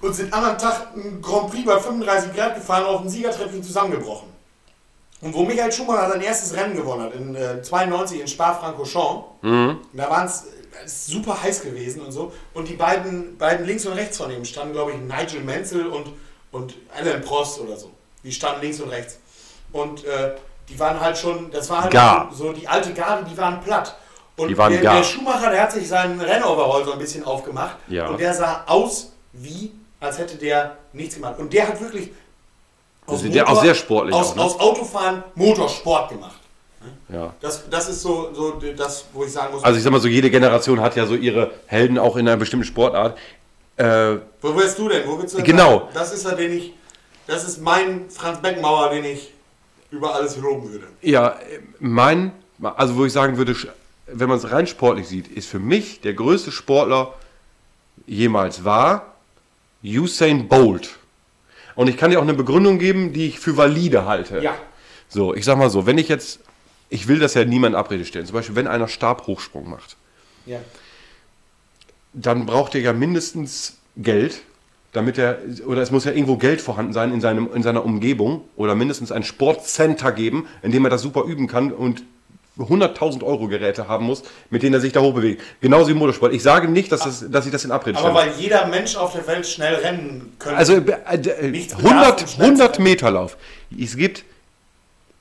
und 0.00 0.14
sind 0.14 0.32
am 0.32 0.44
anderen 0.44 0.58
Tag 0.58 0.88
ein 0.94 1.20
Grand 1.20 1.50
Prix 1.50 1.64
bei 1.64 1.78
35 1.78 2.34
Grad 2.34 2.54
gefahren 2.54 2.84
und 2.84 2.94
auf 2.94 3.00
dem 3.02 3.10
Siegertreppchen 3.10 3.62
zusammengebrochen. 3.62 4.28
Und 5.20 5.34
wo 5.34 5.42
Michael 5.44 5.72
Schumacher 5.72 6.10
sein 6.10 6.20
erstes 6.20 6.54
Rennen 6.54 6.76
gewonnen 6.76 7.02
hat, 7.02 7.14
in 7.14 7.34
äh, 7.34 7.60
92 7.60 8.20
in 8.20 8.28
Spa-Francorchamps, 8.28 9.24
da 9.92 10.10
waren 10.10 10.26
es 10.26 10.46
super 10.86 11.42
heiß 11.42 11.62
gewesen 11.62 12.02
und 12.02 12.12
so. 12.12 12.32
Und 12.54 12.68
die 12.68 12.74
beiden, 12.74 13.36
beiden 13.38 13.66
links 13.66 13.86
und 13.86 13.92
rechts 13.94 14.16
von 14.18 14.30
ihm 14.30 14.44
standen, 14.44 14.72
glaube 14.72 14.92
ich, 14.92 14.98
Nigel 14.98 15.40
Menzel 15.42 15.86
und, 15.86 16.12
und 16.52 16.74
Alan 16.96 17.20
Prost 17.22 17.60
oder 17.60 17.76
so. 17.76 17.90
Die 18.22 18.32
standen 18.32 18.62
links 18.62 18.80
und 18.80 18.88
rechts. 18.90 19.18
Und 19.72 20.04
äh, 20.04 20.34
die 20.68 20.78
waren 20.78 21.00
halt 21.00 21.16
schon, 21.16 21.50
das 21.50 21.68
war 21.70 21.82
halt 21.82 21.92
Gar. 21.92 22.30
so 22.34 22.52
die 22.52 22.66
alte 22.66 22.92
Garde, 22.92 23.26
die 23.30 23.36
waren 23.36 23.60
platt. 23.60 23.96
Und 24.36 24.48
Die 24.48 24.56
waren 24.58 24.72
der, 24.72 24.82
gar. 24.82 24.96
der 24.96 25.04
Schumacher, 25.04 25.50
der 25.50 25.62
hat 25.62 25.72
sich 25.72 25.88
seinen 25.88 26.20
Rennoverall 26.20 26.84
so 26.84 26.92
ein 26.92 26.98
bisschen 26.98 27.24
aufgemacht. 27.24 27.76
Ja. 27.88 28.06
Und 28.08 28.20
der 28.20 28.32
sah 28.32 28.64
aus 28.66 29.12
wie, 29.32 29.72
als 29.98 30.18
hätte 30.18 30.36
der 30.36 30.76
nichts 30.92 31.16
gemacht. 31.16 31.38
Und 31.38 31.52
der 31.52 31.68
hat 31.68 31.80
wirklich 31.80 32.10
aus, 33.06 33.18
Also 33.20 33.28
der 33.32 33.48
auch 33.48 33.62
sehr 33.62 33.74
sportlich 33.74 34.14
aus, 34.14 34.30
auch, 34.30 34.36
ne? 34.36 34.42
aus 34.42 34.60
Autofahren 34.60 35.24
Motorsport 35.34 36.10
gemacht. 36.10 36.38
Ja. 37.12 37.34
Das, 37.40 37.68
das 37.68 37.88
ist 37.88 38.02
so, 38.02 38.30
so 38.34 38.60
das, 38.76 39.04
wo 39.12 39.24
ich 39.24 39.32
sagen 39.32 39.52
muss, 39.54 39.64
Also 39.64 39.76
ich 39.78 39.82
sag 39.84 39.90
mal 39.92 40.00
so, 40.00 40.08
jede 40.08 40.30
Generation 40.30 40.80
hat 40.80 40.96
ja 40.96 41.06
so 41.06 41.14
ihre 41.14 41.50
Helden 41.66 41.98
auch 41.98 42.16
in 42.16 42.26
einer 42.28 42.36
bestimmten 42.36 42.64
Sportart. 42.66 43.18
Äh, 43.76 44.16
wo 44.42 44.56
wärst 44.56 44.78
du 44.78 44.88
denn? 44.88 45.06
Wo 45.06 45.18
willst 45.18 45.34
du 45.34 45.38
denn 45.38 45.46
Genau. 45.46 45.78
sagen? 45.80 45.88
Das 45.94 46.12
ist 46.12 46.24
er, 46.24 46.34
den 46.34 46.52
ich, 46.52 46.72
das 47.26 47.46
ist 47.46 47.60
mein 47.62 48.10
Franz 48.10 48.40
Beckenbauer, 48.40 48.90
den 48.90 49.04
ich 49.04 49.32
über 49.90 50.14
alles 50.14 50.36
loben 50.36 50.70
würde. 50.72 50.86
ja, 51.00 51.36
mein, 51.78 52.32
also 52.62 52.96
wo 52.96 53.04
ich 53.06 53.12
sagen 53.12 53.36
würde, 53.38 53.54
wenn 54.06 54.28
man 54.28 54.38
es 54.38 54.50
rein 54.50 54.66
sportlich 54.66 55.06
sieht, 55.08 55.28
ist 55.28 55.48
für 55.48 55.58
mich 55.58 56.00
der 56.00 56.14
größte 56.14 56.50
Sportler 56.52 57.14
jemals 58.06 58.64
war 58.64 59.14
Usain 59.84 60.48
Bolt. 60.48 60.90
Und 61.74 61.88
ich 61.88 61.96
kann 61.96 62.10
dir 62.10 62.18
auch 62.18 62.22
eine 62.24 62.34
Begründung 62.34 62.78
geben, 62.78 63.12
die 63.12 63.28
ich 63.28 63.38
für 63.38 63.56
valide 63.56 64.04
halte. 64.06 64.40
Ja. 64.42 64.54
So, 65.08 65.34
ich 65.34 65.44
sag 65.44 65.56
mal 65.56 65.70
so, 65.70 65.86
wenn 65.86 65.96
ich 65.98 66.08
jetzt, 66.08 66.40
ich 66.90 67.08
will 67.08 67.18
das 67.18 67.34
ja 67.34 67.44
niemand 67.44 67.74
Abrede 67.74 68.04
stellen, 68.04 68.26
zum 68.26 68.34
Beispiel, 68.34 68.56
wenn 68.56 68.66
einer 68.66 68.88
Stabhochsprung 68.88 69.68
macht, 69.68 69.96
Ja. 70.46 70.58
dann 72.12 72.46
braucht 72.46 72.74
er 72.74 72.80
ja 72.80 72.92
mindestens 72.92 73.76
Geld, 73.96 74.40
damit 74.92 75.18
er, 75.18 75.38
oder 75.66 75.82
es 75.82 75.90
muss 75.90 76.04
ja 76.04 76.12
irgendwo 76.12 76.36
Geld 76.36 76.60
vorhanden 76.60 76.92
sein 76.92 77.12
in, 77.12 77.20
seinem, 77.20 77.48
in 77.54 77.62
seiner 77.62 77.84
Umgebung 77.84 78.42
oder 78.56 78.74
mindestens 78.74 79.12
ein 79.12 79.22
Sportcenter 79.22 80.12
geben, 80.12 80.46
in 80.62 80.72
dem 80.72 80.84
er 80.84 80.90
das 80.90 81.02
super 81.02 81.24
üben 81.24 81.46
kann 81.46 81.72
und 81.72 82.02
100.000 82.58 83.22
Euro 83.22 83.46
Geräte 83.46 83.86
haben 83.86 84.06
muss, 84.06 84.24
mit 84.50 84.64
denen 84.64 84.74
er 84.74 84.80
sich 84.80 84.92
da 84.92 85.00
hochbewegt. 85.00 85.42
Genauso 85.60 85.88
wie 85.88 85.92
im 85.92 85.98
Motorsport. 85.98 86.32
Ich 86.32 86.42
sage 86.42 86.66
nicht, 86.66 86.90
dass, 86.90 87.02
das, 87.02 87.30
dass 87.30 87.46
ich 87.46 87.52
das 87.52 87.64
in 87.64 87.70
Abrede 87.70 87.98
Aber 87.98 88.18
stelle. 88.20 88.32
weil 88.34 88.40
jeder 88.40 88.66
Mensch 88.66 88.96
auf 88.96 89.12
der 89.12 89.24
Welt 89.28 89.46
schnell 89.46 89.74
rennen 89.76 90.32
könnte. 90.40 90.56
Also 90.58 90.72
äh, 90.74 90.80
äh, 90.80 91.50
Nichts 91.50 91.76
bedarf 91.76 91.92
100, 91.92 92.22
um 92.22 92.26
schnell 92.26 92.36
zu 92.36 92.42
100 92.42 92.74
sein. 92.76 92.82
Meter 92.84 93.10
Lauf. 93.12 93.36
Es 93.78 93.96
gibt 93.96 94.24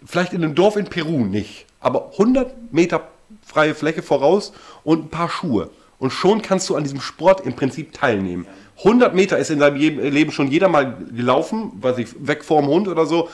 vielleicht 0.05 0.33
in 0.33 0.43
einem 0.43 0.55
Dorf 0.55 0.75
in 0.75 0.86
Peru 0.86 1.25
nicht, 1.25 1.65
aber 1.79 2.12
100 2.13 2.71
Meter 2.73 3.07
freie 3.45 3.75
Fläche 3.75 4.01
voraus 4.01 4.53
und 4.83 5.05
ein 5.05 5.10
paar 5.10 5.29
Schuhe. 5.29 5.69
Und 5.99 6.12
schon 6.12 6.41
kannst 6.41 6.69
du 6.69 6.75
an 6.75 6.83
diesem 6.83 7.01
Sport 7.01 7.41
im 7.45 7.53
Prinzip 7.53 7.93
teilnehmen. 7.93 8.45
100 8.79 9.15
Meter 9.15 9.38
ist 9.39 9.49
in 9.49 9.57
seinem 9.60 9.77
Je- 9.77 9.89
Leben 10.10 10.31
schon 10.31 10.47
jeder 10.49 10.69
mal 10.69 10.95
gelaufen, 11.15 11.71
weiß 11.81 11.97
ich, 11.97 12.10
weg 12.19 12.43
vorm 12.45 12.67
Hund 12.67 12.88
oder 12.88 13.05
so. 13.07 13.29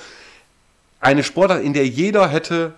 Eine 1.02 1.24
Sportart, 1.24 1.62
in 1.64 1.74
der 1.74 1.86
jeder 1.86 2.30
hätte, 2.30 2.74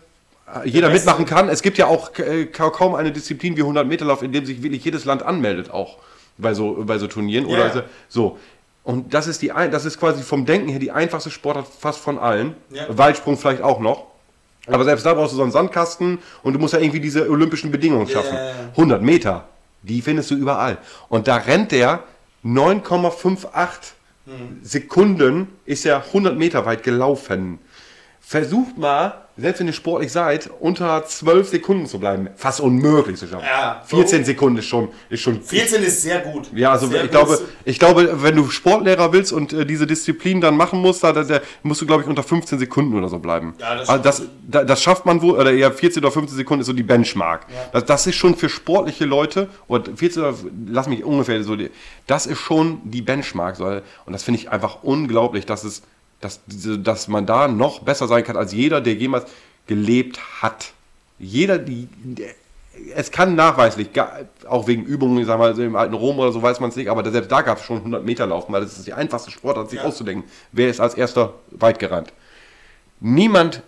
äh, 0.52 0.68
jeder 0.68 0.90
mitmachen 0.90 1.26
kann. 1.26 1.48
Es 1.50 1.62
gibt 1.62 1.78
ja 1.78 1.86
auch 1.86 2.18
äh, 2.18 2.46
ka- 2.48 2.72
kaum 2.72 2.96
eine 2.96 3.12
Disziplin 3.12 3.56
wie 3.56 3.62
100 3.62 3.88
Meter 3.88 4.06
Lauf, 4.06 4.24
in 4.24 4.32
dem 4.32 4.46
sich 4.48 4.64
wirklich 4.64 4.84
jedes 4.84 5.06
Land 5.06 5.22
anmeldet, 5.22 5.70
auch 5.70 5.98
bei 6.40 6.56
so, 6.56 6.84
bei 6.86 6.98
so 6.98 7.06
Turnieren. 7.08 7.46
Oder 7.46 7.68
Ja. 7.68 7.74
so. 7.74 7.82
so. 8.10 8.40
Und 8.86 9.16
das 9.16 9.26
ist, 9.26 9.42
die, 9.42 9.48
das 9.48 9.84
ist 9.84 10.00
quasi 10.00 10.22
vom 10.22 10.46
Denken 10.46 10.70
her 10.70 10.80
die 10.80 10.92
einfachste 10.92 11.32
Sportart 11.32 11.66
fast 11.68 12.00
von 12.00 12.20
allen. 12.20 12.54
Ja. 12.70 12.86
Weitsprung 12.88 13.36
vielleicht 13.36 13.62
auch 13.62 13.80
noch. 13.80 14.06
Aber 14.68 14.84
selbst 14.84 15.06
da 15.06 15.14
brauchst 15.14 15.34
du 15.34 15.38
so 15.38 15.44
einen 15.44 15.52
Sandkasten 15.52 16.20
und 16.44 16.54
du 16.54 16.60
musst 16.60 16.74
ja 16.74 16.80
irgendwie 16.80 17.00
diese 17.00 17.30
olympischen 17.30 17.72
Bedingungen 17.72 18.08
schaffen. 18.08 18.36
Ja. 18.36 18.52
100 18.72 19.02
Meter, 19.02 19.48
die 19.82 20.02
findest 20.02 20.32
du 20.32 20.36
überall. 20.36 20.78
Und 21.10 21.28
da 21.28 21.38
rennt 21.38 21.72
der 21.72 22.04
9,58 22.44 23.48
Sekunden, 24.64 25.48
ist 25.66 25.86
er 25.86 26.04
100 26.06 26.38
Meter 26.38 26.66
weit 26.66 26.84
gelaufen. 26.84 27.60
versucht 28.22 28.78
mal, 28.78 29.25
selbst 29.38 29.60
wenn 29.60 29.68
ihr 29.68 29.74
sportlich 29.74 30.12
seid, 30.12 30.50
unter 30.60 31.06
12 31.06 31.50
Sekunden 31.50 31.86
zu 31.88 32.00
bleiben. 32.00 32.30
Fast 32.36 32.62
unmöglich 32.62 33.18
zu 33.18 33.28
schaffen. 33.28 33.46
Ja, 33.46 33.82
14 33.86 34.24
Sekunden 34.24 34.60
ist 34.60 34.66
schon, 34.66 34.90
ist 35.10 35.22
schon 35.22 35.42
14 35.42 35.84
ist 35.84 36.02
sehr 36.02 36.20
gut. 36.20 36.50
ja, 36.54 36.72
also 36.72 36.88
sehr 36.88 37.04
ich 37.04 37.12
glaube, 37.12 37.40
ich 37.66 37.80
glaube, 37.80 38.24
wenn 38.24 38.36
du 38.36 38.50
Sportlehrer 38.50 39.12
willst 39.12 39.34
und 39.34 39.52
äh, 39.52 39.66
diese 39.66 39.88
Disziplin 39.88 40.40
dann 40.40 40.56
machen 40.56 40.80
musst, 40.80 41.04
da, 41.04 41.12
da, 41.12 41.42
musst 41.64 41.82
du, 41.82 41.86
glaube 41.86 42.04
ich, 42.04 42.08
unter 42.08 42.24
15 42.24 42.60
Sekunden 42.60 42.96
oder 42.98 43.10
so 43.10 43.20
bleiben. 43.20 43.56
Ja, 43.60 43.76
das 43.76 43.90
also 43.90 44.04
das, 44.04 44.22
da, 44.48 44.64
das 44.64 44.82
schafft 44.82 45.06
man 45.06 45.22
wohl, 45.22 45.38
oder 45.38 45.52
eher 45.52 45.72
14 45.72 46.02
oder 46.02 46.12
15 46.12 46.38
Sekunden 46.38 46.62
ist 46.62 46.68
so 46.68 46.74
die 46.74 46.84
Benchmark. 46.84 47.46
Das, 47.74 47.84
das 47.84 48.08
ist 48.08 48.16
schon 48.16 48.36
für 48.36 48.48
sportliche 48.48 49.04
Leute, 49.04 49.50
oder 49.68 49.96
14 49.96 50.24
oder, 50.24 50.34
lass 50.68 50.88
mich 50.88 51.04
ungefähr 51.04 51.44
so, 51.44 51.58
die, 51.58 51.72
das 52.08 52.26
ist 52.26 52.40
schon 52.40 52.80
die 52.86 53.02
Benchmark. 53.02 53.58
So, 53.58 53.66
und 53.66 54.14
das 54.14 54.24
finde 54.24 54.40
ich 54.40 54.50
einfach 54.50 54.84
unglaublich, 54.84 55.46
dass 55.46 55.66
es, 55.66 55.82
dass, 56.22 56.42
dass 56.48 57.08
man 57.08 57.26
da 57.26 57.48
noch 57.48 57.80
besser 57.82 58.08
sein 58.08 58.24
kann 58.24 58.38
als 58.38 58.54
jeder, 58.54 58.82
der 58.82 58.94
jemals 58.94 59.26
gelebt 59.68 60.20
hat. 60.42 60.74
Jeder, 61.20 61.58
die, 61.58 61.88
es 62.94 63.12
kann 63.12 63.36
nachweislich, 63.36 63.90
auch 64.48 64.68
wegen 64.68 64.84
Übungen, 64.84 65.24
sagen 65.26 65.42
wir 65.42 65.54
mal, 65.54 65.60
im 65.60 65.76
alten 65.76 65.94
Rom 65.94 66.20
oder 66.20 66.32
so, 66.32 66.42
weiß 66.42 66.60
man 66.60 66.70
es 66.70 66.76
nicht, 66.76 66.90
aber 66.90 67.10
selbst 67.10 67.32
da 67.32 67.42
gab 67.42 67.60
es 67.60 67.64
schon 67.64 67.78
100 67.78 68.04
Meter 68.04 68.28
laufen, 68.28 68.52
weil 68.54 68.62
das 68.62 68.78
ist 68.78 68.88
die 68.88 68.94
einfachste 68.94 69.32
Sportart, 69.32 69.70
sich 69.70 69.80
Ja. 69.80 69.86
auszudenken. 69.86 70.30
Wer 70.52 70.70
ist 70.70 70.80
als 70.80 70.94
erster 70.96 71.34
weit 71.52 71.80
gerannt? 71.80 72.12
Niemand 73.00 73.62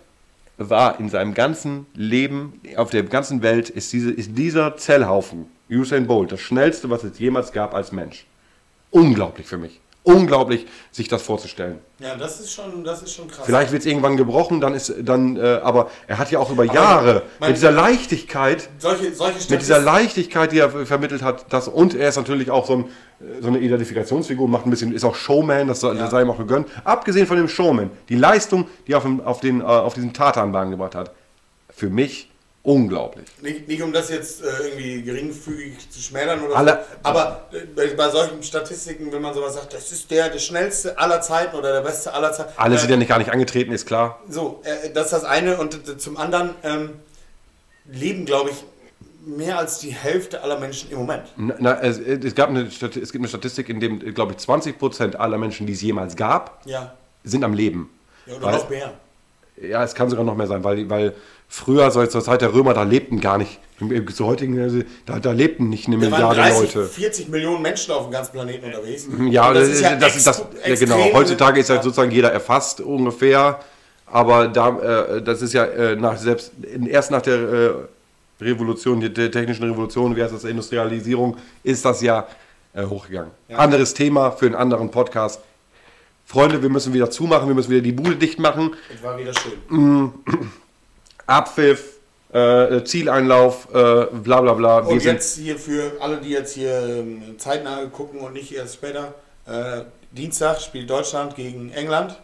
war 0.56 0.98
in 0.98 1.08
seinem 1.08 1.34
ganzen 1.34 1.86
Leben, 1.94 2.60
auf 2.76 2.90
der 2.90 3.04
ganzen 3.04 3.42
Welt, 3.42 3.70
ist, 3.70 3.92
diese, 3.92 4.10
ist 4.10 4.36
dieser 4.36 4.76
Zellhaufen, 4.76 5.46
Usain 5.70 6.06
Bolt, 6.06 6.32
das 6.32 6.40
schnellste, 6.40 6.90
was 6.90 7.04
es 7.04 7.18
jemals 7.18 7.52
gab 7.52 7.74
als 7.74 7.92
Mensch. 7.92 8.26
Unglaublich 8.90 9.46
für 9.46 9.58
mich. 9.58 9.80
Unglaublich, 10.08 10.66
sich 10.90 11.06
das 11.08 11.22
vorzustellen. 11.22 11.78
Ja, 11.98 12.16
das 12.16 12.40
ist 12.40 12.52
schon, 12.52 12.82
das 12.84 13.02
ist 13.02 13.14
schon 13.14 13.28
krass. 13.28 13.44
Vielleicht 13.44 13.72
wird 13.72 13.80
es 13.82 13.86
irgendwann 13.86 14.16
gebrochen, 14.16 14.60
dann 14.60 14.74
ist 14.74 14.94
dann, 15.02 15.36
äh, 15.36 15.60
aber 15.62 15.90
er 16.06 16.18
hat 16.18 16.30
ja 16.30 16.38
auch 16.38 16.50
über 16.50 16.64
Jahre 16.64 17.22
mein- 17.40 17.50
mit 17.50 17.56
dieser 17.58 17.72
Leichtigkeit, 17.72 18.68
solche, 18.78 19.14
solche 19.14 19.50
mit 19.50 19.60
dieser 19.60 19.80
Leichtigkeit, 19.80 20.52
die 20.52 20.58
er 20.60 20.70
vermittelt 20.86 21.22
hat, 21.22 21.52
das 21.52 21.68
und 21.68 21.94
er 21.94 22.08
ist 22.08 22.16
natürlich 22.16 22.50
auch 22.50 22.66
so, 22.66 22.74
ein, 22.76 22.84
so 23.40 23.48
eine 23.48 23.58
Identifikationsfigur, 23.58 24.48
macht 24.48 24.66
ein 24.66 24.70
bisschen, 24.70 24.94
ist 24.94 25.04
auch 25.04 25.14
Showman, 25.14 25.68
das 25.68 25.80
soll, 25.80 25.96
das 25.98 26.10
sei 26.10 26.22
ihm 26.22 26.30
auch 26.30 26.38
gegönnt. 26.38 26.68
Abgesehen 26.84 27.26
von 27.26 27.36
dem 27.36 27.48
Showman, 27.48 27.90
die 28.08 28.16
Leistung, 28.16 28.66
die 28.86 28.92
er 28.92 28.98
auf, 28.98 29.02
dem, 29.04 29.20
auf, 29.20 29.40
den, 29.40 29.60
äh, 29.60 29.64
auf 29.64 29.94
diesen 29.94 30.12
Tatanbahn 30.12 30.70
gebracht 30.70 30.94
hat, 30.94 31.12
für 31.70 31.90
mich 31.90 32.30
unglaublich. 32.68 33.26
Nicht, 33.40 33.66
nicht 33.66 33.82
um 33.82 33.92
das 33.92 34.10
jetzt 34.10 34.42
äh, 34.42 34.46
irgendwie 34.68 35.02
geringfügig 35.02 35.90
zu 35.90 36.00
schmälern 36.00 36.42
oder 36.42 36.54
Alle- 36.56 36.84
so, 36.92 36.98
aber 37.08 37.48
äh, 37.52 37.86
bei, 37.96 38.10
solchen 38.10 38.42
Statistiken, 38.42 39.10
wenn 39.10 39.22
man 39.22 39.32
sowas 39.32 39.54
sagt, 39.54 39.72
das 39.72 39.90
ist 39.90 40.10
der, 40.10 40.28
der 40.28 40.38
schnellste 40.38 40.98
aller 40.98 41.20
Zeiten 41.22 41.56
oder 41.56 41.72
der 41.72 41.80
beste 41.80 42.12
aller 42.12 42.32
Zeiten. 42.32 42.52
Alle 42.56 42.76
äh, 42.76 42.78
sind 42.78 42.90
ja 42.90 42.96
nicht 42.96 43.08
gar 43.08 43.18
nicht 43.18 43.30
angetreten, 43.30 43.72
ist 43.72 43.86
klar. 43.86 44.20
So, 44.28 44.60
äh, 44.64 44.90
das 44.90 45.06
ist 45.06 45.12
das 45.12 45.24
eine 45.24 45.56
und 45.56 45.88
äh, 45.88 45.96
zum 45.96 46.18
anderen 46.18 46.54
ähm, 46.62 46.90
leben, 47.90 48.26
glaube 48.26 48.50
ich, 48.50 48.64
mehr 49.24 49.58
als 49.58 49.78
die 49.78 49.90
Hälfte 49.90 50.42
aller 50.42 50.58
Menschen 50.60 50.90
im 50.90 50.98
Moment. 50.98 51.24
Na, 51.36 51.54
na, 51.58 51.80
es, 51.80 51.98
es, 51.98 52.34
gab 52.34 52.50
eine, 52.50 52.62
es 52.64 52.78
gibt 52.80 53.14
eine 53.16 53.28
Statistik, 53.28 53.68
in 53.70 53.80
dem, 53.80 53.98
glaube 54.14 54.34
ich, 54.36 54.38
20% 54.44 55.16
aller 55.16 55.38
Menschen, 55.38 55.66
die 55.66 55.72
es 55.72 55.80
jemals 55.80 56.16
gab, 56.16 56.60
Ja, 56.66 56.94
sind 57.24 57.44
am 57.44 57.54
Leben. 57.54 57.90
ja 58.26 58.34
oder 58.36 58.46
Weil- 58.46 58.54
noch 58.56 58.68
mehr. 58.70 58.92
Ja, 59.60 59.82
es 59.82 59.92
kann 59.96 60.08
sogar 60.08 60.24
noch 60.24 60.36
mehr 60.36 60.46
sein, 60.46 60.62
weil, 60.62 60.88
weil 60.88 61.14
früher, 61.48 61.90
so 61.90 62.04
zur 62.06 62.22
Zeit 62.22 62.42
der 62.42 62.52
Römer, 62.52 62.74
da 62.74 62.82
lebten 62.82 63.20
gar 63.20 63.38
nicht, 63.38 63.58
zu 64.12 64.26
heutigen, 64.26 64.60
also, 64.60 64.82
da, 65.06 65.18
da 65.18 65.32
lebten 65.32 65.68
nicht 65.68 65.86
eine 65.86 65.96
Da 65.96 66.10
waren 66.10 66.10
Milliarde 66.10 66.40
30, 66.40 66.74
Leute. 66.74 66.88
40 66.88 67.28
Millionen 67.28 67.62
Menschen 67.62 67.92
auf 67.92 68.04
dem 68.04 68.12
ganzen 68.12 68.32
Planeten 68.32 68.66
unterwegs. 68.66 69.06
Ja, 69.30 69.48
Und 69.48 69.54
das, 69.54 69.68
ist 69.68 69.82
das, 69.82 70.16
ist 70.16 70.26
das, 70.26 70.44
ja, 70.66 70.74
genau. 70.74 71.12
Heutzutage 71.12 71.60
ist 71.60 71.68
ja 71.68 71.76
ja. 71.76 71.82
sozusagen 71.82 72.10
jeder 72.10 72.32
erfasst 72.32 72.80
ungefähr, 72.80 73.60
aber 74.06 74.48
da, 74.48 75.16
äh, 75.16 75.22
das 75.22 75.42
ist 75.42 75.54
ja 75.54 75.64
äh, 75.64 75.96
nach, 75.96 76.16
selbst 76.18 76.52
erst 76.86 77.10
nach 77.10 77.22
der 77.22 77.36
äh, 77.36 77.70
Revolution, 78.40 79.00
der, 79.00 79.30
technischen 79.30 79.64
Revolution, 79.64 80.14
wie 80.16 80.22
heißt 80.22 80.34
das, 80.34 80.44
Industrialisierung, 80.44 81.36
ist 81.62 81.84
das 81.84 82.02
ja 82.02 82.26
äh, 82.74 82.84
hochgegangen. 82.84 83.30
Anderes 83.54 83.94
Thema 83.94 84.30
für 84.32 84.46
einen 84.46 84.54
anderen 84.54 84.90
Podcast. 84.90 85.40
Freunde, 86.24 86.62
wir 86.62 86.68
müssen 86.68 86.92
wieder 86.92 87.10
zumachen, 87.10 87.48
wir 87.48 87.54
müssen 87.54 87.70
wieder 87.70 87.80
die 87.80 87.92
Bude 87.92 88.16
dicht 88.16 88.38
machen. 88.38 88.74
Das 88.92 89.02
war 89.02 89.18
wieder 89.18 89.32
schön. 89.34 90.12
Abpfiff, 91.28 91.98
äh, 92.32 92.82
Zieleinlauf, 92.84 93.68
äh, 93.72 94.06
bla 94.12 94.40
bla 94.40 94.54
bla. 94.54 94.78
Und 94.80 95.04
jetzt 95.04 95.38
hier 95.38 95.58
für 95.58 95.92
alle, 96.00 96.16
die 96.18 96.30
jetzt 96.30 96.54
hier 96.54 96.72
ähm, 96.72 97.36
zeitnah 97.38 97.84
gucken 97.86 98.20
und 98.20 98.32
nicht 98.32 98.52
erst 98.54 98.74
später, 98.74 99.14
äh, 99.46 99.82
Dienstag 100.10 100.60
spielt 100.60 100.88
Deutschland 100.88 101.36
gegen 101.36 101.70
England. 101.72 102.18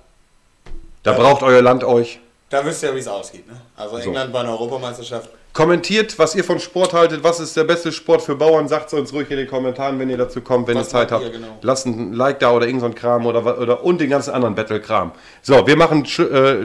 da 1.03 1.13
braucht 1.13 1.43
euer 1.43 1.63
Land 1.63 1.85
euch. 1.85 2.19
Da 2.49 2.65
wisst 2.65 2.83
ihr, 2.83 2.95
wie 2.95 2.99
es 2.99 3.09
ausgeht. 3.09 3.47
Ne? 3.47 3.61
Also 3.77 3.97
England 3.99 4.33
bei 4.33 4.41
einer 4.41 4.51
Europameisterschaft. 4.51 5.29
Kommentiert, 5.53 6.19
was 6.19 6.35
ihr 6.35 6.45
von 6.45 6.59
Sport 6.59 6.95
haltet. 6.95 7.23
Was 7.23 7.41
ist 7.41 7.57
der 7.57 7.65
beste 7.65 7.93
Sport 7.93 8.23
für 8.23 8.35
Bauern? 8.35 8.69
Sagt 8.69 8.89
es 8.89 8.95
uns 8.95 9.13
ruhig 9.13 9.31
in 9.31 9.37
den 9.37 9.47
Kommentaren, 9.47 9.99
wenn 9.99 10.11
ihr 10.11 10.17
dazu 10.17 10.41
kommt, 10.41 10.67
wenn 10.67 10.77
Was 10.77 10.89
ihr 10.89 10.91
Zeit 10.91 11.13
habt. 11.13 11.25
ihr, 11.25 11.31
genau? 11.31 11.59
Lasst 11.63 11.87
ein 11.87 12.13
Like 12.13 12.41
da 12.41 12.53
oder 12.53 12.67
irgend 12.67 12.81
so 12.81 12.91
Kram 12.91 13.27
oder, 13.27 13.59
oder 13.59 13.85
und 13.85 14.01
den 14.01 14.11
ganzen 14.11 14.33
anderen 14.33 14.55
Battle-Kram. 14.55 15.13
So, 15.43 15.67
wir 15.67 15.77
machen, 15.77 16.05
äh, 16.19 16.63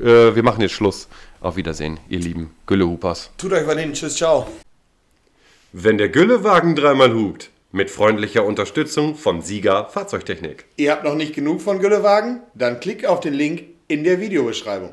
äh, 0.00 0.34
wir 0.34 0.42
machen 0.42 0.60
jetzt 0.60 0.72
Schluss. 0.74 1.08
Auf 1.40 1.56
Wiedersehen, 1.56 1.98
ihr 2.10 2.18
lieben 2.18 2.54
Güllehupers. 2.66 3.30
Tut 3.38 3.52
euch 3.54 3.66
was 3.66 3.78
hin. 3.78 3.94
Tschüss, 3.94 4.16
ciao. 4.16 4.46
Wenn 5.72 5.96
der 5.96 6.10
Güllewagen 6.10 6.76
dreimal 6.76 7.14
hupt, 7.14 7.50
mit 7.72 7.90
freundlicher 7.90 8.44
Unterstützung 8.44 9.14
von 9.14 9.40
Sieger 9.40 9.88
Fahrzeugtechnik. 9.88 10.66
Ihr 10.76 10.90
habt 10.90 11.04
noch 11.04 11.14
nicht 11.14 11.34
genug 11.34 11.62
von 11.62 11.78
Güllewagen? 11.78 12.42
Dann 12.54 12.80
klickt 12.80 13.06
auf 13.06 13.20
den 13.20 13.32
Link 13.32 13.62
in 13.88 14.04
der 14.04 14.20
Videobeschreibung. 14.20 14.92